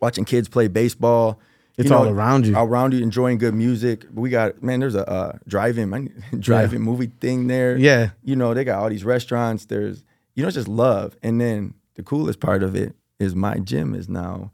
watching 0.00 0.24
kids 0.24 0.48
play 0.48 0.68
baseball. 0.68 1.38
It's 1.78 1.84
you 1.86 1.90
know, 1.90 1.98
all 1.98 2.08
around 2.08 2.46
you. 2.46 2.56
All 2.56 2.66
around 2.66 2.92
you, 2.92 3.02
enjoying 3.02 3.38
good 3.38 3.54
music. 3.54 4.04
We 4.12 4.28
got 4.30 4.62
man, 4.62 4.80
there's 4.80 4.94
a 4.94 5.08
uh, 5.08 5.38
drive-in, 5.48 6.12
drive-in 6.38 6.82
movie 6.82 7.10
thing 7.20 7.46
there. 7.46 7.76
Yeah. 7.78 8.10
you 8.22 8.36
know, 8.36 8.52
they 8.54 8.64
got 8.64 8.80
all 8.82 8.90
these 8.90 9.04
restaurants. 9.04 9.64
There's, 9.66 10.04
you 10.34 10.42
know, 10.42 10.48
it's 10.48 10.54
just 10.56 10.68
love. 10.68 11.16
And 11.22 11.40
then 11.40 11.74
the 11.94 12.02
coolest 12.02 12.40
part 12.40 12.62
of 12.62 12.76
it 12.76 12.94
is 13.18 13.34
my 13.34 13.58
gym 13.58 13.94
is 13.94 14.08
now 14.08 14.52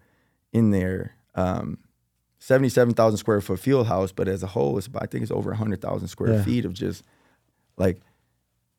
in 0.52 0.70
there. 0.70 1.16
Um, 1.34 1.78
77,000 2.40 3.18
square 3.18 3.40
foot 3.40 3.58
field 3.58 3.88
house, 3.88 4.12
but 4.12 4.28
as 4.28 4.42
a 4.42 4.46
whole, 4.46 4.78
it's 4.78 4.86
about, 4.86 5.02
I 5.02 5.06
think 5.06 5.22
it's 5.22 5.32
over 5.32 5.50
100,000 5.50 6.06
square 6.08 6.34
Yeah. 6.34 6.44
feet 6.44 6.64
of 6.64 6.72
just 6.72 7.02
like, 7.76 8.00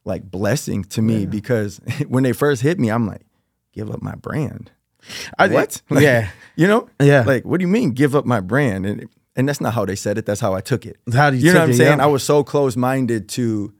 like 0.06 0.30
blessing 0.32 0.84
to 0.86 1.02
me 1.02 1.26
because 1.26 1.80
when 2.08 2.24
they 2.24 2.32
first 2.32 2.62
hit 2.62 2.80
me, 2.80 2.90
I'm 2.90 3.06
like, 3.06 3.22
give 3.74 3.92
up 3.92 4.02
my 4.02 4.16
brand. 4.16 4.72
I, 5.38 5.48
What? 5.48 5.82
yeah. 5.92 6.30
You 6.56 6.68
know? 6.68 6.90
Yeah. 7.02 7.24
Like, 7.26 7.46
what 7.46 7.60
do 7.60 7.64
you 7.64 7.68
mean 7.72 7.92
give 7.92 8.16
up 8.16 8.26
my 8.26 8.40
brand? 8.42 8.86
And 8.86 9.08
and 9.36 9.48
that's 9.48 9.62
not 9.62 9.74
how 9.74 9.86
they 9.86 9.96
said 9.96 10.18
it. 10.18 10.26
That's 10.26 10.42
how 10.42 10.54
I 10.54 10.62
took 10.62 10.86
it. 10.86 10.98
How 11.14 11.30
do 11.30 11.38
you, 11.38 11.48
You 11.48 11.54
know 11.54 11.60
what 11.60 11.66
I'm 11.66 11.72
it, 11.72 11.76
saying? 11.76 11.98
yeah. 12.00 12.04
I 12.04 12.08
was 12.08 12.24
so 12.24 12.44
close 12.44 12.76
minded 12.76 13.30
to 13.30 13.74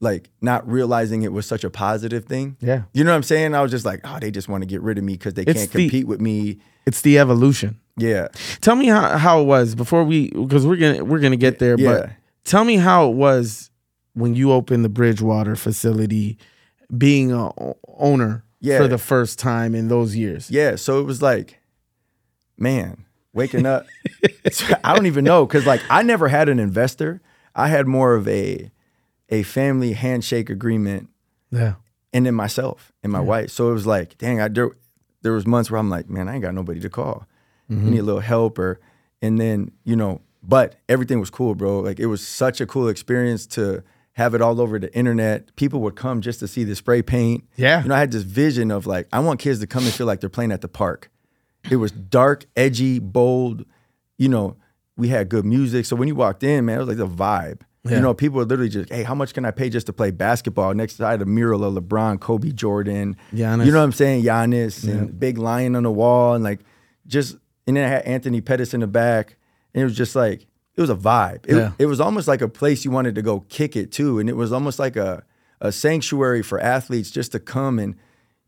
like 0.00 0.28
not 0.40 0.68
realizing 0.68 1.22
it 1.22 1.32
was 1.32 1.46
such 1.46 1.64
a 1.64 1.70
positive 1.70 2.24
thing. 2.24 2.56
Yeah. 2.60 2.82
You 2.92 3.04
know 3.04 3.10
what 3.12 3.16
I'm 3.16 3.22
saying? 3.22 3.54
I 3.54 3.62
was 3.62 3.70
just 3.70 3.84
like, 3.86 4.00
oh, 4.04 4.18
they 4.20 4.30
just 4.30 4.48
want 4.48 4.62
to 4.62 4.66
get 4.66 4.82
rid 4.82 4.98
of 4.98 5.04
me 5.04 5.14
because 5.14 5.34
they 5.34 5.42
It's 5.42 5.60
can't 5.60 5.72
the- 5.72 5.84
compete 5.88 6.06
with 6.06 6.20
me. 6.20 6.58
It's 6.86 7.00
the 7.00 7.18
evolution. 7.18 7.80
Yeah. 7.96 8.28
Tell 8.60 8.74
me 8.76 8.86
how, 8.88 9.16
how 9.16 9.40
it 9.40 9.44
was 9.44 9.74
before 9.74 10.04
we 10.04 10.30
because 10.30 10.66
we're 10.66 10.76
gonna 10.76 11.04
we're 11.04 11.20
gonna 11.20 11.36
get 11.36 11.58
there. 11.60 11.76
But 11.76 11.82
Yeah. 11.82 12.10
tell 12.44 12.64
me 12.64 12.76
how 12.76 13.08
it 13.10 13.14
was 13.14 13.70
when 14.14 14.34
you 14.34 14.52
opened 14.52 14.84
the 14.84 14.88
Bridgewater 14.88 15.56
facility, 15.56 16.36
being 16.96 17.32
a 17.32 17.50
owner 17.96 18.43
Yeah. 18.64 18.78
for 18.78 18.88
the 18.88 18.98
first 18.98 19.38
time 19.38 19.74
in 19.74 19.88
those 19.88 20.16
years. 20.16 20.50
Yeah. 20.50 20.76
So 20.76 20.98
it 20.98 21.04
was 21.04 21.20
like, 21.20 21.60
man, 22.56 23.04
waking 23.34 23.66
up. 23.66 23.86
I 24.84 24.94
don't 24.94 25.06
even 25.06 25.24
know 25.24 25.44
because 25.44 25.66
like 25.66 25.82
I 25.90 26.02
never 26.02 26.28
had 26.28 26.48
an 26.48 26.58
investor. 26.58 27.20
I 27.54 27.68
had 27.68 27.86
more 27.86 28.14
of 28.14 28.26
a 28.26 28.70
a 29.28 29.42
family 29.42 29.92
handshake 29.92 30.48
agreement 30.48 31.10
Yeah. 31.50 31.74
and 32.12 32.26
then 32.26 32.34
myself 32.34 32.92
and 33.02 33.12
my 33.12 33.20
wife. 33.20 33.50
So 33.50 33.70
it 33.70 33.72
was 33.72 33.86
like, 33.86 34.16
dang, 34.18 34.40
I 34.40 34.48
there, 34.48 34.70
there 35.22 35.32
was 35.32 35.46
months 35.46 35.70
where 35.70 35.78
I'm 35.78 35.90
like, 35.90 36.08
man, 36.08 36.28
I 36.28 36.34
ain't 36.34 36.42
got 36.42 36.54
nobody 36.54 36.80
to 36.80 36.90
call. 36.90 37.26
I 37.68 37.74
mm-hmm. 37.74 37.90
need 37.90 37.98
a 37.98 38.02
little 38.02 38.20
help 38.20 38.58
or 38.58 38.80
and 39.20 39.38
then, 39.38 39.72
you 39.84 39.96
know, 39.96 40.20
but 40.42 40.76
everything 40.88 41.20
was 41.20 41.30
cool, 41.30 41.54
bro. 41.54 41.80
Like 41.80 41.98
it 41.98 42.06
was 42.06 42.26
such 42.26 42.60
a 42.60 42.66
cool 42.66 42.88
experience 42.88 43.46
to 43.48 43.82
have 44.14 44.34
it 44.34 44.40
all 44.40 44.60
over 44.60 44.78
the 44.78 44.92
internet. 44.96 45.54
People 45.56 45.80
would 45.80 45.96
come 45.96 46.20
just 46.20 46.40
to 46.40 46.48
see 46.48 46.64
the 46.64 46.74
spray 46.74 47.02
paint. 47.02 47.44
Yeah. 47.56 47.82
You 47.82 47.88
know, 47.88 47.94
I 47.94 48.00
had 48.00 48.12
this 48.12 48.22
vision 48.22 48.70
of 48.70 48.86
like, 48.86 49.06
I 49.12 49.20
want 49.20 49.40
kids 49.40 49.60
to 49.60 49.66
come 49.66 49.84
and 49.84 49.92
feel 49.92 50.06
like 50.06 50.20
they're 50.20 50.30
playing 50.30 50.52
at 50.52 50.60
the 50.60 50.68
park. 50.68 51.10
It 51.70 51.76
was 51.76 51.90
dark, 51.90 52.44
edgy, 52.56 52.98
bold. 52.98 53.64
You 54.16 54.28
know, 54.28 54.56
we 54.96 55.08
had 55.08 55.28
good 55.28 55.44
music. 55.44 55.86
So 55.86 55.96
when 55.96 56.08
you 56.08 56.14
walked 56.14 56.42
in, 56.44 56.64
man, 56.64 56.76
it 56.76 56.78
was 56.78 56.88
like 56.88 56.96
the 56.96 57.08
vibe. 57.08 57.62
Yeah. 57.82 57.96
You 57.96 58.00
know, 58.00 58.14
people 58.14 58.38
were 58.38 58.44
literally 58.44 58.70
just, 58.70 58.90
hey, 58.90 59.02
how 59.02 59.14
much 59.14 59.34
can 59.34 59.44
I 59.44 59.50
pay 59.50 59.68
just 59.68 59.86
to 59.86 59.92
play 59.92 60.10
basketball? 60.10 60.72
Next 60.74 60.96
to 60.98 61.06
I 61.06 61.10
had 61.10 61.22
a 61.22 61.26
mural 61.26 61.64
of 61.64 61.74
LeBron, 61.74 62.20
Kobe 62.20 62.52
Jordan. 62.52 63.16
Giannis. 63.32 63.66
You 63.66 63.72
know 63.72 63.78
what 63.78 63.84
I'm 63.84 63.92
saying? 63.92 64.24
Giannis 64.24 64.88
and 64.88 65.18
big 65.18 65.38
lion 65.38 65.74
on 65.74 65.82
the 65.82 65.90
wall 65.90 66.34
and 66.34 66.44
like 66.44 66.60
just 67.06 67.36
and 67.66 67.76
then 67.76 67.84
I 67.84 67.88
had 67.88 68.02
Anthony 68.04 68.40
Pettis 68.40 68.74
in 68.74 68.80
the 68.80 68.86
back. 68.86 69.36
And 69.74 69.82
it 69.82 69.84
was 69.84 69.96
just 69.96 70.14
like 70.14 70.46
it 70.76 70.80
was 70.80 70.90
a 70.90 70.94
vibe. 70.96 71.46
It, 71.46 71.56
Yeah. 71.56 71.72
it 71.78 71.86
was 71.86 72.00
almost 72.00 72.26
like 72.28 72.42
a 72.42 72.48
place 72.48 72.84
you 72.84 72.90
wanted 72.90 73.14
to 73.14 73.22
go 73.22 73.40
kick 73.48 73.76
it 73.76 73.92
to, 73.92 74.18
And 74.18 74.28
it 74.28 74.36
was 74.36 74.52
almost 74.52 74.78
like 74.78 74.96
a 74.96 75.22
a 75.60 75.70
sanctuary 75.72 76.42
for 76.42 76.60
athletes 76.60 77.10
just 77.10 77.32
to 77.32 77.38
come 77.40 77.78
and 77.78 77.94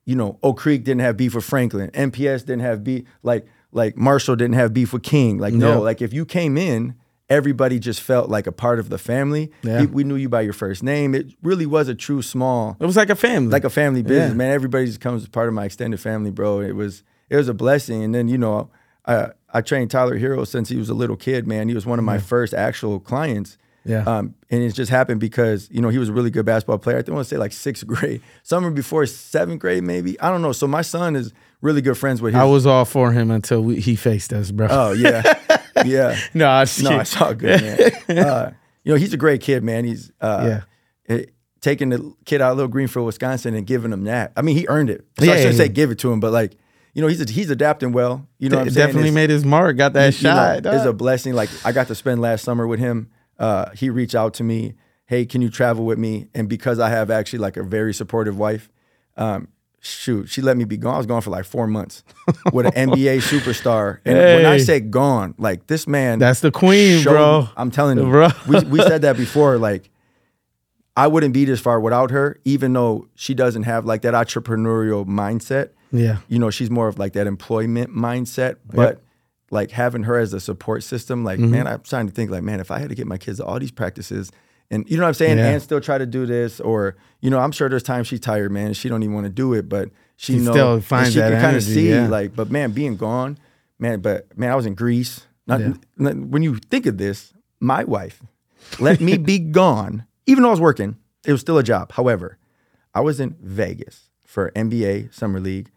you 0.05 0.15
know, 0.15 0.39
Oak 0.43 0.59
Creek 0.59 0.85
didn't 0.85 1.01
have 1.01 1.17
beef 1.17 1.35
with 1.35 1.45
Franklin, 1.45 1.91
MPS 1.91 2.41
didn't 2.47 2.61
have 2.61 2.85
beef, 2.85 3.05
like 3.23 3.47
like 3.73 3.97
Marshall 3.97 4.37
didn't 4.37 4.55
have 4.55 4.73
beef 4.73 4.93
with 4.93 5.03
King. 5.03 5.39
Like 5.39 5.55
no, 5.55 5.69
Yeah. 5.69 5.77
like 5.79 6.01
if 6.03 6.13
you 6.13 6.25
came 6.25 6.57
in, 6.57 6.95
everybody 7.29 7.79
just 7.81 8.01
felt 8.01 8.29
like 8.31 8.47
a 8.47 8.53
part 8.53 8.79
of 8.79 8.89
the 8.89 8.99
family. 8.99 9.51
Yeah. 9.63 9.81
We, 9.81 9.87
we 9.87 10.05
knew 10.05 10.15
you 10.17 10.29
by 10.29 10.43
your 10.43 10.53
first 10.53 10.83
name. 10.83 11.15
It 11.15 11.27
really 11.43 11.67
was 11.67 11.89
a 11.89 11.95
true 11.95 12.23
small, 12.23 12.77
It 12.79 12.87
was 12.87 12.97
like 12.97 13.11
a 13.11 13.17
family. 13.17 13.51
like 13.51 13.65
a 13.65 13.71
family 13.71 14.03
business, 14.03 14.31
Yeah. 14.31 14.37
man. 14.37 14.53
Everybody 14.53 14.87
just 14.87 15.01
comes 15.01 15.23
as 15.23 15.29
part 15.29 15.49
of 15.49 15.55
my 15.55 15.65
extended 15.65 15.99
family, 16.01 16.31
bro. 16.31 16.61
It 16.61 16.77
was 16.77 17.03
it 17.31 17.37
was 17.37 17.49
a 17.49 17.55
blessing. 17.55 18.03
And 18.05 18.15
then 18.15 18.29
you 18.29 18.39
know, 18.39 18.71
I 19.07 19.31
I 19.57 19.63
trained 19.63 19.91
Tyler 19.91 20.19
Herro 20.19 20.47
since 20.47 20.69
he 20.69 20.77
was 20.77 20.91
a 20.91 20.95
little 20.95 21.17
kid, 21.17 21.47
man. 21.47 21.69
He 21.69 21.75
was 21.75 21.87
one 21.87 21.99
of 21.99 22.05
my 22.05 22.19
first 22.19 22.53
actual 22.53 23.01
clients. 23.01 23.57
Yeah. 23.87 24.03
Um, 24.03 24.35
and 24.51 24.63
it 24.63 24.73
just 24.73 24.91
happened 24.91 25.21
because 25.21 25.69
you 25.71 25.81
know 25.81 25.89
he 25.89 25.99
was 25.99 26.11
a 26.11 26.13
really 26.13 26.31
good 26.31 26.45
basketball 26.45 26.79
player. 26.79 26.99
I 26.99 27.01
think 27.01 27.11
I 27.11 27.15
want 27.15 27.29
to 27.29 27.35
say 27.35 27.39
like 27.39 27.53
sixth 27.53 27.87
grade, 27.89 28.21
summer 28.43 28.71
before 28.71 29.07
seventh 29.07 29.61
grade, 29.61 29.83
maybe. 29.83 30.21
I 30.21 30.29
don't 30.29 30.43
know. 30.43 30.53
So 30.53 30.67
my 30.67 30.83
son 30.83 31.17
is 31.17 31.33
really 31.63 31.81
good 31.81 31.97
friends 31.97 32.21
with 32.21 32.35
his. 32.35 32.41
I 32.41 32.45
was 32.45 32.67
all 32.67 32.85
for 32.85 33.13
him 33.13 33.31
until 33.31 33.63
we, 33.63 33.81
he 33.81 33.97
faced 33.97 34.33
us, 34.33 34.51
bro. 34.51 34.67
oh 34.69 34.93
yeah, 34.93 35.23
yeah. 35.87 36.19
no, 36.35 36.49
I 36.49 36.67
No, 36.83 37.01
it's 37.01 37.19
all 37.19 37.33
good, 37.33 37.63
man. 38.09 38.19
uh, 38.27 38.51
you 38.85 38.93
know, 38.93 38.99
he's 38.99 39.15
a 39.15 39.17
great 39.17 39.41
kid, 39.41 39.65
man. 39.65 39.85
He's 39.85 40.13
uh, 40.21 40.61
it- 41.07 41.33
taking 41.61 41.89
the 41.89 42.15
kid 42.25 42.41
out 42.41 42.53
of 42.53 42.59
Little 42.59 42.71
Greenfield, 42.71 43.07
Wisconsin, 43.07 43.55
and 43.55 43.67
giving 43.67 43.93
him 43.93 44.05
that. 44.05 44.33
I 44.37 44.43
mean, 44.43 44.57
he 44.57 44.69
earned 44.69 44.91
it. 44.91 45.05
So 45.19 45.25
I 45.25 45.37
shouldn't 45.37 45.55
yeah. 45.55 45.65
say 45.65 45.69
give 45.69 45.91
it 45.91 45.99
to 46.01 46.13
him, 46.13 46.21
but 46.21 46.33
like, 46.33 46.57
you 46.97 47.03
know, 47.03 47.09
he's 47.09 47.29
he's 47.29 47.51
adapting 47.51 47.93
well. 47.93 48.27
You 48.39 48.49
know, 48.49 48.57
what 48.57 48.67
I'm 48.69 48.71
saying? 48.73 48.87
definitely 48.87 49.09
It's- 49.11 49.15
made 49.15 49.31
his 49.31 49.45
mark. 49.45 49.77
Got 49.77 49.93
that 49.93 50.19
you 50.19 50.25
know, 50.29 50.35
shot. 50.35 50.67
it's 50.75 50.87
a 50.87 50.93
blessing. 50.95 51.35
Like 51.35 51.51
I 51.65 51.71
got 51.73 51.89
to 51.89 51.95
spend 51.95 52.21
last 52.23 52.43
summer 52.43 52.67
with 52.67 52.81
him. 52.81 53.11
Uh, 53.39 53.71
he 53.75 53.91
reached 53.91 54.15
out 54.15 54.33
to 54.35 54.43
me, 54.45 54.75
hey, 55.05 55.27
can 55.27 55.43
you 55.43 55.51
travel 55.51 55.85
with 55.85 55.99
me? 55.99 56.29
And 56.35 56.49
because 56.49 56.79
I 56.81 56.89
have 56.89 57.11
actually 57.11 57.41
like 57.41 57.59
a 57.59 57.63
very 57.63 57.93
supportive 57.93 58.39
wife, 58.39 58.71
um, 59.19 59.49
shoot, 59.81 60.31
she 60.31 60.41
let 60.41 60.57
me 60.57 60.65
be 60.65 60.79
gone. 60.79 60.95
I 60.95 60.97
was 60.97 61.07
gone 61.07 61.21
for 61.21 61.29
like 61.31 61.45
four 61.45 61.67
months 61.67 62.03
with 62.55 62.65
an 62.65 62.73
NBA 62.91 63.19
superstar. 63.19 63.99
And 64.07 64.17
when 64.17 64.47
I 64.47 64.57
say 64.57 64.81
gone, 64.81 65.35
like 65.37 65.67
this 65.67 65.87
man, 65.87 66.19
That's 66.19 66.41
the 66.41 66.51
queen, 66.51 67.03
showed- 67.03 67.11
bro. 67.13 67.49
I'm 67.59 67.71
telling 67.71 67.99
you, 67.99 68.05
Bro. 68.09 68.29
we 68.49 68.61
we 68.65 68.81
said 68.81 69.03
that 69.03 69.19
before. 69.19 69.59
Like, 69.59 69.91
I 70.97 71.09
wouldn't 71.09 71.35
be 71.35 71.45
this 71.45 71.61
far 71.61 71.79
without 71.79 72.11
her, 72.11 72.41
even 72.47 72.73
though 72.73 73.07
she 73.15 73.35
doesn't 73.35 73.65
have 73.65 73.85
like 73.85 74.01
that 74.03 74.15
entrepreneurial 74.15 75.05
mindset. 75.07 75.71
Yeah. 75.93 76.19
You 76.29 76.39
know, 76.39 76.51
she's 76.51 76.71
more 76.71 76.89
of 76.89 76.99
like 76.99 77.13
that 77.15 77.27
employment 77.27 77.95
mindset, 77.95 78.57
but 78.67 79.03
like 79.51 79.71
having 79.71 80.03
her 80.05 80.19
as 80.19 80.33
a 80.33 80.41
support 80.41 80.83
system, 80.83 81.25
like, 81.25 81.39
Mm-hmm. 81.39 81.51
man, 81.51 81.67
I'm 81.67 81.85
starting 81.85 82.09
to 82.09 82.15
think 82.15 82.31
like, 82.31 82.43
man, 82.43 82.61
if 82.61 82.71
I 82.71 82.79
had 82.79 82.89
to 82.89 82.95
get 82.95 83.07
my 83.07 83.19
kids 83.19 83.39
to 83.39 83.45
all 83.45 83.59
these 83.59 83.71
practices 83.71 84.31
and 84.71 84.85
you 84.91 84.97
know 84.97 85.05
what 85.05 85.09
I'm 85.09 85.15
saying, 85.15 85.39
Yeah. 85.39 85.51
and 85.51 85.63
still 85.63 85.81
try 85.81 85.97
to 85.97 86.07
do 86.07 86.27
this, 86.27 86.59
or 86.59 86.97
you 87.21 87.31
know, 87.31 87.39
I'm 87.39 87.53
sure 87.53 87.69
there's 87.69 87.85
times 87.85 88.09
she's 88.09 88.19
tired, 88.21 88.51
man, 88.51 88.67
and 88.69 88.77
she 88.77 88.89
don't 88.89 89.03
even 89.05 89.15
want 89.15 89.27
to 89.27 89.33
do 89.33 89.53
it, 89.55 89.69
but 89.69 89.91
she, 90.17 90.33
She 90.35 90.39
knows 90.41 90.55
still 90.55 90.81
finds 90.81 91.13
she 91.13 91.21
that 91.21 91.31
can 91.31 91.41
kind 91.41 91.57
of 91.57 91.63
see, 91.63 91.91
yeah. 91.91 92.09
like, 92.09 92.35
but 92.35 92.51
man, 92.51 92.73
being 92.73 92.97
gone, 92.97 93.39
man, 93.79 94.01
but 94.01 94.37
man, 94.37 94.51
I 94.51 94.57
was 94.57 94.67
in 94.67 94.75
Greece. 94.75 95.27
Not, 95.47 95.61
Yeah. 95.61 95.75
n- 96.01 96.31
when 96.33 96.43
you 96.43 96.57
think 96.57 96.87
of 96.87 96.99
this, 96.99 97.33
my 97.61 97.85
wife 97.85 98.21
let 98.81 99.01
me 99.01 99.17
be 99.17 99.39
gone, 99.63 100.05
even 100.27 100.43
though 100.43 100.49
I 100.49 100.53
was 100.53 100.61
working. 100.61 100.97
It 101.25 101.31
was 101.33 101.41
still 101.41 101.59
a 101.59 101.63
job. 101.63 101.93
However, 101.93 102.37
I 102.95 103.01
was 103.03 103.21
in 103.21 103.37
Vegas 103.41 104.11
for 104.25 104.51
NBA 104.57 105.15
Summer 105.15 105.39
League 105.39 105.71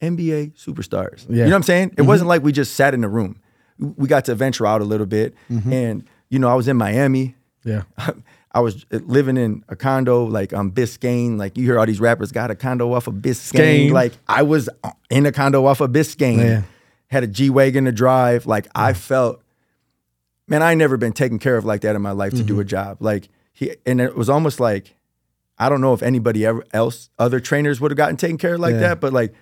NBA 0.00 0.52
superstars. 0.56 1.26
Yeah. 1.28 1.36
You 1.36 1.44
know 1.44 1.50
what 1.50 1.56
I'm 1.56 1.62
saying? 1.62 1.88
It 1.88 1.96
mm-hmm. 1.96 2.08
wasn't 2.08 2.28
like 2.28 2.42
we 2.42 2.52
just 2.52 2.74
sat 2.74 2.94
in 2.94 3.04
a 3.04 3.08
room. 3.08 3.40
We 3.78 4.08
got 4.08 4.26
to 4.26 4.34
venture 4.34 4.66
out 4.66 4.80
a 4.80 4.84
little 4.84 5.06
bit. 5.06 5.34
Mm-hmm. 5.50 5.72
And, 5.72 6.04
you 6.28 6.38
know, 6.38 6.48
I 6.48 6.54
was 6.54 6.68
in 6.68 6.76
Miami. 6.76 7.34
Yeah. 7.64 7.82
I 8.52 8.60
was 8.60 8.84
uh, 8.92 8.98
living 9.04 9.36
in 9.36 9.64
a 9.68 9.76
condo 9.76 10.24
like 10.24 10.52
on 10.52 10.72
Biscayne. 10.72 11.38
Like 11.38 11.56
you 11.56 11.64
hear 11.64 11.78
all 11.78 11.86
these 11.86 12.00
rappers 12.00 12.32
got 12.32 12.50
a 12.50 12.54
condo 12.54 12.92
off 12.92 13.06
of 13.06 13.14
Biscayne. 13.14 13.88
Biscayne. 13.88 13.92
Like 13.92 14.12
I 14.28 14.42
was 14.42 14.68
uh, 14.82 14.90
in 15.08 15.26
a 15.26 15.32
condo 15.32 15.66
off 15.66 15.80
of 15.80 15.90
Biscayne. 15.90 16.38
Yeah. 16.38 16.62
Had 17.08 17.24
a 17.24 17.26
G 17.26 17.50
wagon 17.50 17.84
to 17.84 17.92
drive. 17.92 18.46
Like 18.46 18.68
I 18.74 18.92
felt, 18.92 19.40
man, 20.48 20.62
I 20.62 20.74
never 20.74 20.96
been 20.96 21.12
taken 21.12 21.38
care 21.38 21.56
of 21.56 21.64
like 21.64 21.82
that 21.82 21.96
in 21.96 22.02
my 22.02 22.12
life 22.12 22.32
to 22.34 22.42
do 22.42 22.56
a 22.56 22.62
mm-hmm. 22.62 22.68
job. 22.68 22.96
Like 23.00 23.28
he, 23.52 23.74
and 23.86 24.00
it 24.00 24.16
was 24.16 24.28
almost 24.28 24.58
like, 24.60 24.96
I 25.58 25.68
don't 25.68 25.80
know 25.80 25.92
if 25.92 26.02
anybody 26.02 26.46
ever 26.46 26.64
else, 26.72 27.10
other 27.18 27.38
trainers 27.38 27.80
would 27.80 27.90
have 27.90 27.96
gotten 27.96 28.16
taken 28.16 28.38
care 28.38 28.54
of 28.54 28.60
like 28.60 28.74
Yeah. 28.74 28.80
that, 28.80 29.00
but 29.00 29.12
like 29.12 29.34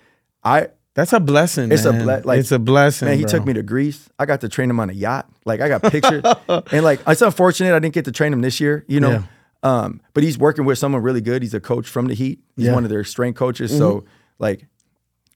I, 0.43 0.67
That's 0.93 1.13
a 1.13 1.19
blessing. 1.19 1.71
It's 1.71 1.85
a 1.85 1.93
ble- 1.93 2.21
like- 2.23 2.39
it's 2.39 2.51
a 2.51 2.59
blessing. 2.59 3.07
Man, 3.07 3.17
he 3.17 3.23
bro. 3.23 3.31
took 3.31 3.45
me 3.45 3.53
to 3.53 3.63
Greece. 3.63 4.09
I 4.17 4.25
got 4.25 4.41
to 4.41 4.49
train 4.49 4.69
him 4.69 4.79
on 4.79 4.89
a 4.89 4.93
yacht. 4.93 5.29
Like 5.45 5.61
I 5.61 5.67
got 5.67 5.81
pictures, 5.83 6.23
and 6.71 6.83
like 6.83 7.01
it's 7.07 7.21
unfortunate 7.21 7.73
I 7.75 7.79
didn't 7.79 7.93
get 7.93 8.05
to 8.05 8.11
train 8.11 8.31
him 8.33 8.41
this 8.41 8.59
year. 8.59 8.85
You 8.87 8.99
know, 8.99 9.09
Yeah. 9.11 9.23
um, 9.63 10.01
but 10.13 10.23
he's 10.23 10.37
working 10.37 10.65
with 10.65 10.77
someone 10.77 11.01
really 11.01 11.21
good. 11.21 11.41
He's 11.41 11.53
a 11.53 11.59
coach 11.59 11.87
from 11.87 12.07
the 12.07 12.13
Heat. 12.13 12.39
He's 12.55 12.65
Yeah. 12.67 12.73
one 12.73 12.83
of 12.83 12.89
their 12.89 13.03
strength 13.03 13.37
coaches. 13.37 13.75
So 13.75 14.05
like, 14.39 14.67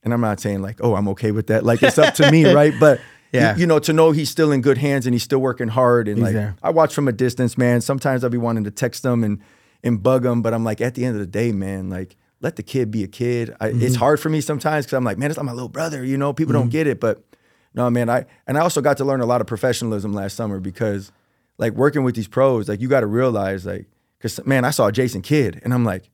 and 0.02 0.12
I'm 0.14 0.20
not 0.20 0.40
saying 0.40 0.62
like, 0.62 0.78
oh, 0.82 0.94
I'm 0.94 1.08
okay 1.08 1.30
with 1.32 1.48
that. 1.48 1.64
Like 1.64 1.82
it's 1.82 1.98
up 1.98 2.14
to 2.14 2.30
me, 2.30 2.44
right? 2.52 2.72
But 2.78 3.00
Yeah. 3.32 3.54
you, 3.54 3.62
you 3.62 3.66
know, 3.66 3.78
to 3.80 3.92
know 3.92 4.12
he's 4.12 4.30
still 4.30 4.52
in 4.52 4.60
good 4.60 4.78
hands 4.78 5.06
and 5.06 5.14
he's 5.14 5.22
still 5.24 5.40
working 5.40 5.68
hard. 5.68 6.08
And 6.08 6.18
He's 6.18 6.24
like 6.24 6.34
there. 6.34 6.56
I 6.62 6.70
watch 6.70 6.94
from 6.94 7.08
a 7.08 7.12
distance, 7.12 7.58
man. 7.58 7.80
Sometimes 7.80 8.22
I'll 8.24 8.30
be 8.30 8.38
wanting 8.38 8.64
to 8.64 8.70
text 8.70 9.04
him 9.04 9.24
and 9.24 9.40
and 9.82 10.02
bug 10.02 10.24
him, 10.24 10.40
but 10.40 10.54
I'm 10.54 10.64
like, 10.64 10.80
at 10.80 10.94
the 10.94 11.04
end 11.04 11.14
of 11.16 11.20
the 11.20 11.26
day, 11.26 11.52
man, 11.52 11.90
like. 11.90 12.16
Let 12.44 12.56
the 12.56 12.62
kid 12.62 12.90
be 12.90 13.02
a 13.02 13.08
kid. 13.08 13.56
I, 13.58 13.70
Mm-hmm. 13.70 13.80
It's 13.82 13.96
hard 13.96 14.20
for 14.20 14.28
me 14.28 14.42
sometimes 14.42 14.84
because 14.84 14.98
I'm 14.98 15.02
like, 15.02 15.16
man, 15.16 15.30
it's 15.30 15.38
not 15.38 15.46
my 15.46 15.52
little 15.52 15.70
brother. 15.70 16.04
You 16.04 16.18
know, 16.18 16.34
people 16.34 16.52
don't 16.52 16.64
mm-hmm. 16.64 16.70
get 16.72 16.86
it, 16.86 17.00
but 17.00 17.24
no, 17.72 17.88
man. 17.88 18.10
I 18.10 18.26
and 18.46 18.58
I 18.58 18.60
also 18.60 18.82
got 18.82 18.98
to 18.98 19.04
learn 19.04 19.22
a 19.22 19.26
lot 19.26 19.40
of 19.40 19.46
professionalism 19.46 20.12
last 20.12 20.36
summer 20.36 20.60
because, 20.60 21.10
like, 21.56 21.72
working 21.72 22.04
with 22.04 22.14
these 22.14 22.28
pros, 22.28 22.68
like, 22.68 22.82
you 22.82 22.88
got 22.88 23.00
to 23.00 23.06
realize, 23.06 23.64
like, 23.64 23.86
because 24.18 24.44
man, 24.44 24.66
I 24.66 24.70
saw 24.70 24.90
Jason 24.90 25.22
Kidd, 25.22 25.60
and 25.64 25.72
I'm 25.72 25.84
like, 25.86 26.10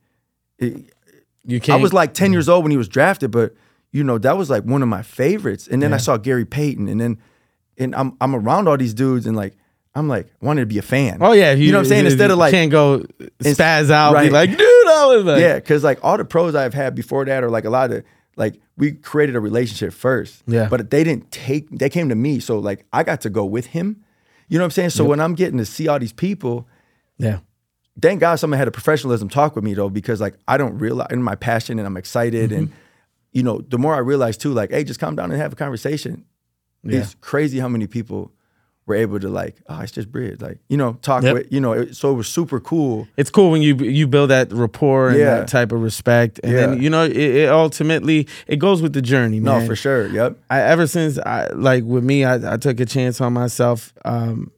it- 0.59 0.95
You 1.45 1.57
I 1.57 1.61
can't. 1.61 1.81
I 1.81 1.83
was 1.83 1.93
like 1.93 2.15
10 2.15 2.27
mm-hmm. 2.27 2.33
years 2.35 2.49
old 2.49 2.63
when 2.65 2.71
he 2.71 2.77
was 2.77 2.89
drafted, 2.89 3.33
but 3.33 3.55
you 3.91 4.05
know, 4.05 4.19
that 4.19 4.39
was 4.39 4.49
like 4.49 4.63
one 4.63 4.83
of 4.83 4.89
my 4.89 5.03
favorites. 5.03 5.67
And 5.67 5.83
then 5.83 5.93
I 5.93 5.97
saw 5.97 6.17
Gary 6.17 6.45
Payton, 6.45 6.87
and 6.87 7.01
then 7.01 7.19
and 7.77 7.93
I'm 7.97 8.17
I'm 8.21 8.37
around 8.37 8.69
all 8.69 8.77
these 8.77 8.95
dudes, 8.95 9.27
and 9.27 9.37
like, 9.37 9.55
I'm 9.95 10.09
like 10.09 10.33
wanted 10.41 10.63
to 10.63 10.67
be 10.67 10.79
a 10.79 10.83
fan. 10.83 11.19
Oh 11.21 11.33
yeah, 11.33 11.53
you, 11.53 11.73
know 11.73 11.79
what 11.79 11.83
I'm 11.83 11.89
saying? 11.89 12.07
Instead 12.07 12.31
of 12.31 12.39
like, 12.39 12.53
can't 12.53 12.71
go 12.71 13.05
spaz 13.41 13.91
out, 13.91 14.13
be 14.13 14.17
right. 14.17 14.33
like, 14.33 14.51
dude, 14.51 14.61
I 14.61 15.07
was 15.07 15.25
like, 15.25 15.41
yeah, 15.41 15.57
because 15.57 15.83
like 15.83 15.99
all 16.03 16.17
the 16.17 16.25
pros 16.25 16.55
I've 16.55 16.75
had 16.75 16.95
before 16.95 17.25
that, 17.25 17.43
are 17.43 17.51
like 17.51 17.65
a 17.65 17.71
lot 17.71 17.91
of 17.91 18.05
like 18.37 18.61
we 18.77 18.93
created 18.93 19.37
a 19.37 19.41
relationship 19.41 19.93
first. 19.93 20.43
Yeah. 20.47 20.69
But 20.69 20.91
they 20.91 21.03
didn't 21.03 21.31
take 21.31 21.69
they 21.71 21.89
came 21.89 22.09
to 22.09 22.15
me. 22.15 22.41
So 22.41 22.59
like 22.59 22.87
I 22.93 23.03
got 23.03 23.21
to 23.23 23.31
go 23.31 23.45
with 23.45 23.67
him. 23.67 24.05
You 24.49 24.59
know 24.59 24.65
what 24.65 24.67
I'm 24.67 24.71
saying? 24.73 24.91
So 24.91 25.05
when 25.05 25.21
I'm 25.21 25.35
getting 25.35 25.59
to 25.59 25.65
see 25.65 25.87
all 25.87 25.99
these 25.99 26.13
people, 26.13 26.67
yeah, 27.19 27.39
thank 28.01 28.21
God 28.21 28.37
someone 28.37 28.59
had 28.59 28.67
a 28.69 28.73
professionalism 28.73 29.29
talk 29.29 29.55
with 29.55 29.65
me 29.65 29.75
though, 29.75 29.91
because 29.91 30.21
like 30.21 30.35
I 30.49 30.57
don't 30.57 30.79
realize 30.79 31.09
in 31.11 31.23
my 31.23 31.35
passion 31.35 31.79
and 31.79 31.87
I'm 31.87 31.97
excited 31.97 32.53
and 32.53 32.69
Mm-hmm. 32.69 32.77
you 33.33 33.43
know, 33.43 33.59
the 33.59 33.79
more 33.79 33.95
I 33.95 33.99
realize 33.99 34.37
too, 34.37 34.53
like, 34.53 34.71
hey, 34.71 34.83
just 34.85 34.99
calm 34.99 35.15
down 35.15 35.31
and 35.31 35.41
have 35.41 35.53
a 35.53 35.57
conversation. 35.57 36.25
Yeah. 36.83 37.01
It's 37.01 37.15
crazy 37.21 37.59
how 37.59 37.69
many 37.69 37.87
people 37.87 38.33
were 38.91 38.97
able 38.97 39.19
to 39.21 39.29
like, 39.29 39.57
oh, 39.69 39.81
it's 39.81 39.93
just 39.93 40.11
Brid, 40.13 40.43
like, 40.43 40.59
you 40.69 40.77
know, 40.77 40.95
talk 41.03 41.23
Yep. 41.23 41.35
with, 41.35 41.53
you 41.53 41.61
know, 41.61 41.73
it, 41.73 41.97
so 41.97 42.11
it 42.11 42.15
was 42.15 42.29
super 42.29 42.61
cool. 42.61 43.07
it's 43.17 43.31
cool 43.31 43.51
when 43.51 43.63
you 43.63 43.75
you 43.77 44.07
build 44.07 44.31
that 44.31 44.53
rapport 44.53 45.09
and 45.11 45.19
Yeah. 45.19 45.37
that 45.37 45.49
type 45.49 45.73
of 45.73 45.81
respect, 45.81 46.41
and 46.43 46.53
Yeah. 46.53 46.61
then 46.67 46.83
you 46.83 46.91
know 46.91 47.05
it, 47.05 47.17
it 47.17 47.49
ultimately 47.49 48.27
it 48.47 48.57
goes 48.57 48.83
with 48.83 48.93
the 48.93 49.03
journey, 49.03 49.41
man. 49.41 49.61
No, 49.61 49.67
for 49.67 49.77
sure. 49.77 50.09
Yep. 50.09 50.37
I 50.51 50.61
ever 50.63 50.87
since 50.87 51.19
I 51.19 51.49
like 51.55 51.85
with 51.85 52.05
me, 52.05 52.25
I, 52.25 52.55
I 52.55 52.57
took 52.57 52.81
a 52.81 52.87
chance 52.87 53.21
on 53.21 53.33
myself. 53.33 53.93
Um, 54.05 54.51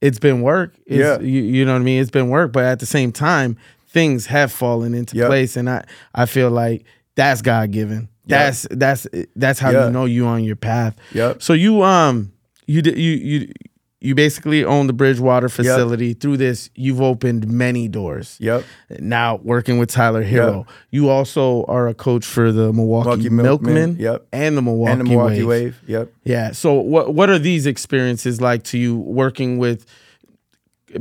it's 0.00 0.18
been 0.18 0.40
work. 0.42 0.74
It's, 0.86 0.98
Yeah. 0.98 1.20
you, 1.20 1.42
you 1.42 1.64
know 1.64 1.72
what 1.74 1.80
I 1.82 1.84
mean. 1.84 2.00
It's 2.00 2.10
been 2.10 2.28
work, 2.28 2.52
but 2.52 2.64
at 2.64 2.78
the 2.80 2.86
same 2.86 3.12
time, 3.12 3.56
things 3.88 4.26
have 4.26 4.50
fallen 4.50 4.94
into 4.94 5.16
Yep. 5.16 5.26
place, 5.28 5.56
and 5.56 5.68
I 5.68 5.84
I 6.14 6.26
feel 6.26 6.50
like 6.50 6.84
that's 7.14 7.42
God 7.42 7.70
given. 7.72 8.08
That's 8.26 8.66
that's 8.70 9.06
that's 9.36 9.58
how 9.58 9.70
you 9.70 9.90
know 9.90 10.04
you 10.06 10.26
on 10.26 10.44
your 10.44 10.56
path. 10.56 10.94
Yep. 11.12 11.42
So 11.42 11.52
you 11.52 11.82
um 11.82 12.32
you 12.66 12.80
did 12.80 12.96
you 12.96 13.12
you 13.12 13.52
you 14.02 14.16
basically 14.16 14.64
own 14.64 14.88
the 14.88 14.92
Bridgewater 14.92 15.48
facility. 15.48 16.12
Through 16.12 16.38
this, 16.38 16.70
you've 16.74 17.00
opened 17.00 17.46
many 17.46 17.86
doors. 17.86 18.36
Yep. 18.40 18.64
Now 18.98 19.36
working 19.36 19.78
with 19.78 19.90
Tyler 19.90 20.24
Herro, 20.24 20.66
you 20.90 21.08
also 21.08 21.64
are 21.64 21.86
a 21.86 21.94
coach 21.94 22.24
for 22.24 22.50
the 22.50 22.72
Milwaukee, 22.72 23.28
Milwaukee 23.28 23.30
Milkmen, 23.30 23.74
Milkmen, 23.74 23.96
yep. 24.00 24.26
and 24.32 24.56
the 24.56 24.62
Milwaukee, 24.62 24.90
and 24.90 25.00
the 25.00 25.04
Milwaukee 25.04 25.44
Wave. 25.44 25.46
Wave. 25.46 25.88
Yep. 25.88 26.12
Yeah. 26.24 26.50
So 26.50 26.74
what 26.74 27.14
what 27.14 27.30
are 27.30 27.38
these 27.38 27.64
experiences 27.64 28.40
like 28.40 28.64
to 28.64 28.78
you 28.78 28.96
working 28.96 29.58
with 29.58 29.86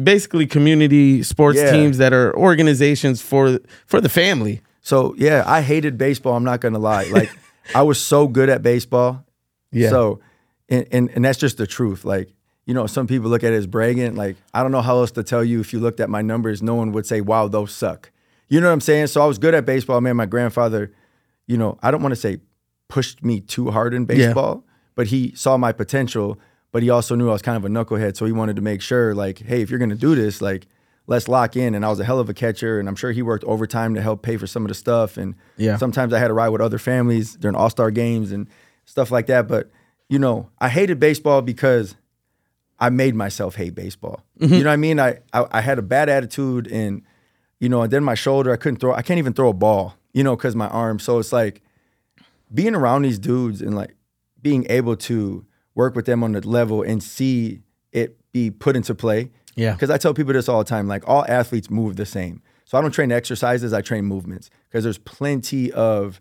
basically 0.03 0.45
community 0.45 1.23
sports 1.23 1.57
Yeah. 1.57 1.71
teams 1.71 1.97
that 1.97 2.13
are 2.13 2.35
organizations 2.37 3.19
for 3.19 3.59
for 3.87 3.99
the 3.99 4.09
family? 4.09 4.61
So 4.81 5.15
yeah, 5.17 5.43
I 5.47 5.61
hated 5.61 5.97
baseball. 5.97 6.35
I'm 6.35 6.43
not 6.43 6.61
gonna 6.61 6.79
lie. 6.79 7.05
Like 7.05 7.31
I 7.75 7.81
was 7.81 7.99
so 7.99 8.27
good 8.27 8.49
at 8.49 8.61
baseball. 8.61 9.25
Yeah. 9.71 9.89
So, 9.89 10.19
and, 10.69 10.85
and 10.91 11.09
and 11.15 11.25
that's 11.25 11.39
just 11.39 11.57
the 11.57 11.65
truth. 11.65 12.05
Like 12.05 12.29
you 12.65 12.73
know, 12.73 12.85
some 12.87 13.07
people 13.07 13.29
look 13.29 13.43
at 13.43 13.53
it 13.53 13.57
as 13.57 13.67
bragging. 13.67 14.15
Like 14.15 14.37
I 14.53 14.61
don't 14.63 14.71
know 14.71 14.81
how 14.81 14.97
else 14.99 15.11
to 15.11 15.23
tell 15.23 15.43
you. 15.43 15.59
If 15.59 15.73
you 15.73 15.79
looked 15.79 15.99
at 15.99 16.09
my 16.09 16.21
numbers, 16.21 16.61
no 16.61 16.75
one 16.75 16.91
would 16.91 17.05
say, 17.05 17.21
"Wow, 17.21 17.47
those 17.47 17.71
suck." 17.73 18.11
You 18.49 18.59
know 18.59 18.67
what 18.67 18.73
I'm 18.73 18.81
saying? 18.81 19.07
So 19.07 19.21
I 19.21 19.25
was 19.25 19.37
good 19.37 19.53
at 19.53 19.65
baseball. 19.65 20.01
Man, 20.01 20.15
my 20.17 20.25
grandfather, 20.25 20.91
you 21.47 21.57
know, 21.57 21.77
I 21.81 21.89
don't 21.91 22.01
want 22.01 22.11
to 22.13 22.19
say 22.19 22.39
pushed 22.89 23.23
me 23.23 23.39
too 23.39 23.71
hard 23.71 23.93
in 23.93 24.05
baseball, 24.05 24.65
but 24.95 25.07
he 25.07 25.33
saw 25.35 25.57
my 25.57 25.71
potential. 25.71 26.37
But 26.73 26.83
he 26.83 26.89
also 26.89 27.15
knew 27.15 27.29
I 27.29 27.33
was 27.33 27.41
kind 27.41 27.57
of 27.57 27.65
a 27.65 27.69
knucklehead, 27.69 28.15
so 28.15 28.25
he 28.25 28.31
wanted 28.31 28.55
to 28.57 28.61
make 28.61 28.81
sure, 28.81 29.13
like, 29.13 29.39
hey, 29.39 29.61
if 29.61 29.69
you're 29.69 29.79
gonna 29.79 29.95
do 29.95 30.15
this, 30.15 30.41
like, 30.41 30.67
let's 31.07 31.27
lock 31.27 31.57
in. 31.57 31.75
And 31.75 31.83
I 31.85 31.89
was 31.89 31.99
a 31.99 32.05
hell 32.05 32.19
of 32.19 32.29
a 32.29 32.33
catcher, 32.33 32.79
and 32.79 32.87
I'm 32.87 32.95
sure 32.95 33.11
he 33.11 33.21
worked 33.21 33.43
overtime 33.45 33.93
to 33.95 34.01
help 34.01 34.21
pay 34.21 34.37
for 34.37 34.47
some 34.47 34.63
of 34.63 34.69
the 34.69 34.73
stuff. 34.75 35.17
And 35.17 35.35
Yeah. 35.57 35.75
sometimes 35.77 36.13
I 36.13 36.19
had 36.19 36.27
to 36.29 36.33
ride 36.33 36.49
with 36.49 36.61
other 36.61 36.77
families 36.77 37.35
during 37.35 37.55
All 37.55 37.69
Star 37.69 37.91
games 37.91 38.31
and 38.31 38.47
stuff 38.85 39.11
like 39.11 39.27
that. 39.27 39.47
But 39.49 39.69
you 40.09 40.19
know, 40.19 40.49
I 40.59 40.69
hated 40.69 40.99
baseball 40.99 41.41
because 41.41 41.95
I 42.81 42.89
made 42.89 43.15
myself 43.15 43.55
hate 43.55 43.75
baseball. 43.75 44.23
You 44.39 44.47
mm-hmm. 44.47 44.57
know 44.57 44.63
what 44.65 44.73
I 44.73 44.75
mean? 44.75 44.99
I, 44.99 45.19
I 45.31 45.45
I 45.51 45.61
had 45.61 45.79
a 45.79 45.83
bad 45.83 46.09
attitude, 46.09 46.67
and 46.67 47.03
you 47.59 47.69
know, 47.69 47.83
and 47.83 47.93
then 47.93 48.03
my 48.03 48.15
shoulder, 48.15 48.51
I 48.51 48.57
couldn't 48.57 48.79
throw. 48.79 48.93
I 48.93 49.03
can't 49.03 49.19
even 49.19 49.33
throw 49.33 49.49
a 49.49 49.53
ball, 49.53 49.95
you 50.13 50.23
know, 50.23 50.35
because 50.35 50.55
my 50.55 50.67
arm. 50.67 50.99
So 50.99 51.19
it's 51.19 51.31
like 51.31 51.61
being 52.53 52.75
around 52.75 53.03
these 53.03 53.19
dudes 53.19 53.61
and 53.61 53.75
like 53.75 53.95
being 54.41 54.65
able 54.69 54.95
to 54.95 55.45
work 55.75 55.95
with 55.95 56.05
them 56.05 56.23
on 56.23 56.33
the 56.33 56.45
level 56.45 56.81
and 56.81 57.01
see 57.01 57.61
it 57.91 58.17
be 58.31 58.49
put 58.49 58.75
into 58.75 58.95
play. 58.95 59.31
Yeah. 59.55 59.73
Because 59.73 59.89
I 59.89 59.97
tell 59.97 60.13
people 60.13 60.33
this 60.33 60.49
all 60.49 60.59
the 60.59 60.69
time 60.69 60.87
like, 60.87 61.07
all 61.07 61.25
athletes 61.27 61.69
move 61.69 61.95
the 61.95 62.05
same. 62.05 62.41
So 62.65 62.77
I 62.77 62.81
don't 62.81 62.91
train 62.91 63.11
exercises, 63.11 63.73
I 63.73 63.81
train 63.81 64.05
movements 64.05 64.49
because 64.69 64.83
there's 64.83 64.97
plenty 64.97 65.71
of 65.71 66.19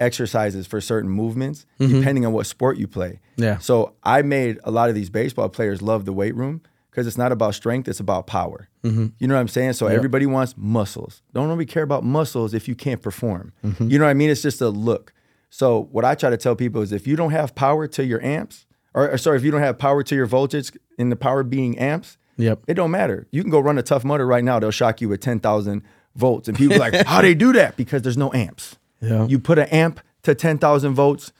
exercises 0.00 0.66
for 0.66 0.80
certain 0.80 1.10
movements 1.10 1.66
mm-hmm. 1.78 1.98
depending 1.98 2.26
on 2.26 2.32
what 2.32 2.46
sport 2.46 2.76
you 2.78 2.88
play. 2.88 3.20
Yeah. 3.36 3.58
So 3.58 3.94
I 4.02 4.22
made 4.22 4.58
a 4.64 4.70
lot 4.70 4.88
of 4.88 4.94
these 4.94 5.10
baseball 5.10 5.48
players 5.48 5.82
love 5.82 6.04
the 6.04 6.12
weight 6.12 6.34
room 6.34 6.62
because 6.90 7.06
it's 7.06 7.18
not 7.18 7.30
about 7.30 7.54
strength, 7.54 7.88
it's 7.88 8.00
about 8.00 8.26
power. 8.26 8.68
Mm-hmm. 8.82 9.06
You 9.18 9.28
know 9.28 9.34
what 9.34 9.40
I'm 9.40 9.48
saying? 9.48 9.74
So 9.74 9.86
everybody 9.86 10.26
wants 10.26 10.54
muscles. 10.56 11.22
Don't 11.32 11.48
really 11.48 11.66
care 11.66 11.84
about 11.84 12.02
muscles 12.02 12.54
if 12.54 12.66
you 12.66 12.74
can't 12.74 13.00
perform. 13.00 13.52
Mm-hmm. 13.64 13.88
You 13.88 13.98
know 13.98 14.06
what 14.06 14.10
I 14.10 14.14
mean? 14.14 14.30
It's 14.30 14.42
just 14.42 14.60
a 14.60 14.70
look. 14.70 15.12
So 15.50 15.88
what 15.92 16.04
I 16.04 16.14
try 16.14 16.30
to 16.30 16.36
tell 16.36 16.56
people 16.56 16.80
is 16.80 16.92
if 16.92 17.06
you 17.06 17.16
don't 17.16 17.32
have 17.32 17.54
power 17.54 17.86
to 17.88 18.04
your 18.04 18.22
amps, 18.24 18.66
or, 18.94 19.10
or 19.10 19.18
sorry, 19.18 19.36
if 19.36 19.44
you 19.44 19.50
don't 19.50 19.60
have 19.60 19.78
power 19.78 20.02
to 20.02 20.14
your 20.14 20.26
voltage 20.26 20.72
in 20.98 21.10
the 21.10 21.16
power 21.16 21.42
being 21.42 21.78
amps, 21.78 22.16
Yep. 22.36 22.60
it 22.68 22.74
don't 22.74 22.90
matter. 22.90 23.26
You 23.30 23.42
can 23.42 23.50
go 23.50 23.60
run 23.60 23.76
a 23.76 23.82
tough 23.82 24.02
motor 24.04 24.26
right 24.26 24.42
now. 24.42 24.58
They'll 24.58 24.70
shock 24.70 25.00
you 25.00 25.08
with 25.08 25.20
10,000 25.20 25.82
volts. 26.16 26.48
And 26.48 26.56
people 26.56 26.76
are 26.76 26.90
like, 26.90 26.94
how 27.06 27.20
they 27.20 27.34
do 27.34 27.52
that? 27.52 27.76
Because 27.76 28.02
there's 28.02 28.16
no 28.16 28.32
amps. 28.32 28.78
Yeah. 29.00 29.26
You 29.26 29.38
put 29.38 29.58
an 29.58 29.68
amp 29.68 30.00
to 30.22 30.34
10,000 30.34 30.94
volts, 30.94 31.32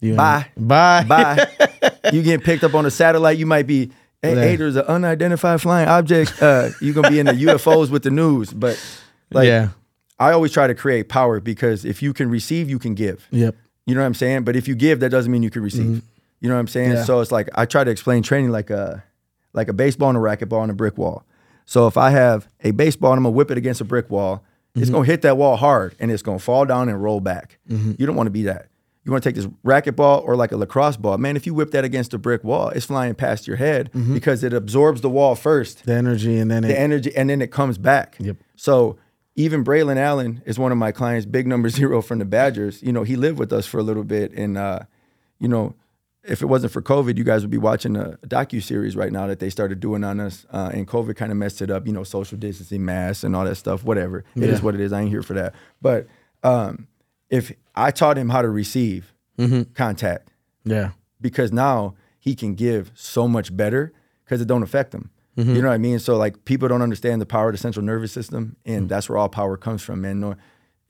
You- 0.00 0.14
Bye. 0.14 0.46
Bye. 0.56 1.04
Bye. 1.04 1.46
you 2.12 2.22
get 2.22 2.42
picked 2.44 2.64
up 2.64 2.74
on 2.74 2.86
a 2.86 2.90
satellite. 2.90 3.36
You 3.38 3.46
might 3.46 3.66
be, 3.66 3.90
hey, 4.22 4.34
Yeah. 4.34 4.42
hey 4.42 4.56
there's 4.56 4.76
an 4.76 4.84
unidentified 4.86 5.60
flying 5.60 5.88
object. 5.88 6.40
Uh, 6.42 6.70
you're 6.80 6.94
gonna 6.94 7.10
be 7.10 7.18
in 7.18 7.26
the 7.26 7.32
UFOs 7.46 7.90
with 7.90 8.02
the 8.04 8.10
news. 8.10 8.52
But 8.52 8.80
like, 9.30 9.46
yeah. 9.46 9.68
I 10.18 10.32
always 10.32 10.52
try 10.52 10.66
to 10.66 10.74
create 10.74 11.08
power 11.08 11.40
because 11.40 11.84
if 11.84 12.02
you 12.02 12.12
can 12.12 12.30
receive, 12.30 12.68
you 12.70 12.78
can 12.78 12.94
give. 12.94 13.26
Yep. 13.30 13.56
You 13.86 13.94
know 13.94 14.02
what 14.02 14.06
I'm 14.06 14.14
saying? 14.14 14.44
But 14.44 14.54
if 14.56 14.68
you 14.68 14.74
give, 14.74 15.00
that 15.00 15.08
doesn't 15.10 15.32
mean 15.32 15.42
you 15.42 15.50
can 15.50 15.62
receive. 15.62 16.02
You 16.40 16.48
know 16.48 16.54
what 16.54 16.60
I'm 16.60 16.68
saying? 16.68 16.92
Yeah. 16.92 17.04
So 17.04 17.20
it's 17.20 17.32
like 17.32 17.48
I 17.54 17.64
try 17.66 17.84
to 17.84 17.90
explain 17.90 18.22
training 18.22 18.50
like 18.50 18.70
a 18.70 19.02
like 19.52 19.68
a 19.68 19.72
baseball 19.72 20.08
and 20.10 20.16
a 20.18 20.20
racquetball 20.20 20.62
and 20.62 20.70
a 20.70 20.74
brick 20.74 20.96
wall. 20.96 21.24
So 21.66 21.86
if 21.86 21.96
I 21.96 22.10
have 22.10 22.48
a 22.62 22.70
baseball 22.70 23.12
and 23.12 23.18
I'm 23.18 23.24
gonna 23.24 23.34
whip 23.36 23.50
it 23.50 23.58
against 23.58 23.80
a 23.80 23.84
brick 23.84 24.10
wall, 24.10 24.44
it's 24.74 24.84
mm-hmm. 24.84 24.94
gonna 24.94 25.06
hit 25.06 25.22
that 25.22 25.36
wall 25.36 25.56
hard 25.56 25.94
and 25.98 26.10
it's 26.10 26.22
gonna 26.22 26.38
fall 26.38 26.64
down 26.64 26.88
and 26.88 27.02
roll 27.02 27.20
back. 27.20 27.58
Mm-hmm. 27.68 27.92
You 27.98 28.06
don't 28.06 28.16
want 28.16 28.26
to 28.28 28.32
be 28.32 28.44
that. 28.44 28.68
You 29.04 29.12
want 29.12 29.24
to 29.24 29.28
take 29.30 29.36
this 29.36 29.46
racquetball 29.64 30.22
or 30.24 30.36
like 30.36 30.52
a 30.52 30.56
lacrosse 30.56 30.96
ball. 30.96 31.16
Man, 31.16 31.34
if 31.34 31.46
you 31.46 31.54
whip 31.54 31.70
that 31.70 31.84
against 31.84 32.12
a 32.12 32.18
brick 32.18 32.44
wall, 32.44 32.68
it's 32.68 32.84
flying 32.84 33.14
past 33.14 33.46
your 33.46 33.56
head 33.56 33.90
mm-hmm. 33.92 34.12
because 34.12 34.44
it 34.44 34.52
absorbs 34.52 35.00
the 35.00 35.08
wall 35.08 35.34
first 35.34 35.86
The 35.86 35.94
energy 35.94 36.38
and 36.38 36.50
then 36.50 36.62
the 36.62 36.70
it. 36.70 36.78
energy, 36.78 37.16
and 37.16 37.30
then 37.30 37.40
it 37.40 37.50
comes 37.50 37.78
back. 37.78 38.16
Yep. 38.20 38.36
So 38.56 38.98
even 39.36 39.64
Braylon 39.64 39.96
Allen 39.96 40.42
is 40.44 40.58
one 40.58 40.70
of 40.70 40.78
my 40.78 40.92
clients, 40.92 41.24
big 41.24 41.46
number 41.46 41.68
zero 41.70 42.02
from 42.02 42.18
the 42.18 42.24
Badgers. 42.24 42.82
You 42.82 42.92
know, 42.92 43.02
he 43.02 43.16
lived 43.16 43.38
with 43.38 43.52
us 43.52 43.66
for 43.66 43.78
a 43.78 43.82
little 43.82 44.04
bit, 44.04 44.32
and 44.32 44.58
uh, 44.58 44.80
you 45.38 45.48
know, 45.48 45.74
if 46.22 46.42
it 46.42 46.46
wasn't 46.46 46.72
for 46.72 46.82
COVID, 46.82 47.16
you 47.16 47.24
guys 47.24 47.42
would 47.42 47.50
be 47.50 47.58
watching 47.58 47.96
a 47.96 48.18
docu 48.26 48.62
series 48.62 48.94
right 48.94 49.10
now 49.10 49.26
that 49.26 49.38
they 49.38 49.50
started 49.50 49.80
doing 49.80 50.04
on 50.04 50.20
us. 50.20 50.46
Uh, 50.50 50.70
and 50.72 50.86
COVID 50.86 51.16
kind 51.16 51.32
of 51.32 51.38
messed 51.38 51.62
it 51.62 51.70
up. 51.70 51.86
You 51.86 51.92
know, 51.92 52.04
social 52.04 52.38
distancing, 52.38 52.84
masks, 52.84 53.24
and 53.24 53.34
all 53.34 53.44
that 53.44 53.56
stuff. 53.56 53.84
Whatever, 53.84 54.24
it 54.36 54.44
is 54.44 54.62
what 54.62 54.74
it 54.74 54.80
is. 54.80 54.92
I 54.92 55.00
ain't 55.00 55.10
here 55.10 55.22
for 55.22 55.34
that. 55.34 55.54
But 55.80 56.06
um, 56.42 56.88
if 57.30 57.52
I 57.74 57.90
taught 57.90 58.18
him 58.18 58.28
how 58.28 58.42
to 58.42 58.48
receive 58.50 59.14
contact, 59.74 60.30
yeah. 60.64 60.90
because 61.20 61.52
now 61.52 61.94
he 62.18 62.34
can 62.34 62.54
give 62.54 62.92
so 62.94 63.26
much 63.26 63.56
better 63.56 63.92
because 64.24 64.40
it 64.40 64.46
don't 64.46 64.62
affect 64.62 64.94
him. 64.94 65.10
You 65.54 65.62
know 65.62 65.68
what 65.68 65.74
I 65.74 65.78
mean? 65.78 65.98
So 65.98 66.16
like 66.16 66.44
people 66.44 66.68
don't 66.68 66.82
understand 66.82 67.22
the 67.22 67.26
power 67.26 67.48
of 67.48 67.54
the 67.54 67.58
central 67.58 67.84
nervous 67.84 68.12
system, 68.12 68.56
and 68.66 68.90
that's 68.90 69.08
where 69.08 69.16
all 69.16 69.30
power 69.30 69.56
comes 69.56 69.80
from, 69.80 70.02
man. 70.02 70.20
No, 70.20 70.34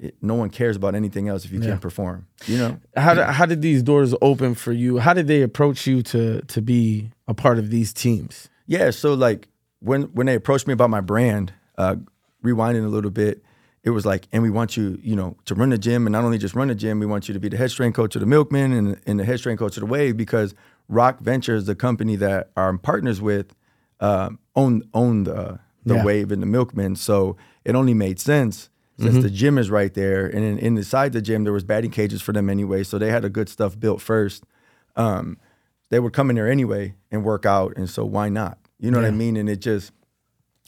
it, 0.01 0.15
no 0.23 0.35
one 0.35 0.51
cares 0.51 0.77
about 0.77 0.95
anything 0.95 1.29
else 1.29 1.45
if 1.45 1.53
you 1.53 1.61
Yeah. 1.61 1.69
can't 1.71 1.81
perform. 1.81 2.27
You 2.47 2.59
know? 2.59 2.81
How 2.97 3.15
did, 3.15 3.25
how 3.27 3.47
did 3.47 3.61
these 3.63 3.83
doors 3.83 4.15
open 4.23 4.55
for 4.55 4.73
you? 4.73 4.99
How 4.99 5.13
did 5.15 5.27
they 5.27 5.43
approach 5.43 5.87
you 5.87 6.03
to 6.05 6.41
to 6.43 6.63
be 6.63 7.11
a 7.29 7.35
part 7.35 7.59
of 7.59 7.71
these 7.71 7.93
teams? 7.93 8.49
Yeah. 8.67 8.91
So 8.91 9.15
like 9.15 9.49
when 9.81 10.03
when 10.15 10.27
they 10.27 10.35
approached 10.35 10.67
me 10.67 10.73
about 10.73 10.91
my 10.91 11.01
brand, 11.01 11.53
uh, 11.79 11.97
rewinding 12.45 12.85
a 12.85 12.89
little 12.89 13.11
bit, 13.11 13.43
it 13.85 13.91
was 13.91 14.05
like, 14.07 14.27
and 14.33 14.43
we 14.43 14.51
want 14.51 14.77
you, 14.77 14.99
you 15.03 15.15
know, 15.17 15.37
to 15.45 15.55
run 15.55 15.69
the 15.71 15.79
gym, 15.79 16.07
and 16.07 16.13
not 16.13 16.25
only 16.25 16.39
just 16.39 16.55
run 16.55 16.69
the 16.69 16.75
gym, 16.75 16.99
we 16.99 17.07
want 17.07 17.29
you 17.29 17.35
to 17.35 17.41
be 17.41 17.49
the 17.51 17.57
head 17.59 17.71
strength 17.71 17.95
coach 17.97 18.15
of 18.17 18.21
the 18.21 18.27
Milkmen 18.27 18.73
and, 18.73 19.01
and 19.07 19.21
the 19.21 19.25
head 19.25 19.39
strength 19.39 19.59
coach 19.59 19.77
of 19.77 19.83
the 19.83 19.87
Wave 19.87 20.17
because 20.17 20.55
ROC 20.89 21.21
Ventures, 21.21 21.67
the 21.67 21.75
company 21.75 22.17
that 22.17 22.51
I'm 22.57 22.79
partners 22.79 23.21
with, 23.21 23.55
um, 24.01 24.39
own 24.57 24.83
own 24.95 25.25
the 25.25 25.59
the 25.85 25.95
Yeah. 25.97 26.05
Wave 26.05 26.33
and 26.33 26.41
the 26.43 26.47
Milkmen. 26.47 26.97
So 26.97 27.37
it 27.65 27.75
only 27.75 27.93
made 27.95 28.19
sense 28.19 28.70
since 29.01 29.23
the 29.23 29.31
gym 29.31 29.59
is 29.59 29.71
right 29.71 29.93
there, 29.95 30.27
and 30.27 30.45
in, 30.45 30.59
in 30.59 30.77
inside 30.77 31.13
the 31.13 31.23
gym 31.23 31.45
there 31.45 31.53
was 31.53 31.65
batting 31.65 31.91
cages 31.91 32.23
for 32.23 32.33
them 32.33 32.49
anyway. 32.51 32.83
So 32.83 32.99
they 32.99 33.11
had 33.11 33.25
a 33.25 33.31
good 33.31 33.49
stuff 33.49 33.79
built 33.79 34.01
first. 34.01 34.45
Um, 34.97 35.39
they 35.91 35.99
would 35.99 36.13
come 36.13 36.31
in 36.31 36.37
there 36.37 36.51
anyway 36.51 36.95
and 37.11 37.25
work 37.25 37.47
out, 37.47 37.77
and 37.77 37.89
so 37.89 38.05
why 38.05 38.29
not? 38.29 38.59
You 38.79 38.91
know 38.91 38.99
what 38.99 39.07
I 39.07 39.11
mean? 39.11 39.37
And 39.37 39.49
it 39.49 39.61
just 39.61 39.93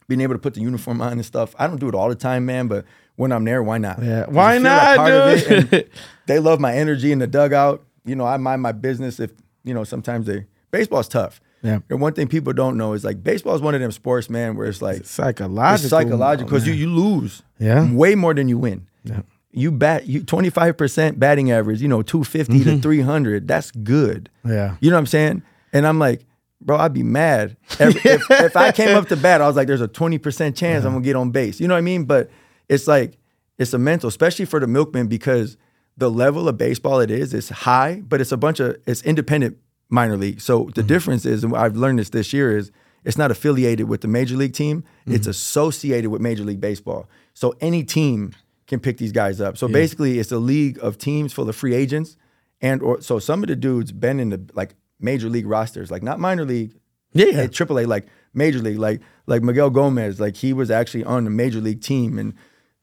being 0.08 0.20
able 0.20 0.34
to 0.34 0.38
put 0.38 0.54
the 0.54 0.60
uniform 0.60 1.00
on 1.00 1.12
and 1.12 1.24
stuff. 1.24 1.54
I 1.58 1.66
don't 1.66 1.78
do 1.78 1.88
it 1.88 1.94
all 1.94 2.08
the 2.08 2.14
time, 2.14 2.44
man, 2.44 2.68
but 2.68 2.84
when 3.16 3.32
I'm 3.32 3.44
there, 3.44 3.62
why 3.62 3.78
not? 3.78 4.02
Yeah. 4.02 4.26
Why 4.26 4.54
you 4.54 4.60
feel 4.60 4.64
that 4.64 4.96
not, 4.96 5.10
it, 5.10 5.70
dude? 5.70 5.90
they 6.26 6.38
love 6.38 6.60
my 6.60 6.74
energy 6.74 7.12
in 7.12 7.18
the 7.18 7.26
dugout. 7.26 7.84
You 8.04 8.16
know, 8.16 8.26
I 8.26 8.36
mind 8.36 8.62
my 8.62 8.72
business. 8.72 9.20
If 9.20 9.32
you 9.64 9.74
know, 9.74 9.84
sometimes 9.84 10.26
they 10.26 10.46
baseball's 10.70 11.08
tough. 11.08 11.40
Yeah. 11.62 11.78
And 11.90 12.00
one 12.00 12.12
thing 12.12 12.26
people 12.28 12.52
don't 12.52 12.76
know 12.76 12.92
is 12.92 13.04
like 13.04 13.22
baseball 13.22 13.54
is 13.54 13.60
one 13.62 13.74
of 13.74 13.80
them 13.80 13.92
sports, 13.92 14.28
man, 14.28 14.56
where 14.56 14.66
it's 14.66 14.82
like 14.82 14.98
it's 14.98 15.10
Psychological. 15.10 15.84
it's 15.84 15.90
psychological 15.90 16.46
because 16.48 16.66
you 16.66 16.72
you 16.74 16.90
lose 16.90 17.42
Yeah. 17.58 17.92
way 17.92 18.14
more 18.14 18.34
than 18.34 18.48
you 18.48 18.58
win. 18.58 18.88
Yeah. 19.04 19.22
You 19.52 19.70
bat 19.70 20.06
you 20.06 20.22
25% 20.22 21.18
batting 21.18 21.50
average, 21.50 21.80
you 21.82 21.88
know, 21.88 22.02
250 22.02 22.64
to 22.64 22.78
300. 22.80 23.46
That's 23.46 23.70
good. 23.70 24.28
Mm-hmm. 24.44 24.52
Yeah. 24.56 24.76
You 24.80 24.90
know 24.90 24.96
what 24.96 25.00
I'm 25.00 25.06
saying? 25.06 25.42
And 25.72 25.86
I'm 25.86 25.98
like, 25.98 26.24
bro, 26.60 26.78
I'd 26.78 26.92
be 26.92 27.02
mad. 27.02 27.56
Every, 27.78 28.00
if, 28.10 28.22
if 28.30 28.56
I 28.56 28.72
came 28.72 28.96
up 28.96 29.08
to 29.08 29.16
bat, 29.16 29.40
I 29.40 29.46
was 29.46 29.56
like, 29.56 29.66
there's 29.66 29.80
a 29.80 29.88
20% 29.88 30.56
chance 30.56 30.84
I'm 30.84 30.92
gonna 30.92 31.04
get 31.04 31.16
on 31.16 31.30
base. 31.30 31.60
You 31.60 31.68
know 31.68 31.74
what 31.74 31.78
I 31.78 31.82
mean? 31.82 32.04
But 32.04 32.30
it's 32.68 32.86
like, 32.88 33.18
it's 33.58 33.72
a 33.74 33.78
mental, 33.78 34.08
especially 34.08 34.46
for 34.46 34.58
the 34.58 34.66
milkmen, 34.66 35.06
because 35.06 35.56
the 35.98 36.10
level 36.10 36.48
of 36.48 36.56
baseball 36.56 37.00
it 37.00 37.10
is, 37.10 37.34
is 37.34 37.50
high, 37.50 38.02
but 38.08 38.20
it's 38.20 38.32
a 38.32 38.36
bunch 38.36 38.58
of 38.60 38.76
it's 38.86 39.02
independent 39.02 39.58
minor 39.92 40.16
league. 40.16 40.40
So 40.40 40.64
the 40.64 40.80
mm-hmm. 40.80 40.88
difference 40.88 41.26
is, 41.26 41.44
and 41.44 41.54
I've 41.54 41.76
learned 41.76 41.98
this 41.98 42.10
this 42.10 42.32
year, 42.32 42.56
is 42.56 42.72
it's 43.04 43.18
not 43.18 43.30
affiliated 43.30 43.88
with 43.88 44.00
the 44.00 44.08
major 44.08 44.36
league 44.36 44.54
team. 44.54 44.84
It's 45.06 45.22
mm-hmm. 45.22 45.30
associated 45.30 46.10
with 46.10 46.20
Major 46.20 46.44
League 46.44 46.60
Baseball. 46.60 47.08
So 47.34 47.54
any 47.60 47.82
team 47.84 48.32
can 48.66 48.80
pick 48.80 48.98
these 48.98 49.12
guys 49.12 49.40
up. 49.40 49.58
So 49.58 49.68
basically, 49.68 50.18
it's 50.18 50.32
a 50.32 50.38
league 50.38 50.78
of 50.80 50.98
teams 50.98 51.32
full 51.32 51.48
of 51.48 51.56
free 51.56 51.74
agents, 51.74 52.16
and 52.60 52.82
or 52.82 53.00
so 53.00 53.18
some 53.18 53.42
of 53.42 53.48
the 53.48 53.56
dudes 53.56 53.92
been 53.92 54.18
in 54.18 54.30
the 54.30 54.40
like 54.54 54.74
major 55.00 55.28
league 55.28 55.46
rosters, 55.46 55.90
like 55.90 56.02
not 56.02 56.18
minor 56.20 56.44
league, 56.44 56.74
Yeah. 57.12 57.26
Eh, 57.26 57.44
at 57.44 57.50
AAA, 57.50 57.86
like 57.86 58.06
major 58.32 58.60
league, 58.60 58.78
like 58.78 59.00
like 59.26 59.42
Miguel 59.42 59.70
Gomez, 59.70 60.20
like 60.20 60.36
he 60.36 60.52
was 60.52 60.70
actually 60.70 61.04
on 61.04 61.24
the 61.24 61.30
major 61.30 61.60
league 61.60 61.82
team, 61.82 62.18
and 62.18 62.34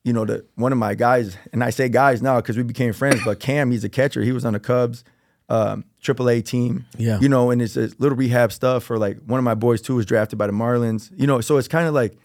you 0.04 0.14
know 0.14 0.26
the 0.26 0.46
one 0.56 0.72
of 0.72 0.78
my 0.78 0.96
guys, 0.96 1.38
and 1.54 1.64
I 1.64 1.70
say 1.70 1.90
guys 1.90 2.22
now 2.22 2.36
because 2.38 2.58
we 2.58 2.64
became 2.64 2.94
friends, 2.94 3.22
but 3.24 3.40
Cam, 3.40 3.72
he's 3.72 3.84
a 3.84 3.90
catcher, 3.90 4.22
he 4.22 4.32
was 4.32 4.46
on 4.46 4.54
the 4.54 4.60
Cubs. 4.60 5.04
Um, 5.48 5.86
AAA 6.04 6.44
team, 6.46 6.86
Yeah. 6.98 7.20
you 7.20 7.28
know, 7.30 7.52
and 7.52 7.62
it's 7.62 7.76
a 7.78 7.90
little 8.00 8.16
rehab 8.18 8.52
stuff. 8.52 8.90
Or 8.90 8.98
like 8.98 9.18
one 9.26 9.38
of 9.38 9.44
my 9.44 9.56
boys 9.56 9.82
too 9.82 9.96
was 9.96 10.06
drafted 10.06 10.38
by 10.40 10.48
the 10.48 10.54
Marlins, 10.54 11.12
you 11.16 11.28
know. 11.28 11.42
So 11.42 11.58
it's 11.58 11.68
kind 11.68 11.88
of 11.88 11.94
like 11.94 12.18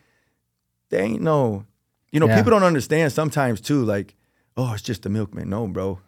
they 0.91 1.01
ain't 1.01 1.23
no, 1.23 1.65
you 2.13 2.21
know, 2.21 2.27
Yeah. 2.27 2.37
people 2.37 2.51
don't 2.51 2.63
understand 2.63 3.13
sometimes 3.13 3.61
too. 3.61 3.85
Like, 3.85 4.15
oh, 4.57 4.73
it's 4.75 4.83
just 4.83 5.03
the 5.03 5.09
milkmen. 5.09 5.49
No, 5.51 5.67
bro, 5.67 5.99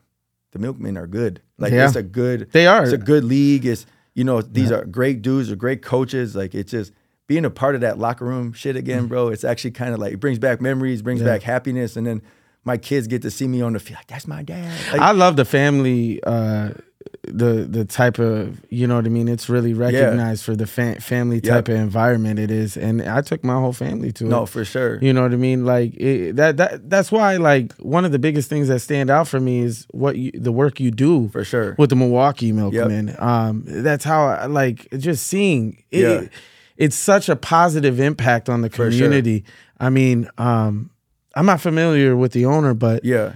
the 0.53 0.59
milkmen 0.59 0.97
are 0.97 1.07
good. 1.07 1.41
Like 1.59 1.73
Yeah. 1.73 1.87
it's 1.87 1.97
a 1.97 2.03
good, 2.03 2.49
They 2.53 2.67
are. 2.67 2.85
It's 2.85 2.93
a 2.93 2.99
good 2.99 3.25
league. 3.25 3.67
It's 3.67 3.87
you 4.15 4.25
know 4.25 4.41
these 4.41 4.71
are 4.73 4.85
great 4.85 5.21
dudes, 5.23 5.51
or 5.51 5.57
great 5.57 5.83
coaches. 5.83 6.35
Like 6.37 6.55
it's 6.55 6.71
just 6.71 6.93
being 7.27 7.45
a 7.45 7.51
part 7.51 7.75
of 7.75 7.81
that 7.81 7.99
locker 7.99 8.25
room 8.25 8.53
shit 8.53 8.77
again, 8.77 9.07
bro. 9.09 9.29
It's 9.29 9.43
actually 9.45 9.73
kind 9.73 9.93
of 9.93 9.99
like 9.99 10.13
it 10.13 10.21
brings 10.21 10.39
back 10.39 10.61
memories, 10.61 11.03
brings 11.03 11.21
Mm. 11.21 11.27
Yeah. 11.27 11.33
back 11.33 11.43
happiness, 11.43 11.97
and 11.97 12.07
then 12.07 12.23
my 12.65 12.77
kids 12.77 13.07
get 13.09 13.23
to 13.23 13.31
see 13.31 13.47
me 13.49 13.61
on 13.63 13.73
the 13.75 13.81
field. 13.81 13.99
Like 13.99 14.07
that's 14.07 14.27
my 14.29 14.43
dad. 14.43 14.73
Like, 14.93 15.01
I 15.01 15.11
love 15.13 15.37
the 15.37 15.45
family, 15.45 16.23
uh, 16.23 16.71
the 17.23 17.67
the 17.69 17.85
type 17.85 18.19
of 18.19 18.61
you 18.71 18.87
know 18.87 18.97
what 18.97 19.05
I 19.05 19.09
mean. 19.09 19.29
It's 19.29 19.49
really 19.49 19.75
recognized 19.75 20.45
for 20.45 20.55
the 20.57 20.67
fa- 20.67 21.01
family 21.01 21.41
type 21.41 21.69
of 21.69 21.75
environment 21.77 22.39
it 22.39 22.51
is, 22.51 22.77
and 22.77 23.03
I 23.03 23.21
took 23.23 23.43
my 23.45 23.55
whole 23.55 23.73
family 23.73 24.13
to 24.13 24.25
no, 24.25 24.29
it. 24.29 24.31
No, 24.41 24.47
for 24.47 24.65
sure. 24.65 24.99
You 25.03 25.13
know 25.13 25.23
what 25.23 25.33
I 25.33 25.37
mean? 25.37 25.65
Like 25.65 25.95
it, 25.97 26.37
that 26.37 26.57
that 26.59 26.89
that's 26.89 27.11
why 27.11 27.37
like 27.37 27.73
one 27.75 28.05
of 28.05 28.13
the 28.13 28.19
biggest 28.19 28.49
things 28.49 28.69
that 28.69 28.81
stand 28.81 29.11
out 29.11 29.29
for 29.29 29.41
me 29.41 29.61
is 29.61 29.87
what 29.91 30.17
you, 30.17 30.31
the 30.35 30.53
work 30.53 30.81
you 30.81 30.91
do 30.91 31.29
For 31.29 31.45
sure. 31.45 31.75
with 31.79 31.91
the 31.91 31.97
Milwaukee 31.97 32.53
Milkmen. 32.53 33.15
Um, 33.19 33.63
that's 33.67 34.05
how 34.05 34.27
I 34.27 34.47
like 34.47 34.89
just 34.97 35.27
seeing 35.27 35.83
it. 35.91 36.01
Yeah. 36.23 36.29
it's 36.77 36.97
such 36.97 37.29
a 37.29 37.37
positive 37.37 37.99
impact 38.01 38.49
on 38.49 38.61
the 38.63 38.71
sure. 38.71 38.91
community. 38.91 39.45
I 39.81 39.91
mean, 39.91 40.29
um, 40.39 40.91
I'm 41.35 41.47
not 41.47 41.61
familiar 41.61 42.17
with 42.17 42.33
the 42.33 42.47
owner, 42.47 42.73
but 42.75 43.05
Yeah. 43.05 43.35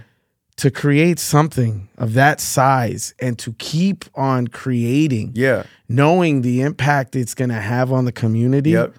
To 0.61 0.71
create 0.71 1.19
something 1.19 1.89
of 1.97 2.13
that 2.15 2.39
size 2.41 3.15
and 3.19 3.39
to 3.39 3.53
keep 3.55 4.05
on 4.15 4.47
creating, 4.49 5.33
Yeah. 5.35 5.63
knowing 5.89 6.43
the 6.43 6.61
impact 6.61 7.17
it's 7.17 7.35
gonna 7.35 7.61
have 7.61 7.91
on 7.93 8.05
the 8.05 8.13
community, 8.13 8.71
Yep. 8.73 8.95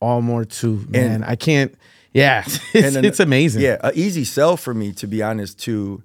all 0.00 0.20
more 0.20 0.44
too, 0.44 0.84
man. 0.90 1.24
I 1.24 1.34
can't. 1.36 1.74
Yeah, 2.12 2.44
it's, 2.74 2.94
then- 2.94 3.04
it's 3.04 3.18
amazing. 3.20 3.62
Yeah, 3.62 3.78
an 3.82 3.92
easy 3.94 4.24
sell 4.24 4.56
for 4.58 4.74
me, 4.74 4.92
to 4.92 5.06
be 5.06 5.22
honest, 5.22 5.58
to 5.60 6.02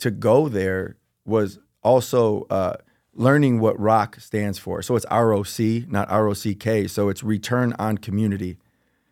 to 0.00 0.10
go 0.10 0.48
there 0.50 0.96
was 1.24 1.58
also 1.82 2.46
uh, 2.50 2.74
learning 3.14 3.60
what 3.60 3.78
ROC 3.80 4.20
stands 4.20 4.58
for. 4.58 4.82
So 4.82 4.94
it's 4.96 5.06
ROC, 5.10 5.88
not 5.88 6.10
ROCK. 6.10 6.88
So 6.90 7.08
it's 7.08 7.22
Return 7.22 7.72
on 7.78 7.96
Community. 7.96 8.58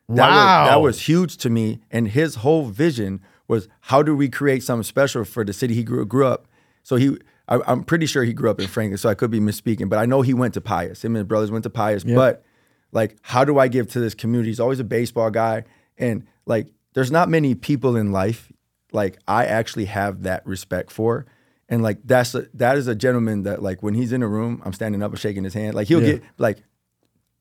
That 0.08 0.28
Wow. 0.28 0.62
was, 0.64 0.70
that 0.70 0.80
was 0.82 1.00
huge 1.08 1.36
to 1.38 1.48
me. 1.48 1.80
And 1.90 2.08
his 2.08 2.34
whole 2.36 2.66
vision 2.66 3.20
was 3.52 3.68
how 3.80 4.02
do 4.02 4.16
we 4.16 4.28
create 4.28 4.62
something 4.62 4.82
special 4.82 5.24
for 5.24 5.44
the 5.44 5.52
city 5.52 5.74
he 5.74 5.84
grew, 5.84 6.04
grew 6.06 6.26
up. 6.26 6.48
So 6.82 6.96
he, 6.96 7.16
I, 7.48 7.60
I'm 7.66 7.84
pretty 7.84 8.06
sure 8.06 8.24
he 8.24 8.32
grew 8.32 8.50
up 8.50 8.60
in 8.60 8.66
Franklin. 8.66 8.98
So 8.98 9.08
I 9.08 9.14
could 9.14 9.30
be 9.30 9.40
misspeaking, 9.40 9.88
but 9.88 9.98
I 9.98 10.06
know 10.06 10.22
he 10.22 10.34
went 10.34 10.54
to 10.54 10.60
Pius. 10.60 11.04
Him 11.04 11.12
and 11.14 11.18
his 11.22 11.28
brothers 11.28 11.50
went 11.50 11.62
to 11.64 11.70
Pius. 11.70 12.02
But 12.04 12.44
like, 12.90 13.16
how 13.22 13.44
do 13.44 13.58
I 13.58 13.68
give 13.68 13.86
to 13.92 14.00
this 14.00 14.14
community? 14.14 14.50
He's 14.50 14.60
always 14.60 14.80
a 14.80 14.84
baseball 14.84 15.30
guy, 15.30 15.64
and 15.96 16.26
like, 16.46 16.68
there's 16.94 17.10
not 17.10 17.28
many 17.28 17.54
people 17.54 17.96
in 17.96 18.10
life 18.12 18.50
like 18.92 19.18
I 19.26 19.46
actually 19.46 19.86
have 19.86 20.22
that 20.24 20.46
respect 20.46 20.90
for. 20.90 21.24
And 21.68 21.82
like 21.82 21.98
that's 22.04 22.34
a, 22.34 22.46
that 22.54 22.76
is 22.76 22.86
a 22.86 22.94
gentleman 22.94 23.44
that 23.44 23.62
like 23.62 23.82
when 23.82 23.94
he's 23.94 24.12
in 24.12 24.22
a 24.22 24.28
room, 24.28 24.60
I'm 24.64 24.74
standing 24.74 25.02
up 25.02 25.10
and 25.12 25.18
shaking 25.18 25.44
his 25.44 25.54
hand. 25.54 25.74
Like 25.74 25.88
he'll 25.88 26.02
Yeah. 26.02 26.12
get 26.14 26.22
like, 26.36 26.58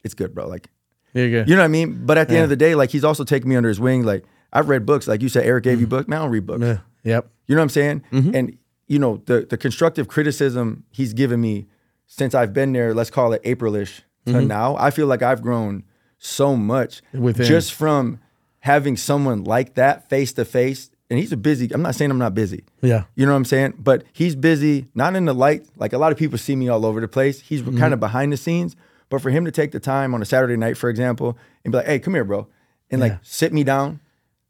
it's 0.06 0.14
good, 0.14 0.34
bro. 0.34 0.48
Like 0.48 0.70
you 1.14 1.30
go. 1.30 1.44
you 1.46 1.56
know 1.56 1.62
what 1.62 1.66
I 1.66 1.68
mean? 1.68 2.06
But 2.06 2.18
at 2.18 2.30
the 2.30 2.36
end 2.36 2.44
of 2.44 2.50
the 2.50 2.56
day, 2.56 2.74
like 2.76 2.92
he's 2.92 3.04
also 3.04 3.26
taking 3.26 3.50
me 3.50 3.58
under 3.58 3.68
his 3.68 3.80
wing. 3.80 4.04
Like 4.06 4.24
I've 4.54 4.70
read 4.70 4.86
books, 4.86 5.08
like 5.08 5.22
you 5.22 5.30
said, 5.30 5.46
Eric 5.46 5.64
gave 5.64 5.80
you 5.80 5.86
mm-hmm. 5.86 5.98
books. 5.98 6.08
Man, 6.08 6.20
I 6.20 6.22
don't 6.24 6.32
read 6.32 6.46
books. 6.46 6.64
Yeah. 6.64 6.80
Yep. 7.04 7.30
You 7.48 7.56
know 7.56 7.62
what 7.62 7.64
I'm 7.64 7.70
saying? 7.70 8.04
Mm-hmm. 8.12 8.36
And 8.36 8.58
you 8.88 9.00
know 9.00 9.22
the 9.26 9.48
the 9.50 9.58
constructive 9.58 10.08
criticism 10.08 10.84
he's 10.92 11.14
given 11.14 11.40
me 11.40 11.68
since 12.08 12.36
I've 12.36 12.54
been 12.54 12.74
there. 12.74 12.94
Let's 12.94 13.10
call 13.10 13.34
it 13.34 13.42
Aprilish 13.44 14.02
to 14.26 14.34
mm-hmm. 14.34 14.48
now. 14.48 14.76
I 14.78 14.92
feel 14.92 15.08
like 15.08 15.22
I've 15.22 15.42
grown 15.42 15.84
so 16.18 16.56
much 16.56 17.02
Within. 17.14 17.46
just 17.46 17.74
from 17.74 18.20
having 18.60 18.98
someone 18.98 19.44
like 19.44 19.76
that 19.76 20.10
face 20.10 20.34
to 20.34 20.46
face. 20.46 20.90
And 21.10 21.20
he's 21.20 21.34
a 21.34 21.38
busy. 21.38 21.70
I'm 21.74 21.82
not 21.82 21.96
saying 21.96 22.10
I'm 22.10 22.18
not 22.18 22.34
busy. 22.34 22.64
Yeah. 22.82 23.04
You 23.16 23.26
know 23.26 23.34
what 23.34 23.38
I'm 23.38 23.46
saying? 23.46 23.74
But 23.78 24.06
he's 24.14 24.34
busy, 24.34 24.88
not 24.96 25.14
in 25.18 25.26
the 25.26 25.34
light. 25.34 25.68
Like 25.76 25.92
a 25.92 25.98
lot 25.98 26.14
of 26.14 26.18
people 26.18 26.38
see 26.38 26.56
me 26.56 26.70
all 26.70 26.86
over 26.86 27.02
the 27.02 27.08
place. 27.10 27.42
He's 27.42 27.62
kind 27.62 27.94
of 27.94 28.00
behind 28.00 28.32
the 28.32 28.38
scenes. 28.38 28.78
But 29.10 29.22
for 29.22 29.30
him 29.30 29.44
to 29.44 29.52
take 29.52 29.74
the 29.74 29.80
time 29.82 30.14
on 30.14 30.22
a 30.22 30.26
Saturday 30.26 30.56
night, 30.56 30.78
for 30.78 30.90
example, 30.90 31.38
and 31.66 31.74
be 31.74 31.80
like, 31.80 31.86
hey, 31.86 32.00
come 32.00 32.14
here, 32.14 32.24
bro. 32.24 32.48
And 32.90 33.02
like 33.02 33.20
sit 33.24 33.52
me 33.52 33.66
down, 33.66 34.00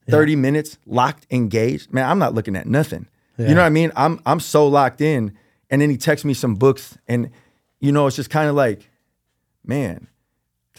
30 0.09 0.35
minutes, 0.35 0.77
locked, 0.85 1.27
engaged. 1.31 1.93
Man, 1.93 2.09
I'm 2.09 2.19
not 2.19 2.33
looking 2.33 2.55
at 2.55 2.67
nothing. 2.67 3.07
Yeah. 3.37 3.49
You 3.49 3.55
know 3.55 3.61
what 3.61 3.67
I 3.67 3.71
mean? 3.71 3.91
I'm 3.95 4.19
I'm 4.25 4.39
so 4.39 4.67
locked 4.67 5.01
in. 5.01 5.37
And 5.69 5.81
then 5.81 5.89
he 5.89 5.97
texts 5.97 6.25
me 6.25 6.33
some 6.33 6.55
books. 6.55 6.97
And 7.07 7.31
you 7.79 7.91
know, 7.91 8.07
it's 8.07 8.15
just 8.15 8.29
kind 8.29 8.49
of 8.49 8.55
like, 8.55 8.89
man, 9.65 10.07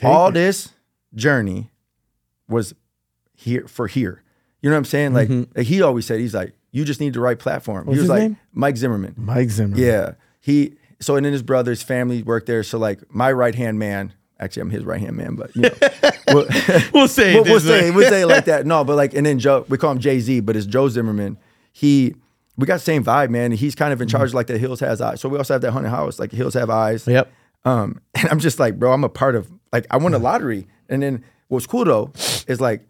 all 0.02 0.30
this 0.30 0.72
journey 1.14 1.70
was 2.48 2.74
here 3.34 3.66
for 3.66 3.86
here. 3.86 4.22
You 4.60 4.70
know 4.70 4.76
what 4.76 4.78
I'm 4.78 4.84
saying? 4.84 5.14
Like, 5.14 5.28
like 5.56 5.66
he 5.66 5.82
always 5.82 6.06
said, 6.06 6.20
he's 6.20 6.34
like, 6.34 6.52
you 6.70 6.84
just 6.84 7.00
need 7.00 7.14
the 7.14 7.20
right 7.20 7.38
platform. 7.38 7.80
Mm-hmm. 7.80 7.88
What's 7.88 7.96
he 7.96 8.00
was 8.00 8.04
his 8.04 8.10
like 8.10 8.22
name? 8.22 8.36
Mike 8.52 8.76
Zimmerman. 8.76 9.14
Mike 9.16 9.50
Zimmerman. 9.50 9.78
Yeah. 9.84 10.12
He 10.40 10.76
so 11.00 11.16
and 11.16 11.26
then 11.26 11.32
his 11.32 11.42
brother's 11.42 11.82
family 11.82 12.22
worked 12.22 12.46
there. 12.46 12.62
So 12.62 12.78
like 12.78 13.12
my 13.12 13.32
right 13.32 13.54
hand 13.54 13.78
man, 13.78 14.12
actually 14.43 14.62
I'm 14.62 14.70
his 14.70 14.84
right 14.84 15.01
hand 15.01 15.16
man, 15.16 15.34
but 15.36 15.55
you 15.57 15.62
know, 15.62 15.70
we'll, 16.28 16.47
We'll 16.93 17.09
say 17.09 17.34
we'll, 17.34 17.45
we'll 17.45 17.61
say 17.61 17.90
we'll 17.90 18.09
say 18.09 18.22
it 18.22 18.26
like 18.26 18.45
that. 18.47 18.66
No, 18.66 18.84
but 18.84 18.97
like 18.97 19.14
and 19.14 19.24
then 19.24 19.38
Joe, 19.38 19.64
we 19.68 19.78
call 19.78 19.93
him 19.93 19.99
Jay 19.99 20.20
Z, 20.20 20.40
but 20.40 20.57
it's 20.57 20.66
Joe 20.66 20.88
Zimmerman. 20.88 21.38
He 21.72 22.14
we 22.57 22.66
got 22.66 22.74
the 22.74 22.80
same 22.80 23.03
vibe, 23.05 23.30
man. 23.30 23.53
He's 23.53 23.74
kind 23.74 23.93
of 23.93 24.01
in 24.03 24.09
charge 24.09 24.34
like 24.34 24.47
the 24.47 24.59
Hills 24.59 24.80
has 24.80 25.01
eyes. 25.01 25.20
So 25.20 25.28
we 25.28 25.38
also 25.38 25.55
have 25.55 25.62
that 25.62 25.72
haunted 25.72 25.90
house, 25.90 26.18
like 26.18 26.32
Hills 26.32 26.55
have 26.55 26.68
eyes. 26.70 27.07
Yep. 27.07 27.30
Um, 27.64 28.01
and 28.14 28.28
I'm 28.28 28.38
just 28.40 28.59
like, 28.59 28.78
bro, 28.78 28.93
I'm 28.93 29.05
a 29.05 29.09
part 29.09 29.34
of 29.36 29.51
like 29.72 29.86
I 29.90 29.97
won 29.97 30.12
a 30.14 30.18
lottery. 30.18 30.66
And 30.88 31.03
then 31.03 31.24
what's 31.49 31.66
cool 31.66 31.84
though 31.84 32.12
is 32.47 32.61
like 32.61 32.86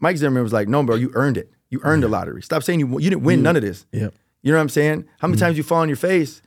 Mike 0.00 0.16
Zimmerman 0.18 0.42
was 0.42 0.52
like, 0.52 0.68
no, 0.68 0.82
bro, 0.82 0.96
you 0.96 1.10
earned 1.14 1.38
it. 1.38 1.50
You 1.70 1.80
earned 1.82 2.02
the 2.02 2.08
lottery. 2.08 2.42
Stop 2.42 2.62
saying 2.62 2.80
you 2.80 2.88
you 3.00 3.10
didn't 3.10 3.22
win 3.22 3.42
none 3.42 3.56
of 3.56 3.62
this. 3.62 3.86
Yep. 3.92 4.14
You 4.42 4.52
know 4.52 4.58
what 4.58 4.62
I'm 4.62 4.68
saying? 4.68 5.04
How 5.18 5.26
Mm-hmm. 5.26 5.30
many 5.32 5.40
times 5.40 5.56
you 5.56 5.62
fall 5.64 5.80
on 5.80 5.88
your 5.88 5.96
face, 5.96 6.42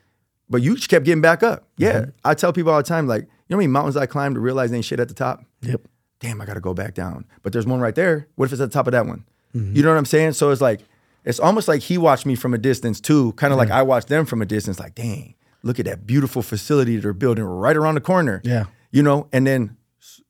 but 0.50 0.62
you 0.62 0.76
just 0.76 0.90
kept 0.90 1.04
getting 1.06 1.22
back 1.22 1.44
up. 1.44 1.68
Yeah. 1.78 2.06
I 2.24 2.34
tell 2.36 2.54
people 2.54 2.72
all 2.72 2.78
the 2.78 2.84
time, 2.84 3.08
like, 3.08 3.28
know 3.50 3.58
how 3.58 3.58
many 3.58 3.68
mountains 3.68 3.98
I 3.98 4.06
climbed 4.06 4.36
to 4.36 4.42
realize 4.42 4.72
ain't 4.72 4.86
shit 4.86 5.00
at 5.00 5.08
the 5.08 5.14
top? 5.14 5.44
Yep. 5.62 5.82
Damn, 6.20 6.42
I 6.42 6.46
gotta 6.46 6.60
go 6.60 6.74
back 6.74 6.94
down. 6.94 7.26
But 7.44 7.54
there's 7.54 7.66
one 7.66 7.80
right 7.80 7.96
there. 7.96 8.28
What 8.36 8.46
if 8.46 8.54
it's 8.54 8.62
at 8.62 8.70
the 8.70 8.74
top 8.74 8.88
of 8.88 8.92
that 8.92 9.06
one? 9.06 9.26
Mm-hmm. 9.56 9.76
You 9.76 9.84
know 9.84 9.90
what 9.90 9.98
I'm 9.98 10.06
saying? 10.06 10.34
So 10.34 10.52
it's 10.52 10.62
like, 10.62 10.82
it's 11.26 11.40
almost 11.40 11.68
like 11.68 11.82
he 11.82 11.98
watched 11.98 12.26
me 12.26 12.36
from 12.36 12.54
a 12.54 12.58
distance 12.58 13.00
too, 13.02 13.34
kind 13.34 13.52
of 13.52 13.58
like 13.58 13.72
I 13.72 13.82
watched 13.82 14.08
them 14.08 14.26
from 14.26 14.42
a 14.42 14.46
distance, 14.46 14.80
like, 14.80 14.96
dang, 14.96 15.36
look 15.64 15.80
at 15.80 15.86
that 15.86 16.06
beautiful 16.06 16.42
facility 16.42 16.98
they're 16.98 17.14
building 17.14 17.44
right 17.44 17.76
around 17.76 17.96
the 17.96 18.02
corner. 18.02 18.42
Yeah. 18.44 18.66
You 18.92 19.04
know, 19.04 19.28
and 19.32 19.46
then, 19.46 19.78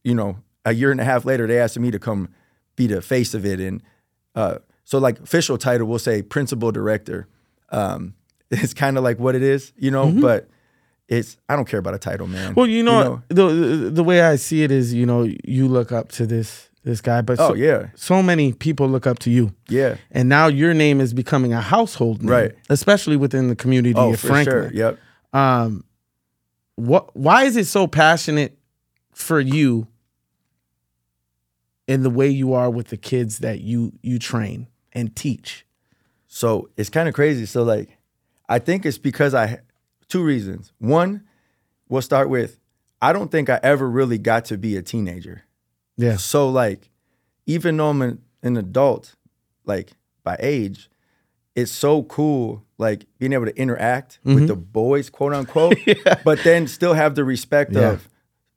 you 0.03 0.13
know, 0.13 0.37
a 0.65 0.73
year 0.73 0.91
and 0.91 0.99
a 0.99 1.05
half 1.05 1.25
later, 1.25 1.47
they 1.47 1.59
asked 1.59 1.79
me 1.79 1.91
to 1.91 1.99
come 1.99 2.29
be 2.75 2.87
the 2.87 3.01
face 3.01 3.33
of 3.33 3.45
it. 3.45 3.59
And 3.59 3.81
uh, 4.35 4.59
so, 4.83 4.97
like, 4.97 5.19
official 5.19 5.57
title, 5.57 5.87
we'll 5.87 5.99
say 5.99 6.21
principal 6.21 6.71
director. 6.71 7.27
Um, 7.69 8.15
it's 8.51 8.73
kind 8.73 8.97
of 8.97 9.03
like 9.03 9.19
what 9.19 9.35
it 9.35 9.43
is, 9.43 9.71
you 9.77 9.91
know, 9.91 10.11
but 10.11 10.47
it's, 11.09 11.37
I 11.49 11.55
don't 11.55 11.67
care 11.67 11.79
about 11.79 11.95
a 11.95 11.97
title, 11.99 12.27
man. 12.27 12.53
Well, 12.53 12.67
you 12.67 12.83
know, 12.83 13.21
the 13.29 13.47
the 13.47 13.89
the 13.89 14.03
way 14.03 14.21
I 14.21 14.35
see 14.37 14.63
it 14.63 14.71
is, 14.71 14.93
you 14.93 15.05
know, 15.05 15.27
you 15.43 15.67
look 15.67 15.91
up 15.91 16.11
to 16.13 16.25
this 16.25 16.69
this 16.83 17.01
guy, 17.01 17.21
but 17.21 17.39
Oh, 17.39 17.49
so, 17.49 17.53
yeah. 17.55 17.87
so 17.95 18.23
many 18.23 18.53
people 18.53 18.87
look 18.87 19.05
up 19.05 19.19
to 19.19 19.29
you. 19.29 19.53
yeah. 19.67 19.97
And 20.11 20.29
now 20.29 20.47
your 20.47 20.73
name 20.73 21.01
is 21.01 21.13
becoming 21.13 21.51
a 21.51 21.59
household 21.61 22.21
name, 22.21 22.29
Right. 22.31 22.51
Especially 22.69 23.17
within 23.17 23.49
the 23.49 23.55
community 23.55 23.95
Oh, 23.97 24.13
of 24.13 24.19
for 24.19 24.27
Franklin. 24.27 24.69
sure. 24.69 24.73
Yep. 24.73 24.99
Um, 25.33 25.83
what? 26.75 27.13
Why 27.15 27.43
is 27.43 27.57
it 27.57 27.65
so 27.67 27.85
passionate 27.87 28.57
for 29.13 29.39
you 29.41 29.87
in 31.87 32.03
the 32.03 32.09
way 32.09 32.27
you 32.29 32.53
are 32.53 32.69
with 32.69 32.87
the 32.87 32.97
kids 32.97 33.39
that 33.39 33.61
you 33.61 33.91
you 34.01 34.19
train 34.19 34.67
and 34.93 35.15
teach? 35.15 35.65
So 36.27 36.69
it's 36.77 36.89
kind 36.89 37.09
of 37.09 37.15
crazy. 37.15 37.45
So 37.45 37.63
like, 37.63 37.97
I 38.47 38.59
think 38.59 38.85
it's 38.85 38.97
because 38.99 39.33
I 39.33 39.59
two 40.09 40.23
reasons. 40.23 40.73
One, 40.79 41.23
we'll 41.87 42.01
start 42.01 42.29
with 42.29 42.59
I 43.01 43.13
don't 43.13 43.31
think 43.31 43.49
I 43.49 43.59
ever 43.63 43.89
really 43.89 44.17
got 44.17 44.45
to 44.45 44.57
be 44.57 44.75
a 44.75 44.81
teenager. 44.81 45.43
Yeah. 45.95 46.17
So 46.17 46.49
like, 46.49 46.89
even 47.45 47.77
though 47.77 47.89
I'm 47.89 48.01
an, 48.01 48.21
an 48.43 48.57
adult, 48.57 49.15
like 49.65 49.93
by 50.23 50.37
age, 50.39 50.89
it's 51.55 51.71
so 51.71 52.03
cool. 52.03 52.65
Like 52.77 53.05
being 53.17 53.33
able 53.33 53.45
to 53.45 53.57
interact 53.57 54.19
with 54.23 54.37
mm-hmm. 54.37 54.45
the 54.47 54.55
boys, 54.55 55.09
quote 55.09 55.33
unquote, 55.33 55.77
but 56.23 56.43
then 56.43 56.67
still 56.67 56.93
have 56.93 57.15
the 57.15 57.23
respect 57.23 57.73
Yeah. 57.73 57.91
of 57.91 58.09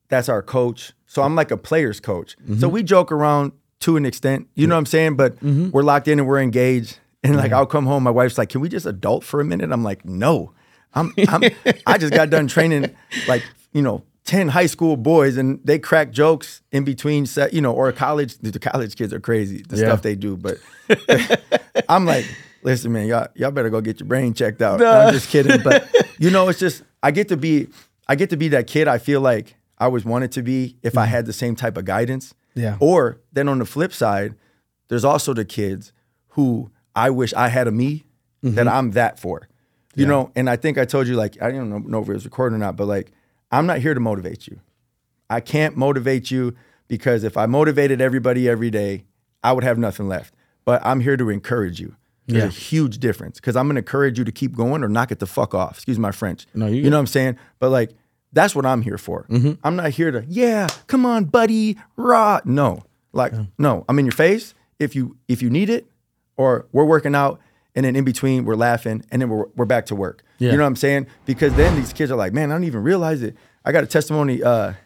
that's 0.09 0.29
our 0.29 0.43
coach. 0.43 0.93
So 1.07 1.23
I'm 1.23 1.35
like 1.35 1.51
a 1.51 1.57
player's 1.57 2.01
coach. 2.01 2.37
Mm-hmm. 2.43 2.59
So 2.59 2.69
we 2.69 2.83
joke 2.83 3.11
around 3.11 3.53
to 3.81 3.97
an 3.97 4.05
extent, 4.07 4.49
you 4.55 4.67
know 4.67 4.75
what 4.75 4.81
I'm 4.81 4.87
saying? 4.87 5.17
But 5.17 5.37
mm-hmm. 5.37 5.71
we're 5.71 5.83
locked 5.83 6.07
in 6.07 6.19
and 6.19 6.29
we're 6.29 6.41
engaged. 6.41 6.99
And 7.25 7.37
like 7.37 7.53
I'll 7.53 7.67
come 7.67 7.87
home, 7.87 8.03
my 8.03 8.11
wife's 8.11 8.37
like, 8.37 8.49
"Can 8.49 8.61
we 8.61 8.69
just 8.69 8.85
adult 8.85 9.23
for 9.23 9.41
a 9.41 9.45
minute?" 9.45 9.71
I'm 9.71 9.85
like, 9.85 10.05
"No, 10.05 10.53
I'm, 10.95 11.13
I'm 11.29 11.43
I 11.87 11.99
just 11.99 12.13
got 12.13 12.31
done 12.31 12.47
training 12.47 12.95
like 13.27 13.43
you 13.73 13.83
know 13.83 14.05
ten 14.25 14.49
high 14.49 14.67
school 14.67 14.97
boys, 14.97 15.37
and 15.37 15.61
they 15.65 15.79
crack 15.79 16.11
jokes 16.11 16.63
in 16.71 16.85
between 16.85 17.27
set, 17.27 17.53
you 17.53 17.61
know, 17.61 17.73
or 17.73 17.91
college. 17.93 18.39
The 18.39 18.59
college 18.59 18.97
kids 18.97 19.13
are 19.13 19.21
crazy, 19.21 19.63
the 19.69 19.77
Yeah. 19.77 19.87
stuff 19.87 20.03
they 20.03 20.15
do. 20.15 20.37
But 20.37 20.59
I'm 21.89 22.07
like, 22.07 22.27
listen, 22.63 22.93
man, 22.93 23.07
y'all 23.07 23.29
y'all 23.35 23.51
better 23.51 23.71
go 23.71 23.81
get 23.81 24.01
your 24.01 24.09
brain 24.09 24.35
checked 24.35 24.63
out. 24.63 24.81
No, 24.81 24.91
I'm 24.91 25.13
just 25.13 25.29
kidding, 25.29 25.63
but 25.63 25.89
you 26.19 26.31
know, 26.31 26.49
it's 26.49 26.59
just 26.59 26.83
I 27.03 27.11
get 27.11 27.29
to 27.29 27.37
be 27.37 27.69
I 28.09 28.15
get 28.15 28.31
to 28.31 28.37
be 28.37 28.49
that 28.49 28.67
kid. 28.67 28.89
I 28.89 28.99
feel 28.99 29.21
like 29.21 29.57
I 29.79 29.87
always 29.87 30.05
wanted 30.05 30.33
to 30.33 30.43
be 30.43 30.77
if 30.83 30.97
I 30.97 31.05
mm-hmm. 31.05 31.13
had 31.13 31.27
the 31.27 31.33
same 31.33 31.57
type 31.57 31.77
of 31.77 31.85
guidance. 31.85 32.35
Yeah. 32.55 32.77
Or 32.81 33.21
then 33.33 33.49
on 33.49 33.59
the 33.59 33.65
flip 33.65 33.93
side, 33.93 34.35
there's 34.89 35.05
also 35.05 35.33
the 35.33 35.45
kids 35.45 35.93
who 36.29 36.71
I 36.95 37.11
wish 37.11 37.33
I 37.33 37.49
had 37.49 37.67
a 37.67 37.71
me 37.71 38.05
mm-hmm. 38.45 38.55
that 38.57 38.69
I'm 38.69 38.93
that 38.93 39.19
for. 39.19 39.49
You 39.95 40.07
know, 40.07 40.31
and 40.35 40.49
I 40.49 40.57
think 40.57 40.79
I 40.79 40.85
told 40.85 41.07
you 41.07 41.15
like 41.17 41.41
I 41.43 41.51
don't 41.51 41.69
know, 41.69 41.79
know 41.79 42.03
if 42.03 42.09
it 42.09 42.13
was 42.15 42.25
recorded 42.25 42.57
or 42.57 42.59
not, 42.59 42.77
but 42.77 42.87
like 42.87 43.13
I'm 43.51 43.67
not 43.67 43.79
here 43.79 43.95
to 43.95 44.01
motivate 44.01 44.47
you. 44.47 44.61
I 45.29 45.41
can't 45.41 45.77
motivate 45.77 46.31
you 46.31 46.55
because 46.89 47.25
if 47.25 47.37
I 47.37 47.47
motivated 47.47 48.01
everybody 48.01 48.49
every 48.49 48.71
day, 48.71 49.05
I 49.45 49.53
would 49.53 49.65
have 49.65 49.79
nothing 49.79 50.09
left. 50.09 50.35
But 50.65 50.81
I'm 50.85 51.01
here 51.01 51.17
to 51.17 51.29
encourage 51.31 51.81
you. 51.81 51.97
There's 52.27 52.43
Yeah. 52.43 52.49
a 52.49 52.53
huge 52.53 52.99
difference 52.99 53.39
because 53.41 53.57
I'm 53.57 53.67
gonna 53.67 53.79
encourage 53.81 54.19
you 54.19 54.25
to 54.25 54.33
keep 54.33 54.55
going 54.57 54.83
or 54.83 54.89
knock 54.89 55.11
it 55.11 55.19
the 55.19 55.27
fuck 55.27 55.55
off. 55.55 55.73
Excuse 55.77 55.99
my 55.99 56.13
French. 56.13 56.47
No, 56.55 56.67
you 56.67 56.77
you 56.83 56.91
know 56.91 56.97
what 56.97 57.01
I'm 57.01 57.07
saying? 57.09 57.37
But 57.59 57.71
like 57.71 57.91
that's 58.33 58.55
what 58.55 58.65
I'm 58.65 58.81
here 58.81 58.97
for. 58.97 59.27
Mm-hmm. 59.29 59.53
I'm 59.63 59.77
not 59.77 59.91
here 59.91 60.11
to, 60.11 60.25
yeah, 60.27 60.67
come 60.87 61.05
on, 61.05 61.27
buddy, 61.27 61.77
raw. 61.97 62.41
No. 62.47 62.83
Like, 63.13 63.35
no, 63.59 63.85
I'm 63.91 63.99
in 63.99 64.07
your 64.07 64.13
face 64.13 64.55
if 64.79 64.97
you 64.97 65.19
if 65.29 65.43
you 65.43 65.51
need 65.51 65.69
it, 65.69 65.87
or 66.39 66.67
we're 66.73 66.87
working 66.87 67.15
out 67.15 67.41
and 67.75 67.85
then 67.85 67.97
in 67.97 68.05
between 68.05 68.45
we're 68.45 68.55
laughing 68.57 69.03
and 69.11 69.23
then 69.23 69.29
we're 69.29 69.47
we're 69.57 69.65
back 69.67 69.87
to 69.87 69.95
work. 69.95 70.23
Yeah. 70.39 70.51
You 70.53 70.57
know 70.57 70.65
what 70.65 70.69
I'm 70.69 70.77
saying? 70.77 71.07
Because 71.25 71.55
then 71.55 71.77
these 71.77 71.93
kids 71.93 72.11
are 72.11 72.17
like, 72.17 72.33
man, 72.33 72.51
I 72.51 72.55
don't 72.55 72.65
even 72.65 72.83
realize 72.83 73.23
it. 73.23 73.37
I 73.65 73.73
got 73.73 73.85
a 73.85 73.87
testimony 73.87 74.43
uh, 74.43 74.71
a 74.71 74.77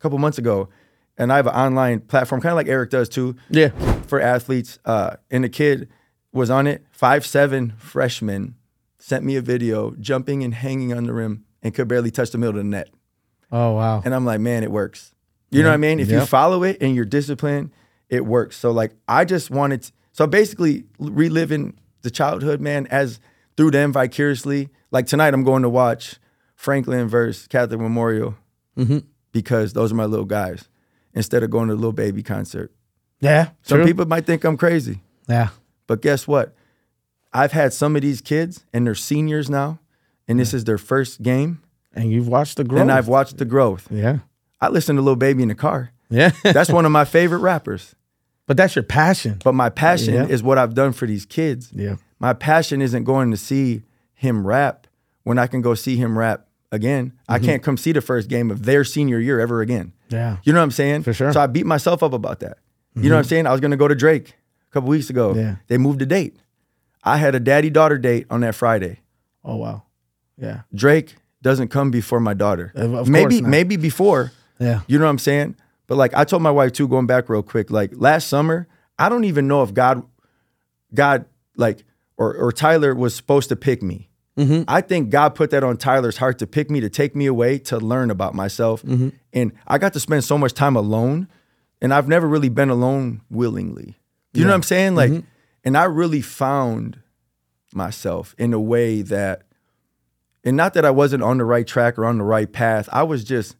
couple 0.00 0.18
months 0.18 0.36
ago, 0.38 0.68
and 1.16 1.32
I 1.32 1.36
have 1.36 1.46
an 1.46 1.54
online 1.54 2.00
platform, 2.00 2.40
kind 2.40 2.50
of 2.52 2.56
like 2.56 2.66
Eric 2.68 2.90
does 2.90 3.08
too, 3.08 3.36
Yeah. 3.50 3.68
for 4.06 4.20
athletes. 4.20 4.78
Uh, 4.84 5.16
and 5.30 5.44
the 5.44 5.48
kid 5.48 5.88
was 6.32 6.50
on 6.50 6.66
it, 6.66 6.84
five 6.90 7.24
seven 7.24 7.72
freshman, 7.78 8.56
sent 8.98 9.24
me 9.24 9.36
a 9.36 9.40
video 9.40 9.92
jumping 10.00 10.42
and 10.42 10.52
hanging 10.54 10.92
on 10.92 11.04
the 11.04 11.12
rim 11.12 11.44
and 11.62 11.72
could 11.72 11.88
barely 11.88 12.10
touch 12.10 12.30
the 12.32 12.38
middle 12.38 12.50
of 12.58 12.64
the 12.64 12.64
net. 12.64 12.90
Oh 13.52 13.72
wow. 13.72 14.02
And 14.04 14.12
I'm 14.14 14.24
like, 14.24 14.40
man, 14.40 14.62
it 14.64 14.70
works. 14.72 15.14
You 15.50 15.62
know 15.62 15.68
what 15.68 15.74
I 15.74 15.78
mean? 15.78 16.00
If 16.00 16.10
you 16.10 16.20
follow 16.26 16.64
it 16.64 16.78
and 16.80 16.94
you're 16.96 17.04
disciplined, 17.04 17.70
it 18.10 18.26
works. 18.26 18.56
So 18.56 18.72
like, 18.72 18.92
I 19.08 19.24
just 19.24 19.50
wanted. 19.50 19.82
To, 19.84 19.92
so 20.12 20.26
basically, 20.26 20.84
reliving 20.98 21.78
the 22.06 22.10
childhood, 22.10 22.60
man, 22.60 22.86
as 22.86 23.20
through 23.56 23.72
them 23.72 23.92
vicariously. 23.92 24.70
Like 24.90 25.06
tonight, 25.06 25.34
I'm 25.34 25.44
going 25.44 25.62
to 25.62 25.68
watch 25.68 26.16
Franklin 26.54 27.08
versus 27.08 27.46
Catholic 27.46 27.80
Memorial 27.80 28.34
Mm-hmm. 28.78 28.98
because 29.32 29.72
those 29.72 29.90
are 29.92 29.94
my 29.96 30.04
little 30.04 30.26
guys. 30.26 30.68
Instead 31.14 31.42
of 31.42 31.50
going 31.50 31.68
to 31.68 31.74
a 31.74 31.76
little 31.76 31.92
baby 31.92 32.22
concert, 32.22 32.70
Yeah. 33.20 33.48
some 33.62 33.78
true. 33.78 33.86
people 33.86 34.04
might 34.06 34.26
think 34.26 34.44
I'm 34.44 34.56
crazy, 34.58 35.00
Yeah. 35.28 35.48
but 35.86 36.02
guess 36.02 36.26
what? 36.28 36.54
I've 37.32 37.52
had 37.52 37.72
some 37.72 37.96
of 37.96 38.02
these 38.02 38.20
kids, 38.20 38.64
and 38.74 38.86
they're 38.86 38.94
seniors 38.94 39.48
now, 39.50 39.78
and 40.28 40.38
this 40.38 40.52
is 40.54 40.64
their 40.64 40.76
first 40.78 41.22
game, 41.22 41.60
And 41.94 42.12
you've 42.12 42.28
watched 42.28 42.58
the 42.58 42.64
growth. 42.64 42.82
and 42.82 42.92
I've 42.92 43.08
watched 43.08 43.38
the 43.38 43.44
growth. 43.46 43.88
Yeah. 43.90 44.18
I 44.60 44.68
listen 44.68 44.96
to 44.96 45.02
Lil 45.02 45.16
Baby 45.16 45.42
in 45.42 45.48
the 45.48 45.54
car. 45.54 45.90
Yeah. 46.10 46.30
That's 46.44 46.68
one 46.70 46.84
of 46.84 46.92
my 46.92 47.04
favorite 47.16 47.38
rappers. 47.40 47.94
But 48.46 48.56
that's 48.56 48.76
your 48.76 48.82
passion. 48.82 49.38
But 49.44 49.52
my 49.54 49.68
passion 49.68 50.14
Yeah. 50.14 50.26
is 50.26 50.42
what 50.42 50.58
I've 50.58 50.74
done 50.74 50.92
for 50.92 51.06
these 51.06 51.26
kids. 51.26 51.70
Yeah. 51.72 51.96
My 52.18 52.32
passion 52.32 52.80
isn't 52.80 53.04
going 53.04 53.30
to 53.30 53.36
see 53.36 53.82
him 54.14 54.46
rap 54.46 54.86
when 55.24 55.38
I 55.38 55.46
can 55.46 55.60
go 55.62 55.74
see 55.74 55.96
him 55.96 56.18
rap 56.18 56.46
again. 56.72 57.06
Mm-hmm. 57.10 57.32
I 57.32 57.38
can't 57.38 57.62
come 57.62 57.76
see 57.76 57.92
the 57.92 58.00
first 58.00 58.28
game 58.28 58.50
of 58.50 58.64
their 58.64 58.84
senior 58.84 59.18
year 59.18 59.40
ever 59.40 59.60
again. 59.60 59.92
Yeah. 60.08 60.36
You 60.44 60.52
know 60.52 60.60
what 60.60 60.64
I'm 60.64 60.70
saying? 60.70 61.02
For 61.02 61.12
sure. 61.12 61.28
Mm-hmm. 61.28 61.34
So 61.34 61.40
I 61.40 61.46
beat 61.46 61.66
myself 61.66 62.02
up 62.02 62.12
about 62.12 62.40
that. 62.40 62.58
You 62.94 63.10
know 63.10 63.16
what 63.16 63.18
I'm 63.20 63.24
saying? 63.28 63.46
I 63.46 63.52
was 63.52 63.60
gonna 63.60 63.76
go 63.76 63.88
to 63.88 63.94
Drake 63.94 64.30
a 64.70 64.72
couple 64.72 64.88
weeks 64.88 65.10
ago. 65.10 65.34
Yeah. 65.34 65.56
They 65.66 65.76
moved 65.76 65.98
the 65.98 66.06
date. 66.06 66.36
I 67.04 67.18
had 67.18 67.34
a 67.34 67.40
daddy 67.40 67.68
daughter 67.68 67.98
date 67.98 68.26
on 68.30 68.40
that 68.40 68.54
Friday. 68.54 69.00
Oh 69.44 69.56
wow. 69.56 69.82
Yeah. 70.38 70.62
Drake 70.74 71.16
doesn't 71.42 71.68
come 71.68 71.90
before 71.90 72.20
my 72.20 72.32
daughter. 72.32 72.72
Of- 72.74 72.94
of 72.94 73.08
maybe 73.08 73.34
course 73.34 73.42
not. 73.42 73.50
maybe 73.50 73.76
before. 73.76 74.32
Yeah. 74.58 74.80
You 74.86 74.98
know 74.98 75.04
what 75.04 75.10
I'm 75.10 75.18
saying? 75.18 75.56
But 75.86 75.96
like 75.96 76.14
I 76.14 76.24
told 76.24 76.42
my 76.42 76.50
wife 76.50 76.72
too, 76.72 76.88
going 76.88 77.06
back 77.06 77.28
real 77.28 77.42
quick, 77.42 77.70
like 77.70 77.92
last 77.94 78.28
summer, 78.28 78.68
I 78.98 79.08
don't 79.08 79.24
even 79.24 79.46
know 79.46 79.62
if 79.62 79.72
God, 79.74 80.04
God, 80.94 81.26
like, 81.56 81.84
or 82.16 82.34
or 82.34 82.52
Tyler 82.52 82.94
was 82.94 83.14
supposed 83.14 83.48
to 83.50 83.56
pick 83.56 83.82
me. 83.82 84.08
Mm-hmm. 84.38 84.64
I 84.68 84.82
think 84.82 85.10
God 85.10 85.34
put 85.34 85.50
that 85.50 85.64
on 85.64 85.76
Tyler's 85.78 86.18
heart 86.18 86.38
to 86.40 86.46
pick 86.46 86.70
me, 86.70 86.80
to 86.80 86.90
take 86.90 87.16
me 87.16 87.26
away, 87.26 87.58
to 87.60 87.78
learn 87.78 88.10
about 88.10 88.34
myself. 88.34 88.82
Mm-hmm. 88.82 89.08
And 89.32 89.52
I 89.66 89.78
got 89.78 89.94
to 89.94 90.00
spend 90.00 90.24
so 90.24 90.36
much 90.36 90.52
time 90.52 90.76
alone. 90.76 91.28
And 91.80 91.92
I've 91.92 92.08
never 92.08 92.26
really 92.26 92.48
been 92.48 92.70
alone 92.70 93.20
willingly. 93.30 93.96
You 94.32 94.44
know 94.44 94.50
what 94.50 94.56
I'm 94.56 94.62
saying? 94.62 94.94
Like, 94.94 95.10
Mm-hmm. 95.10 95.26
and 95.64 95.76
I 95.76 95.84
really 95.84 96.22
found 96.22 97.00
myself 97.72 98.34
in 98.38 98.54
a 98.54 98.60
way 98.60 99.02
that, 99.02 99.42
and 100.42 100.56
not 100.56 100.72
that 100.74 100.84
I 100.86 100.90
wasn't 100.90 101.22
on 101.22 101.36
the 101.38 101.44
right 101.44 101.66
track 101.66 101.98
or 101.98 102.06
on 102.06 102.16
the 102.18 102.24
right 102.24 102.50
path. 102.50 102.88
I 102.92 103.02
was 103.02 103.24
just 103.24 103.56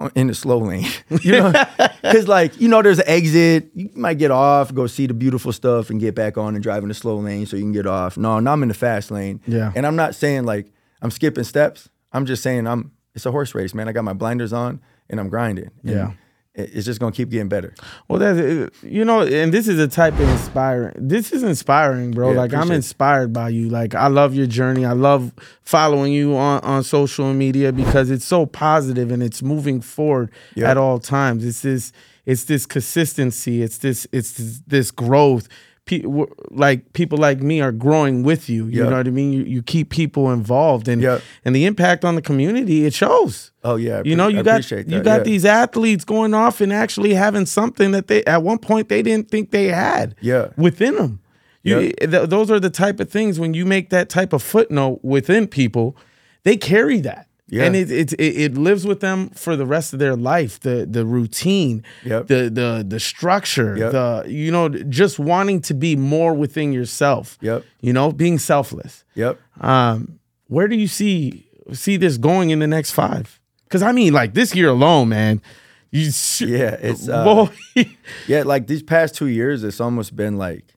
Uh, 0.00 0.10
in 0.16 0.26
the 0.26 0.34
slow 0.34 0.58
lane. 0.58 0.86
you 1.22 1.32
know, 1.32 1.52
because 2.02 2.26
like 2.26 2.60
you 2.60 2.66
know, 2.66 2.82
there's 2.82 2.98
an 2.98 3.08
exit. 3.08 3.70
You 3.74 3.90
might 3.94 4.18
get 4.18 4.32
off, 4.32 4.74
go 4.74 4.86
see 4.88 5.06
the 5.06 5.14
beautiful 5.14 5.52
stuff, 5.52 5.88
and 5.88 6.00
get 6.00 6.14
back 6.16 6.36
on 6.36 6.54
and 6.54 6.62
drive 6.62 6.82
in 6.82 6.88
the 6.88 6.94
slow 6.94 7.16
lane 7.16 7.46
so 7.46 7.56
you 7.56 7.62
can 7.62 7.72
get 7.72 7.86
off. 7.86 8.16
No, 8.16 8.40
now 8.40 8.52
I'm 8.52 8.62
in 8.62 8.68
the 8.68 8.74
fast 8.74 9.10
lane. 9.12 9.40
Yeah. 9.46 9.72
and 9.76 9.86
I'm 9.86 9.94
not 9.96 10.14
saying 10.16 10.44
like 10.44 10.72
I'm 11.00 11.12
skipping 11.12 11.44
steps. 11.44 11.88
I'm 12.12 12.26
just 12.26 12.42
saying 12.42 12.66
I'm. 12.66 12.90
It's 13.14 13.24
a 13.24 13.30
horse 13.30 13.54
race, 13.54 13.72
man. 13.74 13.88
I 13.88 13.92
got 13.92 14.02
my 14.02 14.12
blinders 14.14 14.52
on 14.52 14.80
and 15.08 15.20
I'm 15.20 15.28
grinding. 15.28 15.70
And 15.84 15.90
Yeah. 15.94 16.12
It- 16.54 16.70
it's 16.74 16.86
just 16.86 17.00
gonna 17.00 17.12
keep 17.12 17.30
getting 17.30 17.48
better. 17.48 17.74
Well, 18.08 18.18
that's 18.18 18.38
uh, 18.38 18.68
you 18.82 19.04
know, 19.04 19.22
and 19.22 19.52
this 19.52 19.66
is 19.68 19.78
a 19.78 19.88
type 19.88 20.14
of 20.14 20.28
inspiring. 20.28 20.94
This 20.96 21.32
is 21.32 21.42
inspiring, 21.42 22.12
bro. 22.12 22.30
Yeah, 22.32 22.38
like 22.38 22.52
I'm 22.52 22.58
appreciate 22.60 22.72
it. 22.74 22.76
inspired 22.76 23.32
by 23.32 23.48
you. 23.48 23.68
Like 23.68 23.94
I 23.94 24.06
love 24.08 24.34
your 24.34 24.46
journey. 24.46 24.84
I 24.84 24.92
love 24.92 25.32
following 25.62 26.12
you 26.12 26.36
on 26.36 26.60
on 26.62 26.82
social 26.84 27.32
media 27.34 27.72
because 27.72 28.10
it's 28.10 28.24
so 28.24 28.46
positive 28.46 29.10
and 29.10 29.22
it's 29.22 29.42
moving 29.42 29.80
forward 29.80 30.30
Yeah. 30.54 30.70
at 30.70 30.76
all 30.76 30.98
times. 30.98 31.44
It's 31.44 31.62
this 31.62 31.92
it's 32.26 32.44
this 32.44 32.66
consistency. 32.66 33.62
It's 33.62 33.78
this 33.78 34.06
it's 34.12 34.32
this, 34.32 34.60
this 34.66 34.90
growth. 34.90 35.48
Pe- 35.86 35.98
w- 36.00 36.26
like 36.50 36.94
people 36.94 37.18
like 37.18 37.42
me 37.42 37.60
are 37.60 37.70
growing 37.72 38.22
with 38.22 38.48
you. 38.48 38.66
You 38.68 38.84
Yeah. 38.84 38.88
know 38.90 38.96
what 38.96 39.06
I 39.06 39.10
mean? 39.10 39.32
You 39.34 39.42
you 39.44 39.62
keep 39.62 39.90
people 39.90 40.32
involved 40.32 40.88
and 40.88 41.02
Yeah. 41.02 41.18
and 41.44 41.54
the 41.54 41.66
impact 41.66 42.04
on 42.06 42.14
the 42.14 42.22
community 42.22 42.86
it 42.86 42.94
shows. 42.94 43.50
Oh 43.62 43.76
yeah, 43.76 43.98
I 43.98 44.02
You 44.04 44.16
know, 44.16 44.28
appre- 44.28 44.34
I 44.34 44.36
you 44.38 44.42
got 44.42 44.70
you 44.92 45.00
got 45.02 45.16
yeah. 45.18 45.22
these 45.24 45.44
athletes 45.44 46.04
going 46.06 46.32
off 46.32 46.62
and 46.62 46.72
actually 46.72 47.12
having 47.12 47.44
something 47.44 47.90
that 47.90 48.06
they 48.06 48.24
at 48.24 48.42
one 48.42 48.58
point 48.58 48.88
they 48.88 49.02
didn't 49.02 49.30
think 49.30 49.50
they 49.50 49.66
had. 49.68 50.14
Yeah. 50.22 50.48
within 50.56 50.94
them. 50.96 51.20
You, 51.62 51.80
Yeah. 51.80 51.90
Eh, 52.00 52.06
th- 52.06 52.28
those 52.30 52.50
are 52.50 52.60
the 52.60 52.70
type 52.70 52.98
of 53.00 53.10
things 53.10 53.38
when 53.38 53.52
you 53.52 53.66
make 53.66 53.90
that 53.90 54.08
type 54.08 54.32
of 54.32 54.42
footnote 54.42 55.00
within 55.02 55.46
people, 55.46 55.96
they 56.44 56.56
carry 56.56 57.00
that. 57.00 57.26
Yeah. 57.48 57.64
And 57.64 57.76
it, 57.76 57.90
it 57.90 58.12
it 58.14 58.36
it 58.40 58.54
lives 58.56 58.86
with 58.86 59.00
them 59.00 59.28
for 59.30 59.54
the 59.54 59.66
rest 59.66 59.92
of 59.92 59.98
their 59.98 60.16
life. 60.16 60.60
The 60.60 60.86
the 60.90 61.04
routine, 61.04 61.84
Yep. 62.04 62.26
the 62.28 62.48
the 62.50 62.84
the 62.88 62.98
structure, 62.98 63.76
Yep. 63.76 63.92
the 63.92 64.24
you 64.28 64.50
know 64.50 64.68
just 64.70 65.18
wanting 65.18 65.60
to 65.62 65.74
be 65.74 65.94
more 65.94 66.32
within 66.32 66.72
yourself. 66.72 67.36
Yep. 67.42 67.62
You 67.80 67.92
know, 67.92 68.12
being 68.12 68.38
selfless. 68.38 69.04
Yep. 69.14 69.38
Um, 69.60 70.18
where 70.48 70.68
do 70.68 70.76
you 70.76 70.88
see 70.88 71.46
see 71.72 71.98
this 71.98 72.16
going 72.16 72.48
in 72.50 72.60
the 72.60 72.66
next 72.66 72.92
five? 72.92 73.38
Because 73.64 73.82
I 73.82 73.92
mean, 73.92 74.12
like 74.14 74.32
this 74.34 74.54
year 74.54 74.68
alone, 74.68 75.10
man. 75.10 75.42
You 75.90 76.10
sh- 76.10 76.40
Yeah, 76.42 76.76
it's, 76.80 77.08
uh, 77.08 77.24
boy. 77.24 77.84
Yeah, 78.26 78.42
like 78.44 78.66
these 78.66 78.82
past 78.82 79.14
two 79.14 79.28
years, 79.28 79.62
it's 79.62 79.80
almost 79.80 80.16
been 80.16 80.38
like 80.38 80.74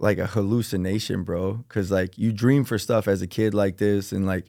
like 0.00 0.18
a 0.18 0.26
hallucination, 0.26 1.22
bro. 1.22 1.64
Cause 1.68 1.90
like 1.90 2.18
you 2.18 2.32
dream 2.32 2.64
for 2.64 2.78
stuff 2.78 3.06
as 3.08 3.22
a 3.22 3.26
kid 3.26 3.54
like 3.54 3.76
this, 3.78 4.12
and 4.12 4.26
like 4.26 4.46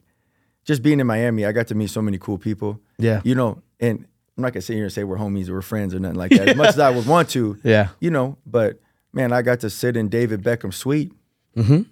just 0.70 0.82
being 0.82 1.00
in 1.00 1.06
Miami, 1.06 1.42
I 1.44 1.52
got 1.52 1.66
to 1.68 1.74
meet 1.74 1.90
so 1.90 2.00
many 2.02 2.18
cool 2.18 2.38
people. 2.38 2.70
Yeah. 2.98 3.20
You 3.24 3.34
know, 3.34 3.50
and 3.80 3.96
I'm 4.36 4.42
not 4.44 4.52
gonna 4.52 4.62
sit 4.62 4.74
here 4.74 4.84
and 4.84 4.92
say 4.92 5.02
we're 5.04 5.18
homies 5.18 5.48
or 5.48 5.54
we're 5.54 5.62
friends 5.74 5.92
or 5.94 5.98
nothing 6.00 6.18
like 6.24 6.30
that. 6.30 6.48
As 6.50 6.56
much 6.56 6.68
as 6.68 6.78
I 6.78 6.90
would 6.96 7.06
want 7.06 7.28
to, 7.30 7.58
Yeah. 7.64 7.88
you 8.00 8.10
know, 8.10 8.38
but 8.46 8.78
man, 9.12 9.32
I 9.32 9.42
got 9.42 9.60
to 9.60 9.70
sit 9.70 9.96
in 9.96 10.08
David 10.08 10.42
Beckham's 10.42 10.76
suite 10.76 11.12
Mm-hmm. 11.56 11.82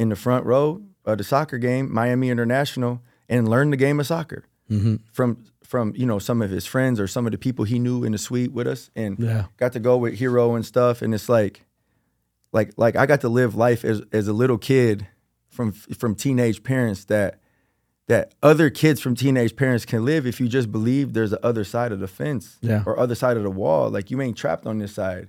in 0.00 0.08
the 0.10 0.16
front 0.16 0.44
row 0.44 0.82
of 1.06 1.16
the 1.18 1.24
soccer 1.24 1.56
game, 1.58 1.84
Miami 1.92 2.28
International, 2.28 3.00
and 3.30 3.48
learn 3.48 3.70
the 3.70 3.76
game 3.78 3.98
of 4.00 4.06
soccer 4.06 4.44
Mm-hmm. 4.70 4.96
from 5.12 5.38
from 5.64 5.92
you 5.96 6.04
know 6.06 6.18
some 6.18 6.42
of 6.42 6.50
his 6.50 6.66
friends 6.66 7.00
or 7.00 7.06
some 7.08 7.26
of 7.26 7.32
the 7.32 7.38
people 7.38 7.64
he 7.64 7.78
knew 7.78 8.04
in 8.04 8.12
the 8.12 8.18
suite 8.18 8.52
with 8.52 8.66
us, 8.66 8.90
and 8.94 9.18
Yeah. 9.18 9.44
got 9.56 9.72
to 9.72 9.80
go 9.80 9.96
with 9.96 10.18
Herro 10.20 10.54
and 10.56 10.64
stuff. 10.66 11.00
And 11.02 11.14
it's 11.14 11.28
like, 11.28 11.64
like 12.52 12.70
like 12.76 12.94
I 12.96 13.06
got 13.06 13.20
to 13.22 13.28
live 13.28 13.54
life 13.54 13.84
as 13.84 14.02
as 14.12 14.28
a 14.28 14.32
little 14.32 14.58
kid 14.58 15.06
from 15.48 15.72
from 15.72 16.14
teenage 16.14 16.62
parents 16.62 17.04
that 17.06 17.39
that 18.10 18.34
other 18.42 18.70
kids 18.70 19.00
from 19.00 19.14
teenage 19.14 19.54
parents 19.54 19.84
can 19.86 20.04
live 20.04 20.26
if 20.26 20.40
you 20.40 20.48
just 20.48 20.70
believe 20.72 21.12
there's 21.12 21.30
the 21.30 21.44
other 21.46 21.62
side 21.64 21.92
of 21.92 22.00
the 22.00 22.08
fence 22.08 22.58
Yeah. 22.60 22.82
or 22.84 22.98
other 22.98 23.14
side 23.14 23.36
of 23.36 23.44
the 23.44 23.50
wall. 23.50 23.88
Like 23.88 24.10
you 24.10 24.20
ain't 24.20 24.36
trapped 24.36 24.66
on 24.66 24.78
this 24.78 24.92
side. 24.94 25.28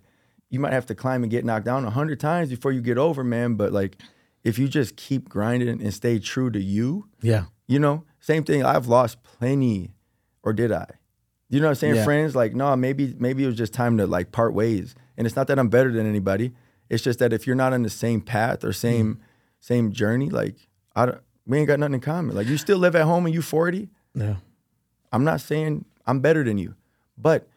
You 0.49 0.59
might 0.59 0.73
have 0.73 0.87
to 0.87 0.95
climb 0.95 1.23
and 1.23 1.29
get 1.31 1.45
knocked 1.45 1.65
down 1.65 1.85
a 1.85 1.91
hundred 1.91 2.19
times 2.19 2.49
before 2.49 2.71
you 2.71 2.81
get 2.81 2.97
over, 2.97 3.23
man. 3.23 3.53
But 3.55 3.71
like 3.71 3.97
if 4.43 4.57
you 4.57 4.67
just 4.67 4.95
keep 4.95 5.29
grinding 5.29 5.69
and 5.81 5.93
stay 5.93 6.17
true 6.19 6.49
to 6.49 6.59
you, 6.59 7.07
Yeah. 7.21 7.45
you 7.67 7.77
know, 7.79 8.03
same 8.19 8.43
thing. 8.43 8.63
I've 8.63 8.87
lost 8.87 9.21
plenty, 9.23 9.91
or 10.43 10.51
did 10.51 10.71
I? 10.71 10.87
You 11.49 11.59
know 11.59 11.67
what 11.67 11.71
I'm 11.71 11.75
saying? 11.75 11.95
Yeah. 11.97 12.03
Friends, 12.03 12.35
like, 12.35 12.55
no, 12.55 12.75
maybe 12.75 13.15
maybe 13.19 13.43
it 13.43 13.47
was 13.47 13.55
just 13.57 13.73
time 13.73 13.97
to 13.97 14.07
like 14.07 14.31
part 14.31 14.53
ways. 14.53 14.95
And 15.17 15.27
it's 15.27 15.35
not 15.35 15.47
that 15.47 15.59
I'm 15.59 15.69
better 15.69 15.91
than 15.91 16.07
anybody. 16.07 16.53
It's 16.89 17.03
just 17.03 17.19
that 17.19 17.31
if 17.31 17.45
you're 17.45 17.55
not 17.55 17.73
on 17.73 17.83
the 17.83 17.89
same 17.91 18.21
path 18.21 18.63
or 18.63 18.73
same 18.73 19.15
Mm. 19.15 19.19
same 19.59 19.91
journey, 19.91 20.29
like 20.29 20.55
I 20.95 21.05
don't, 21.05 21.21
we 21.45 21.57
ain't 21.57 21.67
got 21.67 21.79
nothing 21.79 21.95
in 21.95 22.01
common. 22.01 22.35
Like 22.35 22.47
you 22.47 22.57
still 22.57 22.77
live 22.77 22.95
at 22.95 23.03
home 23.03 23.25
and 23.25 23.33
you 23.33 23.41
40. 23.41 23.89
Yeah. 24.15 24.35
I'm 25.11 25.23
not 25.23 25.41
saying 25.41 25.85
I'm 26.05 26.19
better 26.19 26.43
than 26.43 26.57
you, 26.57 26.75
but 27.17 27.47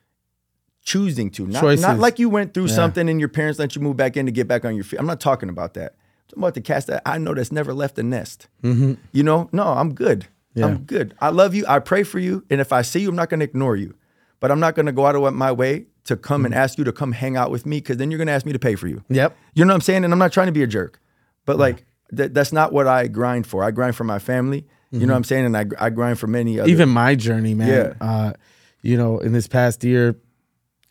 choosing 0.83 1.31
to 1.31 1.47
not, 1.47 1.61
Choices. 1.61 1.83
not 1.83 1.99
like 1.99 2.19
you 2.19 2.29
went 2.29 2.55
through 2.55 2.67
Yeah. 2.67 2.75
something 2.75 3.09
and 3.09 3.19
your 3.19 3.29
parents 3.29 3.59
let 3.59 3.75
you 3.75 3.83
move 3.83 3.97
back 3.97 4.17
in 4.17 4.27
to 4.27 4.33
get 4.33 4.49
back 4.49 4.65
on 4.65 4.75
your 4.75 4.85
feet. 4.85 5.01
I'm 5.01 5.07
not 5.07 5.21
talking 5.21 5.49
about 5.49 5.75
that. 5.75 5.93
I'm 5.93 6.29
talking 6.29 6.43
about 6.43 6.55
the 6.55 6.61
cast 6.61 6.87
that 6.89 7.03
I 7.07 7.19
know 7.19 7.35
that's 7.35 7.53
never 7.53 7.73
left 7.73 7.97
the 7.97 8.03
nest. 8.03 8.49
Mm-hmm. 8.63 8.95
You 9.13 9.23
know, 9.23 9.49
no, 9.53 9.65
I'm 9.65 9.95
good. 9.95 10.27
Yeah. 10.55 10.67
I'm 10.67 10.79
good. 10.79 11.15
I 11.21 11.31
love 11.31 11.55
you. 11.55 11.65
I 11.67 11.79
pray 11.81 12.03
for 12.03 12.19
you. 12.19 12.45
And 12.49 12.61
if 12.61 12.73
I 12.73 12.83
see 12.83 13.01
you, 13.01 13.09
I'm 13.09 13.17
not 13.17 13.29
going 13.29 13.41
to 13.41 13.45
ignore 13.45 13.77
you. 13.77 13.95
But 14.41 14.51
I'm 14.51 14.61
not 14.61 14.75
going 14.75 14.87
to 14.87 14.93
go 14.93 15.07
out 15.07 15.17
of 15.17 15.35
my 15.35 15.53
way 15.53 15.87
to 16.05 16.17
come 16.17 16.45
and 16.45 16.53
mm-hmm. 16.53 16.63
ask 16.63 16.79
you 16.79 16.85
to 16.85 16.93
come 16.93 17.13
hang 17.13 17.37
out 17.37 17.51
with 17.51 17.67
me 17.67 17.79
because 17.79 17.97
then 17.97 18.11
you're 18.11 18.19
going 18.19 18.27
to 18.27 18.33
ask 18.33 18.47
me 18.47 18.53
to 18.53 18.59
pay 18.59 18.75
for 18.75 18.87
you. 18.87 19.03
Yep. 19.09 19.37
You 19.55 19.65
know 19.65 19.73
what 19.73 19.77
I'm 19.77 19.81
saying? 19.81 20.05
And 20.05 20.13
I'm 20.13 20.19
not 20.19 20.33
trying 20.33 20.47
to 20.47 20.53
be 20.53 20.63
a 20.63 20.67
jerk, 20.67 21.01
but 21.47 21.57
like 21.57 21.85
th- 22.17 22.33
that's 22.33 22.53
not 22.53 22.73
what 22.73 22.87
I 22.87 23.07
grind 23.07 23.47
for. 23.47 23.63
I 23.63 23.71
grind 23.71 23.97
for 23.97 24.05
my 24.05 24.19
family. 24.19 24.67
You 24.91 25.07
know 25.07 25.13
what 25.13 25.17
I'm 25.17 25.25
saying? 25.25 25.45
And 25.47 25.57
I, 25.57 25.65
I 25.79 25.91
grind 25.91 26.21
for 26.21 26.29
many 26.29 26.61
other. 26.61 26.71
Even 26.71 26.89
my 26.89 27.17
journey, 27.17 27.53
man. 27.53 27.69
Yeah. 27.69 27.95
Uh, 28.01 28.33
you 28.81 28.97
know, 28.97 29.19
in 29.19 29.33
this 29.33 29.49
past 29.49 29.83
year, 29.83 30.15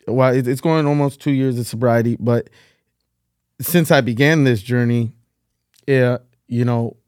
well, 0.06 0.34
it, 0.34 0.46
it's 0.46 0.60
going 0.60 0.86
almost 0.86 1.22
two 1.22 1.30
years 1.30 1.58
of 1.58 1.66
sobriety, 1.66 2.18
but 2.20 2.50
since 3.62 3.90
I 3.90 4.02
began 4.02 4.44
this 4.44 4.60
journey, 4.60 5.14
yeah, 5.86 6.18
you 6.48 6.66
know, 6.66 6.98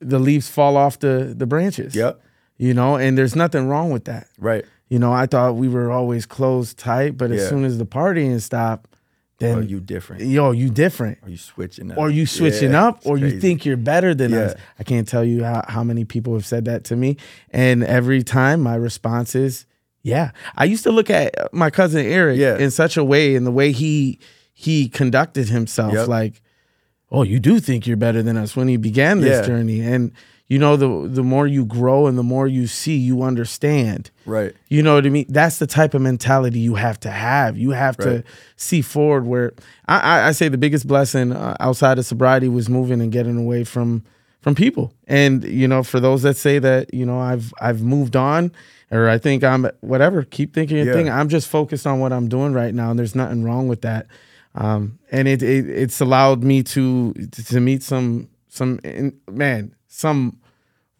the 0.00 0.18
leaves 0.18 0.48
fall 0.48 0.76
off 0.76 0.98
the 0.98 1.32
the 1.36 1.46
branches. 1.46 1.94
Yep. 1.94 2.20
You 2.58 2.74
know, 2.74 2.96
and 2.96 3.16
there's 3.16 3.34
nothing 3.34 3.68
wrong 3.68 3.90
with 3.90 4.04
that. 4.04 4.28
Right. 4.38 4.66
You 4.90 4.98
know, 4.98 5.12
I 5.12 5.24
thought 5.24 5.56
we 5.56 5.68
were 5.68 5.90
always 5.90 6.26
closed 6.26 6.76
tight, 6.76 7.16
but 7.16 7.30
as 7.30 7.48
soon 7.48 7.64
as 7.64 7.78
the 7.78 7.86
partying 7.86 8.40
stopped, 8.42 8.89
then 9.40 9.58
Or 9.58 9.62
you 9.62 9.80
different. 9.80 10.22
yo, 10.22 10.52
you 10.52 10.70
different. 10.70 11.18
Are 11.22 11.28
you 11.30 11.36
switching 11.36 11.90
up? 11.90 11.98
Or 11.98 12.08
you 12.10 12.26
switching 12.26 12.72
Yeah, 12.72 12.86
up, 12.88 13.00
or 13.04 13.18
you 13.18 13.40
think 13.40 13.64
you're 13.66 13.76
better 13.76 14.14
than 14.14 14.32
us. 14.34 14.54
I 14.78 14.84
can't 14.84 15.08
tell 15.08 15.24
you 15.24 15.42
how, 15.42 15.64
how 15.66 15.82
many 15.82 16.04
people 16.04 16.34
have 16.34 16.46
said 16.46 16.66
that 16.66 16.84
to 16.84 16.96
me. 16.96 17.16
And 17.50 17.82
every 17.82 18.22
time 18.22 18.60
my 18.60 18.74
response 18.76 19.34
is, 19.34 19.66
yeah. 20.02 20.30
I 20.56 20.64
used 20.64 20.84
to 20.84 20.92
look 20.92 21.10
at 21.10 21.34
my 21.52 21.70
cousin 21.70 22.06
Eric 22.06 22.38
Yeah. 22.38 22.56
in 22.58 22.70
such 22.70 22.96
a 22.96 23.02
way, 23.04 23.34
in 23.34 23.44
the 23.44 23.50
way 23.52 23.72
he 23.72 24.18
he 24.52 24.88
conducted 24.88 25.48
himself, 25.48 25.94
Yep. 25.94 26.08
like, 26.08 26.42
oh, 27.10 27.22
you 27.22 27.40
do 27.40 27.60
think 27.60 27.86
you're 27.86 27.96
better 27.96 28.22
than 28.22 28.36
us 28.36 28.54
when 28.54 28.68
he 28.68 28.76
began 28.76 29.20
this 29.22 29.40
Yeah. 29.40 29.46
journey. 29.46 29.80
And 29.80 30.12
you 30.50 30.58
know, 30.58 30.76
the 30.76 31.08
the 31.08 31.22
more 31.22 31.46
you 31.46 31.64
grow 31.64 32.08
and 32.08 32.18
the 32.18 32.24
more 32.24 32.48
you 32.48 32.66
see, 32.66 32.96
you 32.96 33.22
understand. 33.22 34.10
Right. 34.26 34.52
You 34.68 34.82
know 34.82 34.96
what 34.96 35.06
I 35.06 35.08
mean? 35.08 35.26
That's 35.28 35.58
the 35.60 35.66
type 35.66 35.94
of 35.94 36.02
mentality 36.02 36.58
you 36.58 36.74
have 36.74 36.98
to 37.00 37.10
have. 37.10 37.56
You 37.56 37.70
have 37.70 37.96
to 37.98 38.24
see 38.56 38.82
forward. 38.82 39.26
Where 39.26 39.52
I, 39.86 39.98
I, 40.00 40.28
I 40.28 40.32
say 40.32 40.48
the 40.48 40.58
biggest 40.58 40.88
blessing 40.88 41.30
uh, 41.30 41.56
outside 41.60 42.00
of 42.00 42.04
sobriety 42.04 42.48
was 42.48 42.68
moving 42.68 43.00
and 43.00 43.12
getting 43.12 43.38
away 43.38 43.62
from 43.62 44.02
from 44.40 44.56
people. 44.56 44.92
And 45.06 45.44
you 45.44 45.68
know, 45.68 45.84
for 45.84 46.00
those 46.00 46.22
that 46.22 46.36
say 46.36 46.58
that 46.58 46.92
you 46.92 47.06
know 47.06 47.20
I've 47.20 47.54
I've 47.60 47.82
moved 47.82 48.16
on, 48.16 48.50
or 48.90 49.08
I 49.08 49.18
think 49.18 49.44
I'm 49.44 49.70
whatever, 49.82 50.24
keep 50.24 50.52
thinking 50.52 50.78
your 50.78 50.86
Yeah. 50.86 50.94
thing. 50.94 51.08
I'm 51.08 51.28
just 51.28 51.46
focused 51.46 51.86
on 51.86 52.00
what 52.00 52.12
I'm 52.12 52.28
doing 52.28 52.54
right 52.54 52.74
now, 52.74 52.90
and 52.90 52.98
there's 52.98 53.14
nothing 53.14 53.44
wrong 53.44 53.68
with 53.68 53.82
that. 53.82 54.08
Um, 54.56 54.98
and 55.12 55.28
it, 55.28 55.44
it 55.44 55.68
it's 55.70 56.00
allowed 56.00 56.42
me 56.42 56.64
to 56.64 57.12
to 57.46 57.60
meet 57.60 57.84
some 57.84 58.30
some 58.48 58.80
in, 58.82 59.16
man 59.30 59.76
some 59.92 60.38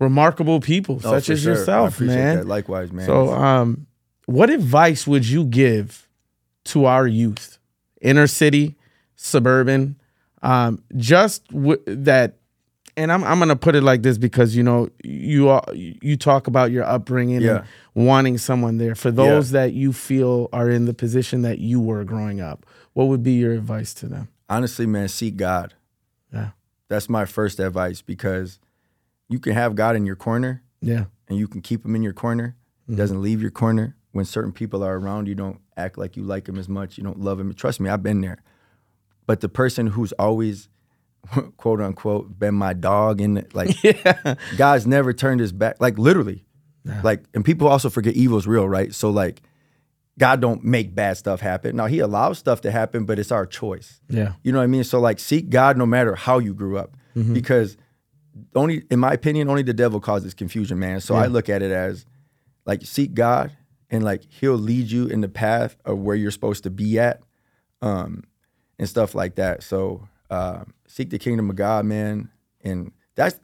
remarkable 0.01 0.61
people 0.61 0.97
Oh, 1.05 1.11
such 1.13 1.31
as 1.31 1.43
sure. 1.43 1.55
Yourself, 1.55 2.01
man. 2.01 2.39
That. 2.39 2.47
Likewise, 2.47 2.93
man. 2.93 3.07
So, 3.07 3.31
um, 3.33 3.87
what 4.27 4.51
advice 4.51 5.07
would 5.07 5.27
you 5.27 5.45
give 5.45 6.09
to 6.65 6.85
our 6.87 7.07
youth, 7.07 7.59
inner 8.03 8.27
city, 8.27 8.77
suburban, 9.17 9.97
um, 10.43 10.83
just 10.97 11.47
w- 11.49 11.83
that? 11.87 12.37
And 12.97 13.11
I'm 13.13 13.23
I'm 13.25 13.39
gonna 13.39 13.57
put 13.57 13.77
it 13.77 13.83
like 13.83 14.03
this 14.03 14.19
because 14.19 14.55
you 14.57 14.63
know 14.63 14.89
you 15.05 15.49
are 15.49 15.65
you 15.73 16.17
talk 16.17 16.49
about 16.49 16.71
your 16.71 16.85
upbringing 16.85 17.41
Yeah. 17.41 17.65
and 17.95 18.07
wanting 18.07 18.37
someone 18.37 18.77
there. 18.79 18.95
For 18.95 19.11
those 19.11 19.53
that 19.53 19.73
you 19.73 19.93
feel 19.93 20.49
are 20.53 20.69
in 20.69 20.85
the 20.87 20.93
position 20.93 21.43
that 21.43 21.61
you 21.61 21.81
were 21.81 22.05
growing 22.05 22.41
up, 22.41 22.67
what 22.93 23.05
would 23.07 23.23
be 23.23 23.33
your 23.35 23.53
advice 23.53 23.95
to 23.95 24.07
them? 24.07 24.29
honestly, 24.51 24.85
man, 24.85 25.07
seek 25.09 25.37
God. 25.37 25.75
Yeah, 26.35 26.51
That's 26.89 27.09
my 27.09 27.25
first 27.25 27.61
advice 27.61 28.03
because 28.03 28.59
you 29.31 29.39
can 29.39 29.55
have 29.55 29.75
God 29.75 29.97
in 29.97 30.05
your 30.05 30.17
corner 30.17 30.63
yeah, 30.81 31.05
and 31.29 31.39
you 31.39 31.47
can 31.47 31.61
keep 31.61 31.85
him 31.85 31.95
in 31.95 32.03
your 32.03 32.13
corner. 32.13 32.57
He 32.87 32.93
mm-hmm. 32.93 33.01
doesn't 33.01 33.23
leave 33.23 33.41
your 33.41 33.51
corner. 33.51 33.97
When 34.13 34.25
certain 34.25 34.53
people 34.53 34.83
are 34.83 34.99
around, 34.99 35.29
you 35.29 35.35
don't 35.35 35.61
act 35.77 35.97
like 35.97 36.17
you 36.17 36.25
like 36.25 36.49
him 36.49 36.59
as 36.59 36.69
much. 36.69 36.99
You 36.99 37.05
don't 37.05 37.21
love 37.21 37.39
him. 37.39 37.53
Trust 37.55 37.81
me, 37.81 37.89
I've 37.89 38.03
been 38.03 38.21
there. 38.21 38.43
But 39.27 39.41
the 39.41 39.49
person 39.49 39.89
who's 39.89 40.13
always, 40.13 40.69
quote 41.57 41.81
unquote, 41.81 42.39
been 42.39 42.55
my 42.55 42.73
dog 42.73 43.21
and 43.21 43.47
like, 43.55 43.83
yeah, 43.85 44.35
God's 44.57 44.87
never 44.87 45.13
turned 45.13 45.41
his 45.41 45.53
back. 45.53 45.77
Like 45.81 45.99
literally, 45.99 46.45
like, 47.05 47.23
and 47.35 47.45
people 47.45 47.69
also 47.69 47.91
forget 47.91 48.15
evil's 48.15 48.47
real, 48.47 48.69
right? 48.69 48.93
So 48.93 49.11
like, 49.11 49.43
God 50.19 50.41
don't 50.41 50.65
make 50.65 50.95
bad 50.95 51.17
stuff 51.17 51.41
happen. 51.41 51.77
Now 51.77 51.87
He 51.87 52.01
allows 52.01 52.39
stuff 52.39 52.61
to 52.63 52.71
happen, 52.71 53.05
but 53.05 53.19
it's 53.19 53.31
our 53.31 53.47
choice. 53.47 54.01
yeah, 54.09 54.33
You 54.43 54.53
know 54.53 54.59
what 54.59 54.65
I 54.65 54.67
mean? 54.67 54.85
So 54.85 54.99
like 54.99 55.19
seek 55.19 55.51
God 55.51 55.77
no 55.77 55.87
matter 55.87 56.15
how 56.15 56.39
you 56.39 56.53
grew 56.53 56.77
up. 56.77 56.97
Mm-hmm. 57.17 57.33
Because 57.33 57.77
only 58.55 58.85
in 58.91 58.99
my 58.99 59.13
opinion, 59.13 59.49
only 59.49 59.63
the 59.63 59.75
devil 59.75 60.01
causes 60.01 60.35
confusion, 60.35 60.79
man. 60.79 61.01
So 61.01 61.15
I 61.15 61.27
look 61.27 61.49
at 61.49 61.63
it 61.63 61.71
as 61.73 62.05
like 62.67 62.83
seek 62.85 63.15
God 63.15 63.57
and 63.91 64.05
like 64.05 64.23
he'll 64.29 64.55
lead 64.59 64.91
you 64.91 65.07
in 65.07 65.21
the 65.21 65.29
path 65.29 65.77
of 65.85 65.99
where 65.99 66.17
you're 66.17 66.31
supposed 66.31 66.63
to 66.65 66.71
be 66.71 66.99
at. 66.99 67.21
Um 67.83 68.25
and 68.79 68.89
stuff 68.89 69.15
like 69.15 69.35
that. 69.35 69.63
So 69.63 70.09
uh, 70.31 70.65
seek 70.87 71.11
the 71.11 71.19
kingdom 71.19 71.51
of 71.51 71.57
God, 71.57 71.85
man. 71.85 72.31
And 72.63 72.93
that's 73.15 73.39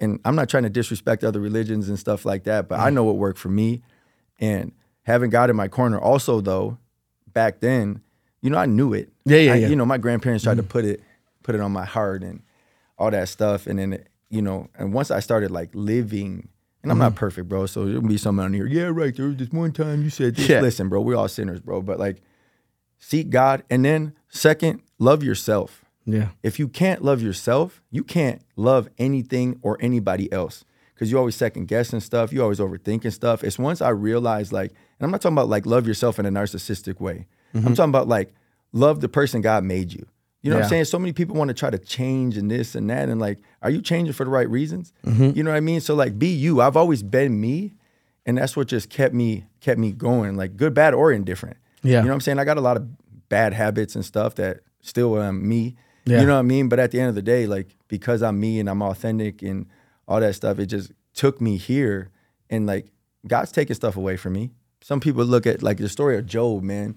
and 0.00 0.20
I'm 0.24 0.34
not 0.36 0.48
trying 0.50 0.64
to 0.64 0.70
disrespect 0.70 1.24
other 1.24 1.40
religions 1.40 1.88
and 1.88 1.98
stuff 1.98 2.24
like 2.26 2.44
that, 2.44 2.68
but 2.68 2.78
I 2.78 2.90
know 2.90 3.04
what 3.04 3.16
worked 3.16 3.38
for 3.38 3.48
me. 3.48 3.82
And 4.38 4.72
having 5.04 5.30
God 5.30 5.48
in 5.50 5.56
my 5.56 5.68
corner 5.68 5.98
also 5.98 6.40
though, 6.42 6.76
back 7.32 7.60
then, 7.60 8.02
you 8.42 8.50
know, 8.50 8.58
I 8.58 8.66
knew 8.66 8.92
it. 8.92 9.10
Yeah, 9.24 9.38
yeah, 9.38 9.52
I- 9.52 9.56
yeah. 9.56 9.68
You 9.68 9.76
know, 9.76 9.86
my 9.86 9.98
grandparents 9.98 10.44
tried 10.44 10.58
to 10.58 10.62
put 10.62 10.84
it 10.84 11.00
put 11.42 11.54
it 11.54 11.60
on 11.60 11.72
my 11.72 11.84
heart 11.86 12.22
and 12.22 12.42
all 12.98 13.10
that 13.10 13.28
stuff. 13.28 13.66
And 13.66 13.78
then, 13.78 14.04
you 14.32 14.40
know, 14.40 14.68
and 14.78 14.94
once 14.94 15.10
I 15.10 15.20
started 15.20 15.50
like 15.50 15.68
living, 15.74 16.48
and 16.82 16.90
I'm 16.90 16.98
not 16.98 17.10
mm-hmm. 17.10 17.18
perfect, 17.18 17.48
bro. 17.48 17.66
So 17.66 17.84
there'll 17.84 18.00
be 18.00 18.16
someone 18.16 18.46
on 18.46 18.54
here. 18.54 18.66
Yeah, 18.66 18.84
right. 18.84 19.14
There 19.14 19.26
was 19.26 19.36
this 19.36 19.50
one 19.50 19.72
time 19.72 20.02
you 20.02 20.10
said 20.10 20.34
this. 20.34 20.48
Yeah. 20.48 20.60
Listen, 20.60 20.88
bro, 20.88 21.02
we're 21.02 21.16
all 21.16 21.28
sinners, 21.28 21.60
bro. 21.60 21.82
But 21.82 21.98
like, 21.98 22.22
seek 22.98 23.28
God, 23.28 23.62
and 23.70 23.84
then 23.84 24.14
second, 24.30 24.82
love 24.98 25.22
yourself. 25.22 25.84
yeah, 26.06 26.28
If 26.42 26.58
you 26.58 26.66
can't 26.66 27.04
love 27.04 27.20
yourself, 27.20 27.82
you 27.90 28.02
can't 28.02 28.42
love 28.56 28.88
anything 28.98 29.60
or 29.62 29.76
anybody 29.80 30.32
else. 30.32 30.64
Cause 30.98 31.10
you 31.10 31.18
always 31.18 31.34
second 31.34 31.66
guessing 31.66 31.98
stuff. 31.98 32.32
You 32.32 32.42
always 32.42 32.60
overthinking 32.60 33.12
stuff. 33.12 33.42
It's 33.42 33.58
once 33.58 33.82
I 33.82 33.88
realized 33.88 34.52
like, 34.52 34.70
and 34.70 35.04
I'm 35.04 35.10
not 35.10 35.20
talking 35.20 35.34
about 35.34 35.48
like 35.48 35.66
love 35.66 35.86
yourself 35.86 36.20
in 36.20 36.26
a 36.26 36.30
narcissistic 36.30 37.00
way. 37.00 37.26
I'm 37.54 37.60
mm-hmm. 37.60 37.74
talking 37.74 37.90
about 37.90 38.06
like 38.06 38.32
love 38.72 39.00
the 39.00 39.08
person 39.08 39.40
God 39.40 39.64
made 39.64 39.92
you. 39.92 40.06
You 40.42 40.50
know 40.50 40.56
what 40.56 40.64
I'm 40.64 40.68
saying? 40.70 40.84
So 40.86 40.98
many 40.98 41.12
people 41.12 41.36
want 41.36 41.48
to 41.48 41.54
try 41.54 41.70
to 41.70 41.78
change 41.78 42.36
and 42.36 42.50
this 42.50 42.74
and 42.74 42.90
that. 42.90 43.08
And 43.08 43.20
like, 43.20 43.38
are 43.62 43.70
you 43.70 43.80
changing 43.80 44.12
for 44.12 44.24
the 44.24 44.30
right 44.30 44.48
reasons? 44.50 44.92
Mm-hmm. 45.06 45.36
You 45.36 45.44
know 45.44 45.50
what 45.52 45.56
I 45.56 45.60
mean? 45.60 45.80
So 45.80 45.94
like 45.94 46.18
be 46.18 46.28
you. 46.28 46.60
I've 46.60 46.76
always 46.76 47.02
been 47.02 47.40
me. 47.40 47.72
And 48.26 48.38
that's 48.38 48.56
what 48.56 48.68
just 48.68 48.90
kept 48.90 49.14
me 49.14 49.46
kept 49.60 49.78
me 49.78 49.92
going, 49.92 50.36
like 50.36 50.56
good, 50.56 50.74
bad, 50.74 50.94
or 50.94 51.10
indifferent. 51.12 51.56
Yeah. 51.82 51.98
You 51.98 52.02
know 52.02 52.08
what 52.08 52.14
I'm 52.14 52.20
saying? 52.20 52.38
I 52.38 52.44
got 52.44 52.56
a 52.56 52.60
lot 52.60 52.76
of 52.76 53.28
bad 53.28 53.52
habits 53.52 53.94
and 53.94 54.04
stuff 54.04 54.34
that 54.36 54.60
still 54.80 55.20
am 55.20 55.48
me. 55.48 55.76
Yeah. 56.04 56.20
You 56.20 56.26
know 56.26 56.34
what 56.34 56.40
I 56.40 56.42
mean? 56.42 56.68
But 56.68 56.78
at 56.78 56.90
the 56.90 57.00
end 57.00 57.08
of 57.08 57.14
the 57.14 57.22
day, 57.22 57.46
like 57.46 57.76
because 57.88 58.22
I'm 58.22 58.38
me 58.38 58.60
and 58.60 58.68
I'm 58.68 58.82
authentic 58.82 59.42
and 59.42 59.66
all 60.06 60.20
that 60.20 60.34
stuff, 60.34 60.58
it 60.58 60.66
just 60.66 60.92
took 61.14 61.40
me 61.40 61.56
here. 61.56 62.10
And 62.50 62.66
like 62.66 62.86
God's 63.26 63.52
taking 63.52 63.74
stuff 63.74 63.96
away 63.96 64.16
from 64.16 64.34
me. 64.34 64.50
Some 64.82 65.00
people 65.00 65.24
look 65.24 65.46
at 65.46 65.62
like 65.62 65.78
the 65.78 65.88
story 65.88 66.18
of 66.18 66.26
Job, 66.26 66.62
man. 66.62 66.96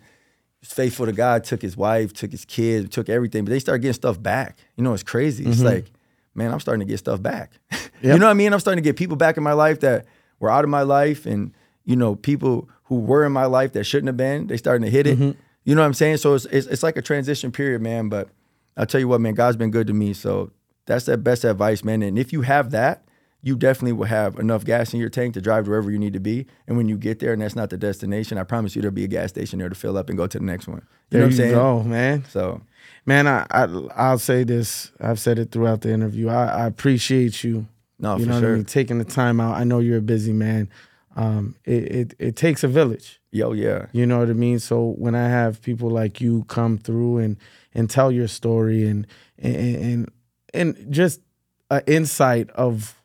Faithful 0.66 1.06
to 1.06 1.14
God, 1.14 1.44
took 1.44 1.62
his 1.62 1.78
wife, 1.78 2.12
took 2.14 2.32
his 2.32 2.44
kids, 2.44 2.90
took 2.90 3.08
everything, 3.08 3.46
but 3.46 3.52
they 3.52 3.60
start 3.60 3.82
getting 3.82 3.94
stuff 3.94 4.22
back. 4.22 4.58
You 4.76 4.84
know, 4.84 4.94
it's 4.94 5.04
crazy. 5.04 5.46
It's 5.46 5.58
mm-hmm. 5.58 5.66
like, 5.66 5.92
man, 6.34 6.52
I'm 6.52 6.60
starting 6.60 6.86
to 6.86 6.92
get 6.92 6.98
stuff 6.98 7.22
back. 7.22 7.52
you 8.02 8.18
know 8.18 8.26
what 8.26 8.32
I 8.32 8.34
mean? 8.34 8.54
I'm 8.54 8.60
starting 8.60 8.84
to 8.84 8.88
get 8.88 8.98
people 8.98 9.16
back 9.16 9.38
in 9.38 9.44
my 9.44 9.54
life 9.54 9.80
that 9.82 10.06
were 10.40 10.50
out 10.50 10.64
of 10.64 10.70
my 10.70 10.82
life 10.82 11.26
and, 11.26 11.54
you 11.84 11.96
know, 11.96 12.16
people 12.16 12.68
who 12.86 13.00
were 13.00 13.26
in 13.26 13.32
my 13.32 13.46
life 13.46 13.74
that 13.74 13.84
shouldn't 13.84 14.08
have 14.08 14.18
been, 14.18 14.48
they 14.48 14.58
starting 14.58 14.84
to 14.84 14.92
hit 14.92 15.08
it. 15.08 15.18
Mm-hmm. 15.18 15.40
You 15.64 15.76
know 15.76 15.82
what 15.82 15.88
I'm 15.88 15.94
saying? 15.94 16.18
So 16.18 16.34
it's, 16.34 16.46
it's, 16.46 16.68
it's 16.68 16.84
like 16.84 16.98
a 16.98 17.02
transition 17.02 17.52
period, 17.52 17.82
man. 17.82 18.10
But 18.10 18.30
I'll 18.78 18.86
tell 18.86 19.00
you 19.00 19.08
what, 19.08 19.22
man, 19.22 19.34
God's 19.34 19.58
been 19.58 19.72
good 19.72 19.88
to 19.88 19.94
me. 19.94 20.14
So 20.14 20.52
that's 20.86 21.06
the 21.06 21.18
best 21.18 21.44
advice, 21.44 21.84
man. 21.84 22.02
And 22.02 22.20
if 22.20 22.34
you 22.34 22.42
have 22.42 22.72
that, 22.72 23.05
you 23.46 23.56
definitely 23.56 23.94
will 23.94 24.06
have 24.08 24.40
enough 24.40 24.66
gas 24.66 24.92
in 24.92 25.00
your 25.00 25.10
tank 25.10 25.36
to 25.36 25.42
drive 25.42 25.66
to 25.66 25.70
wherever 25.70 25.92
you 25.92 26.00
need 26.00 26.14
to 26.14 26.20
be. 26.20 26.48
And 26.68 26.78
when 26.78 26.90
you 26.90 26.98
get 26.98 27.20
there 27.20 27.32
and 27.32 27.42
that's 27.42 27.56
not 27.56 27.70
the 27.70 27.78
destination, 27.78 28.40
I 28.40 28.44
promise 28.44 28.76
you 28.76 28.82
there'll 28.82 28.96
be 28.96 29.04
a 29.04 29.08
gas 29.08 29.30
station 29.30 29.60
there 29.60 29.70
to 29.70 29.76
fill 29.76 29.98
up 29.98 30.10
and 30.10 30.18
go 30.18 30.26
to 30.26 30.40
the 30.40 30.44
next 30.44 30.68
one. 30.68 30.78
You 30.78 30.84
there 31.12 31.22
know 31.22 31.26
what 31.28 31.32
I'm 31.32 31.38
saying? 31.38 31.56
Oh 31.56 31.84
man. 31.84 32.26
So 32.26 32.62
Man, 33.06 33.28
I, 33.28 33.46
I 33.52 33.64
I'll 33.96 34.18
say 34.18 34.44
this. 34.44 34.92
I've 35.00 35.20
said 35.20 35.38
it 35.38 35.52
throughout 35.52 35.82
the 35.82 35.92
interview. 35.92 36.30
I, 36.30 36.46
I 36.46 36.66
appreciate 36.66 37.44
you. 37.44 37.68
no, 38.00 38.18
you 38.18 38.24
for 38.24 38.30
know 38.30 38.36
what 38.36 38.44
I 38.44 38.48
sure. 38.48 38.56
mean? 38.56 38.66
Taking 38.66 38.98
the 38.98 39.06
time 39.06 39.40
out. 39.40 39.56
I 39.56 39.64
know 39.64 39.80
you're 39.80 40.00
a 40.00 40.02
busy 40.02 40.34
man. 40.34 40.70
Um, 41.16 41.56
it, 41.66 41.84
it 41.84 42.16
it 42.20 42.36
takes 42.36 42.64
a 42.64 42.68
village. 42.68 43.22
Yo, 43.32 43.54
yeah. 43.54 43.86
You 43.92 44.06
know 44.06 44.20
what 44.20 44.30
I 44.30 44.34
mean? 44.34 44.60
So 44.60 44.96
when 44.98 45.14
I 45.16 45.30
have 45.30 45.62
people 45.62 45.90
like 45.90 46.20
you 46.20 46.46
come 46.46 46.78
through 46.78 47.20
and 47.20 47.38
and 47.74 47.90
tell 47.90 48.12
your 48.12 48.28
story 48.28 48.88
and 48.88 49.06
and 49.38 49.56
and, 49.56 50.12
and 50.54 50.92
just 50.92 51.22
an 51.70 51.82
insight 51.86 52.50
of 52.52 52.96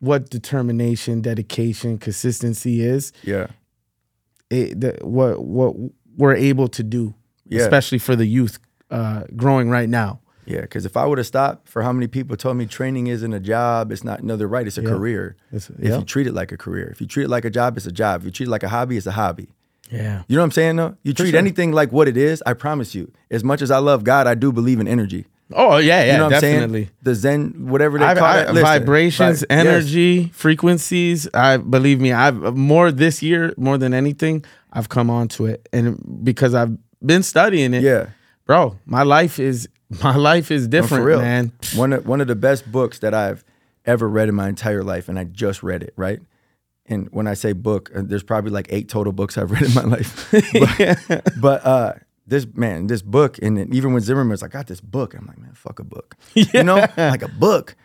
what 0.00 0.30
determination, 0.30 1.20
dedication, 1.22 1.98
consistency 1.98 2.82
is, 2.82 3.12
Yeah. 3.22 3.46
it, 4.50 4.80
the, 4.80 4.98
what 5.02 5.42
what 5.44 5.74
we're 6.16 6.34
able 6.34 6.68
to 6.68 6.82
do, 6.82 7.14
Yeah. 7.48 7.62
especially 7.62 7.98
for 7.98 8.16
the 8.16 8.26
youth 8.26 8.58
uh, 8.90 9.24
growing 9.34 9.68
right 9.70 9.88
now. 9.88 10.20
Yeah. 10.46 10.60
Because 10.60 10.86
if 10.86 10.96
I 10.96 11.04
would 11.06 11.18
have 11.18 11.26
stopped 11.26 11.68
for 11.68 11.82
how 11.82 11.92
many 11.92 12.06
people 12.06 12.36
told 12.36 12.56
me 12.56 12.66
training 12.66 13.08
isn't 13.08 13.32
a 13.32 13.40
job, 13.40 13.90
it's 13.90 14.04
not, 14.04 14.22
no, 14.22 14.36
they're 14.36 14.46
right. 14.46 14.66
It's 14.66 14.78
a 14.78 14.82
Yeah. 14.82 14.88
career. 14.90 15.36
It's- 15.52 15.70
If 15.70 15.88
yeah. 15.88 15.98
you 15.98 16.04
treat 16.04 16.26
it 16.26 16.34
like 16.34 16.52
a 16.52 16.56
career, 16.56 16.88
if 16.92 17.00
you 17.00 17.06
treat 17.06 17.24
it 17.24 17.28
like 17.30 17.44
a 17.44 17.50
job, 17.50 17.76
it's 17.76 17.86
a 17.86 17.92
job. 17.92 18.20
If 18.20 18.26
you 18.26 18.30
treat 18.30 18.46
it 18.46 18.50
like 18.50 18.62
a 18.62 18.68
hobby, 18.68 18.96
it's 18.96 19.06
a 19.06 19.12
hobby. 19.12 19.48
Yeah. 19.90 20.22
You 20.28 20.36
know 20.36 20.42
what 20.42 20.46
I'm 20.46 20.50
saying? 20.52 20.76
Though 20.76 20.96
you 21.02 21.12
treat 21.12 21.30
sure. 21.30 21.38
anything 21.38 21.72
like 21.72 21.90
what 21.92 22.06
it 22.08 22.16
is. 22.16 22.42
I 22.46 22.52
promise 22.54 22.94
you. 22.94 23.10
As 23.30 23.42
much 23.44 23.60
as 23.62 23.70
I 23.70 23.78
love 23.78 24.04
God, 24.04 24.26
I 24.26 24.34
do 24.34 24.52
believe 24.52 24.78
in 24.80 24.88
energy. 24.88 25.26
Oh 25.52 25.76
yeah, 25.78 26.02
yeah, 26.04 26.12
You 26.12 26.18
know 26.18 26.24
what 26.24 26.30
definitely. 26.30 26.80
I'm 26.80 26.86
saying? 26.86 26.90
The 27.02 27.14
Zen, 27.14 27.66
whatever 27.68 27.98
they 27.98 28.04
I, 28.04 28.14
call 28.14 28.24
I- 28.24 28.40
it, 28.40 28.48
listen, 28.48 28.62
vibrations, 28.62 29.40
vi- 29.40 29.46
yes. 29.54 29.66
energy, 29.66 30.28
frequencies. 30.28 31.28
I 31.34 31.56
believe 31.58 32.00
me. 32.00 32.12
I've 32.12 32.56
more 32.56 32.90
this 32.90 33.22
year, 33.22 33.52
more 33.56 33.78
than 33.78 33.94
anything, 33.94 34.44
I've 34.72 34.88
come 34.88 35.08
onto 35.10 35.46
it, 35.46 35.68
and 35.72 36.00
because 36.24 36.52
I've 36.54 36.76
been 37.04 37.22
studying 37.22 37.74
it. 37.74 37.82
Yeah, 37.82 38.08
bro, 38.44 38.76
my 38.86 39.02
life 39.04 39.38
is 39.38 39.68
my 40.02 40.16
life 40.16 40.50
is 40.50 40.64
No, 40.66 40.70
different, 40.80 41.04
real. 41.04 41.20
man. 41.20 41.52
One 41.76 41.92
of 41.92 42.06
one 42.06 42.20
of 42.20 42.26
the 42.26 42.34
best 42.36 42.70
books 42.72 42.98
that 43.00 43.14
I've 43.14 43.44
ever 43.84 44.08
read 44.08 44.28
in 44.28 44.34
my 44.34 44.48
entire 44.48 44.82
life, 44.82 45.08
and 45.08 45.16
I 45.18 45.24
just 45.24 45.62
read 45.62 45.82
it. 45.84 45.92
Right, 45.96 46.18
and 46.86 47.08
when 47.12 47.28
I 47.28 47.34
say 47.34 47.52
book, 47.52 47.90
uh, 47.94 48.02
there's 48.04 48.24
probably 48.24 48.50
like 48.50 48.66
eight 48.70 48.88
total 48.88 49.12
books 49.12 49.38
I've 49.38 49.52
read 49.52 49.62
in 49.62 49.74
my 49.74 49.84
life. 49.84 50.28
but, 51.08 51.40
but 51.40 51.64
uh, 51.66 51.92
this 52.26 52.46
man, 52.54 52.88
this 52.88 53.02
book, 53.02 53.38
and 53.40 53.56
then 53.56 53.72
even 53.72 53.92
when 53.92 54.02
Zimmerman's 54.02 54.42
like, 54.42 54.54
I 54.54 54.58
got 54.58 54.66
this 54.66 54.80
book, 54.80 55.14
I'm 55.14 55.26
like, 55.26 55.38
man, 55.38 55.52
fuck 55.54 55.78
a 55.78 55.84
book. 55.84 56.16
You 56.34 56.64
know, 56.64 56.86
like 56.96 57.22
a 57.22 57.28
book. 57.28 57.76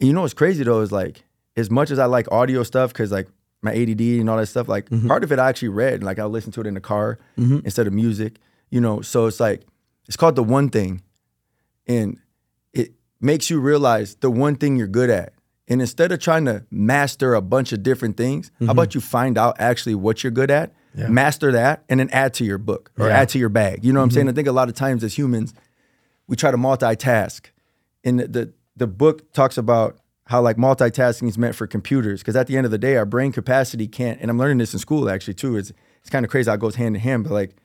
And 0.00 0.08
you 0.08 0.12
know 0.12 0.22
what's 0.22 0.34
crazy 0.34 0.62
though 0.64 0.80
is 0.80 0.92
like, 0.92 1.24
as 1.56 1.70
much 1.70 1.90
as 1.90 1.98
I 1.98 2.04
like 2.04 2.30
audio 2.30 2.62
stuff, 2.62 2.92
because 2.92 3.10
like 3.10 3.28
my 3.62 3.72
ADD 3.72 4.00
and 4.00 4.28
all 4.28 4.36
that 4.36 4.46
stuff, 4.46 4.68
like 4.68 4.90
mm-hmm. 4.90 5.08
part 5.08 5.24
of 5.24 5.32
it 5.32 5.38
I 5.38 5.48
actually 5.48 5.68
read. 5.68 5.94
And 5.94 6.04
like 6.04 6.18
I'll 6.18 6.28
listen 6.28 6.52
to 6.52 6.60
it 6.60 6.66
in 6.66 6.74
the 6.74 6.80
car 6.80 7.18
mm-hmm. 7.38 7.60
instead 7.64 7.86
of 7.86 7.92
music. 7.92 8.36
You 8.70 8.80
know, 8.80 9.00
so 9.00 9.26
it's 9.26 9.40
like 9.40 9.62
it's 10.06 10.16
called 10.16 10.36
the 10.36 10.42
one 10.42 10.68
thing, 10.68 11.02
and 11.86 12.18
it 12.72 12.92
makes 13.20 13.48
you 13.48 13.60
realize 13.60 14.16
the 14.16 14.30
one 14.30 14.56
thing 14.56 14.76
you're 14.76 14.86
good 14.86 15.10
at. 15.10 15.32
And 15.68 15.80
instead 15.80 16.12
of 16.12 16.20
trying 16.20 16.44
to 16.44 16.64
master 16.70 17.34
a 17.34 17.40
bunch 17.40 17.72
of 17.72 17.82
different 17.82 18.16
things, 18.16 18.50
how 18.58 18.64
mm-hmm. 18.64 18.70
about 18.70 18.94
you 18.94 19.00
find 19.00 19.36
out 19.38 19.56
actually 19.58 19.94
what 19.94 20.22
you're 20.22 20.30
good 20.30 20.50
at, 20.50 20.72
Yeah. 20.96 21.08
master 21.08 21.52
that, 21.52 21.84
and 21.88 22.00
then 22.00 22.08
add 22.10 22.34
to 22.34 22.44
your 22.44 22.58
book 22.58 22.90
or 22.98 23.08
Yeah. 23.08 23.18
add 23.18 23.28
to 23.30 23.38
your 23.38 23.48
bag. 23.48 23.84
You 23.84 23.92
know 23.92 24.00
what 24.00 24.04
I'm 24.04 24.08
mm-hmm. 24.08 24.14
saying? 24.14 24.28
I 24.28 24.32
think 24.32 24.48
a 24.48 24.52
lot 24.52 24.68
of 24.68 24.74
times 24.74 25.04
as 25.04 25.16
humans, 25.16 25.54
we 26.26 26.36
try 26.36 26.50
to 26.50 26.56
multitask. 26.56 27.46
And 28.04 28.20
the, 28.20 28.28
the 28.28 28.52
the 28.76 28.86
book 28.86 29.32
talks 29.32 29.56
about 29.56 29.98
how 30.26 30.42
like 30.42 30.56
multitasking 30.56 31.28
is 31.28 31.38
meant 31.38 31.54
for 31.54 31.66
computers 31.66 32.20
because 32.20 32.36
at 32.36 32.46
the 32.46 32.56
end 32.56 32.64
of 32.64 32.70
the 32.70 32.78
day, 32.78 32.96
our 32.96 33.06
brain 33.06 33.32
capacity 33.32 33.86
can't. 33.86 34.20
And 34.20 34.30
I'm 34.30 34.38
learning 34.38 34.58
this 34.58 34.72
in 34.72 34.78
school 34.78 35.08
actually 35.08 35.34
too. 35.34 35.56
It's 35.56 35.72
it's 36.00 36.10
kind 36.10 36.24
of 36.24 36.30
crazy 36.30 36.50
how 36.50 36.54
it 36.54 36.60
goes 36.60 36.76
hand 36.76 36.96
in 36.96 37.02
hand, 37.02 37.24
but 37.24 37.32
like 37.32 37.56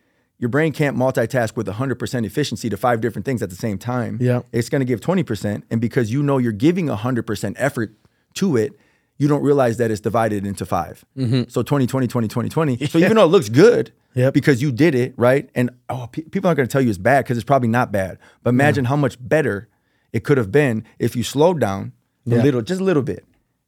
your 0.41 0.49
brain 0.49 0.73
can't 0.73 0.97
multitask 0.97 1.55
with 1.55 1.67
100% 1.67 2.25
efficiency 2.25 2.67
to 2.67 2.75
five 2.75 2.99
different 2.99 3.25
things 3.25 3.43
at 3.43 3.51
the 3.51 3.55
same 3.55 3.77
time. 3.77 4.17
Yeah. 4.19 4.41
It's 4.51 4.69
going 4.69 4.79
to 4.79 4.85
give 4.85 4.99
20%. 4.99 5.61
And 5.69 5.79
because 5.79 6.11
you 6.11 6.23
know 6.23 6.39
you're 6.39 6.51
giving 6.51 6.87
100% 6.87 7.53
effort 7.57 7.93
to 8.33 8.57
it, 8.57 8.73
you 9.21 9.27
don't 9.27 9.43
realize 9.43 9.77
that 9.77 9.91
it's 9.91 10.01
divided 10.01 10.45
into 10.47 10.65
5 10.65 11.05
So 11.47 11.61
20, 11.61 11.85
20, 11.87 12.07
20, 12.07 12.27
20, 12.27 12.49
20. 12.49 12.87
So 12.87 12.97
even 12.97 13.15
though 13.17 13.25
it 13.25 13.33
looks 13.35 13.49
good, 13.49 13.91
Yep. 14.15 14.33
because 14.33 14.61
you 14.63 14.71
did 14.71 14.93
it, 14.95 15.13
right? 15.15 15.49
And 15.55 15.69
oh, 15.89 16.07
pe- 16.11 16.23
people 16.23 16.47
aren't 16.47 16.57
going 16.57 16.67
to 16.67 16.71
tell 16.71 16.81
you 16.81 16.89
it's 16.89 16.97
bad 16.97 17.23
because 17.23 17.37
it's 17.37 17.45
probably 17.45 17.69
not 17.69 17.91
bad. 17.91 18.17
But 18.43 18.49
imagine 18.49 18.85
how 18.85 18.95
much 18.95 19.15
better 19.19 19.69
it 20.11 20.23
could 20.25 20.37
have 20.37 20.51
been 20.51 20.83
if 20.99 21.15
you 21.15 21.23
slowed 21.23 21.59
down 21.61 21.93
a 22.27 22.31
Yeah. 22.31 22.41
little, 22.43 22.61
just 22.61 22.81
a 22.81 22.83
little 22.83 23.03
bit. 23.03 23.23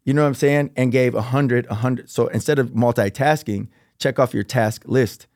You 0.06 0.14
know 0.14 0.24
what 0.24 0.28
I'm 0.30 0.34
saying? 0.46 0.72
And 0.76 0.92
gave 0.92 1.14
100, 1.14 1.68
100. 1.70 2.10
So 2.10 2.28
instead 2.28 2.58
of 2.60 2.72
multitasking, 2.72 3.68
check 4.00 4.20
off 4.20 4.34
your 4.34 4.44
task 4.44 4.84
list. 4.86 5.28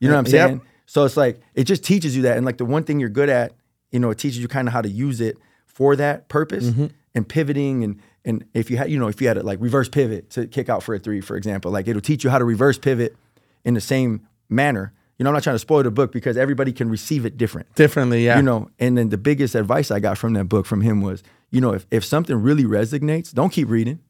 You 0.00 0.08
know 0.08 0.14
what 0.16 0.26
I'm 0.28 0.32
Yep. 0.34 0.48
saying? 0.48 0.60
So 0.86 1.04
it's 1.04 1.16
like, 1.16 1.40
it 1.54 1.64
just 1.64 1.84
teaches 1.84 2.16
you 2.16 2.22
that. 2.22 2.36
And 2.36 2.44
like 2.44 2.58
the 2.58 2.64
one 2.66 2.82
thing 2.82 2.98
you're 3.00 3.08
good 3.08 3.28
at, 3.30 3.52
you 3.92 3.98
know, 4.00 4.10
it 4.10 4.18
teaches 4.18 4.38
you 4.40 4.48
kind 4.48 4.66
of 4.68 4.74
how 4.74 4.82
to 4.82 4.90
use 4.90 5.20
it 5.20 5.38
for 5.66 5.94
that 5.96 6.28
purpose 6.28 6.66
Mm-hmm. 6.70 6.86
and 7.14 7.28
pivoting. 7.28 7.82
And, 7.84 8.00
and 8.24 8.44
if 8.54 8.70
you 8.70 8.76
had, 8.76 8.90
you 8.90 8.98
know, 8.98 9.08
if 9.08 9.20
you 9.20 9.28
had 9.28 9.36
it 9.36 9.44
like 9.44 9.60
reverse 9.60 9.88
pivot 9.88 10.30
to 10.30 10.46
kick 10.46 10.68
out 10.68 10.82
for 10.82 10.94
a 10.94 10.98
three, 10.98 11.20
for 11.20 11.36
example, 11.36 11.70
like 11.70 11.88
it'll 11.88 12.02
teach 12.02 12.24
you 12.24 12.30
how 12.30 12.38
to 12.38 12.44
reverse 12.44 12.78
pivot 12.78 13.16
in 13.64 13.74
the 13.74 13.80
same 13.80 14.26
manner. 14.48 14.92
You 15.18 15.24
know, 15.24 15.30
I'm 15.30 15.34
not 15.34 15.42
trying 15.42 15.54
to 15.54 15.60
spoil 15.60 15.82
the 15.82 15.90
book 15.90 16.12
because 16.12 16.36
everybody 16.36 16.72
can 16.72 16.88
receive 16.88 17.26
it 17.26 17.36
different. 17.36 17.74
Differently, 17.74 18.24
yeah. 18.24 18.36
You 18.36 18.42
know, 18.42 18.70
and 18.78 18.96
then 18.96 19.10
the 19.10 19.18
biggest 19.18 19.54
advice 19.54 19.90
I 19.90 20.00
got 20.00 20.16
from 20.16 20.32
that 20.34 20.44
book 20.44 20.64
from 20.64 20.80
him 20.80 21.02
was, 21.02 21.22
you 21.50 21.60
know, 21.60 21.72
if, 21.72 21.86
if 21.90 22.04
something 22.04 22.36
really 22.36 22.64
resonates, 22.64 23.32
don't 23.32 23.50
keep 23.50 23.68
reading. 23.68 24.00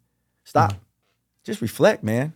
Stop. 0.44 0.72
Mm-hmm. 0.72 0.82
Just 1.44 1.60
reflect, 1.60 2.04
man. 2.04 2.34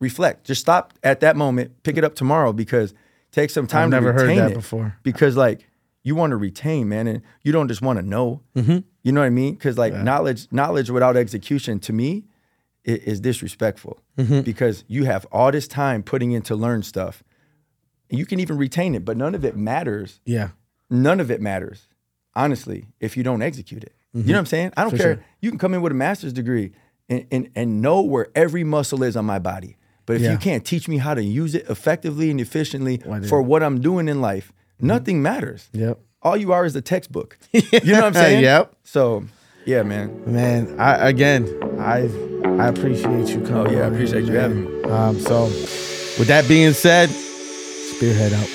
Reflect. 0.00 0.44
Just 0.44 0.60
stop 0.60 0.94
at 1.02 1.20
that 1.20 1.36
moment, 1.36 1.82
pick 1.82 1.96
it 1.96 2.04
up 2.04 2.14
tomorrow 2.14 2.52
because 2.52 2.94
take 3.30 3.50
some 3.50 3.66
time 3.66 3.90
to 3.90 3.96
never 3.96 4.12
to 4.12 4.18
heard 4.18 4.38
that 4.38 4.50
it. 4.52 4.54
before. 4.54 4.96
Because 5.02 5.36
like 5.36 5.66
you 6.04 6.14
want 6.14 6.30
to 6.30 6.36
retain, 6.36 6.88
man, 6.88 7.08
and 7.08 7.22
you 7.42 7.50
don't 7.50 7.66
just 7.66 7.82
want 7.82 7.98
to 7.98 8.04
know. 8.04 8.42
Mm-hmm. 8.54 8.78
You 9.02 9.12
know 9.12 9.20
what 9.20 9.26
I 9.26 9.30
mean? 9.30 9.54
Because 9.54 9.76
like 9.76 9.94
knowledge, 9.94 10.46
knowledge 10.52 10.90
without 10.90 11.16
execution 11.16 11.80
to 11.80 11.92
me 11.92 12.26
is 12.84 13.20
disrespectful. 13.20 14.00
Mm-hmm. 14.18 14.42
Because 14.42 14.84
you 14.86 15.04
have 15.04 15.26
all 15.32 15.50
this 15.50 15.66
time 15.66 16.02
putting 16.02 16.32
in 16.32 16.42
to 16.42 16.54
learn 16.54 16.82
stuff. 16.82 17.24
You 18.10 18.26
can 18.26 18.38
even 18.38 18.58
retain 18.58 18.94
it, 18.94 19.04
but 19.04 19.16
none 19.16 19.34
of 19.34 19.44
it 19.44 19.56
matters 19.56 20.20
yeah. 20.26 20.50
none 20.90 21.18
of 21.20 21.30
it 21.30 21.40
matters, 21.40 21.88
honestly, 22.34 22.86
if 23.00 23.16
you 23.16 23.22
don't 23.24 23.42
execute 23.42 23.82
it. 23.82 23.94
You 24.12 24.20
know 24.20 24.22
mm-hmm. 24.22 24.32
what 24.32 24.38
I'm 24.38 24.46
saying? 24.46 24.72
I 24.76 24.82
don't 24.82 24.90
For 24.90 24.96
care. 24.98 25.14
sure. 25.14 25.24
You 25.40 25.50
can 25.50 25.58
come 25.58 25.74
in 25.74 25.80
with 25.82 25.90
a 25.90 25.96
master's 25.96 26.32
degree 26.32 26.72
and, 27.08 27.26
and, 27.32 27.50
and 27.56 27.82
know 27.82 28.02
where 28.02 28.28
every 28.34 28.62
muscle 28.62 29.02
is 29.02 29.16
on 29.16 29.24
my 29.24 29.38
body. 29.38 29.76
But 30.06 30.16
if 30.16 30.22
Yeah. 30.22 30.32
you 30.32 30.38
can't 30.38 30.64
teach 30.64 30.86
me 30.86 30.98
how 30.98 31.14
to 31.14 31.24
use 31.24 31.54
it 31.54 31.68
effectively 31.68 32.30
and 32.30 32.40
efficiently 32.40 32.98
for 33.26 33.40
what 33.42 33.62
I'm 33.62 33.80
doing 33.80 34.06
in 34.06 34.20
life, 34.20 34.52
nothing 34.80 35.22
matters. 35.22 35.68
Yep. 35.72 35.98
All 36.22 36.36
you 36.36 36.52
are 36.52 36.64
is 36.64 36.74
a 36.74 36.80
textbook. 36.82 37.38
You 37.52 37.60
know 37.84 37.92
what 38.00 38.04
I'm 38.04 38.14
saying? 38.24 38.42
Yep. 38.44 38.74
So, 38.84 39.24
yeah, 39.66 39.82
man. 39.82 40.22
Man, 40.26 40.78
I 40.80 41.08
again, 41.08 41.46
I 41.78 42.08
I 42.62 42.68
appreciate 42.68 43.28
you 43.28 43.40
coming. 43.42 43.66
Oh, 43.68 43.70
yeah, 43.70 43.84
I 43.84 43.86
appreciate 43.88 44.24
here, 44.24 44.32
you 44.32 44.32
man. 44.32 44.64
having 44.66 44.82
me. 44.82 44.90
Um, 44.90 45.20
so, 45.20 45.44
with 46.18 46.28
that 46.28 46.46
being 46.48 46.72
said, 46.72 47.08
spearhead 47.10 48.32
out. 48.32 48.48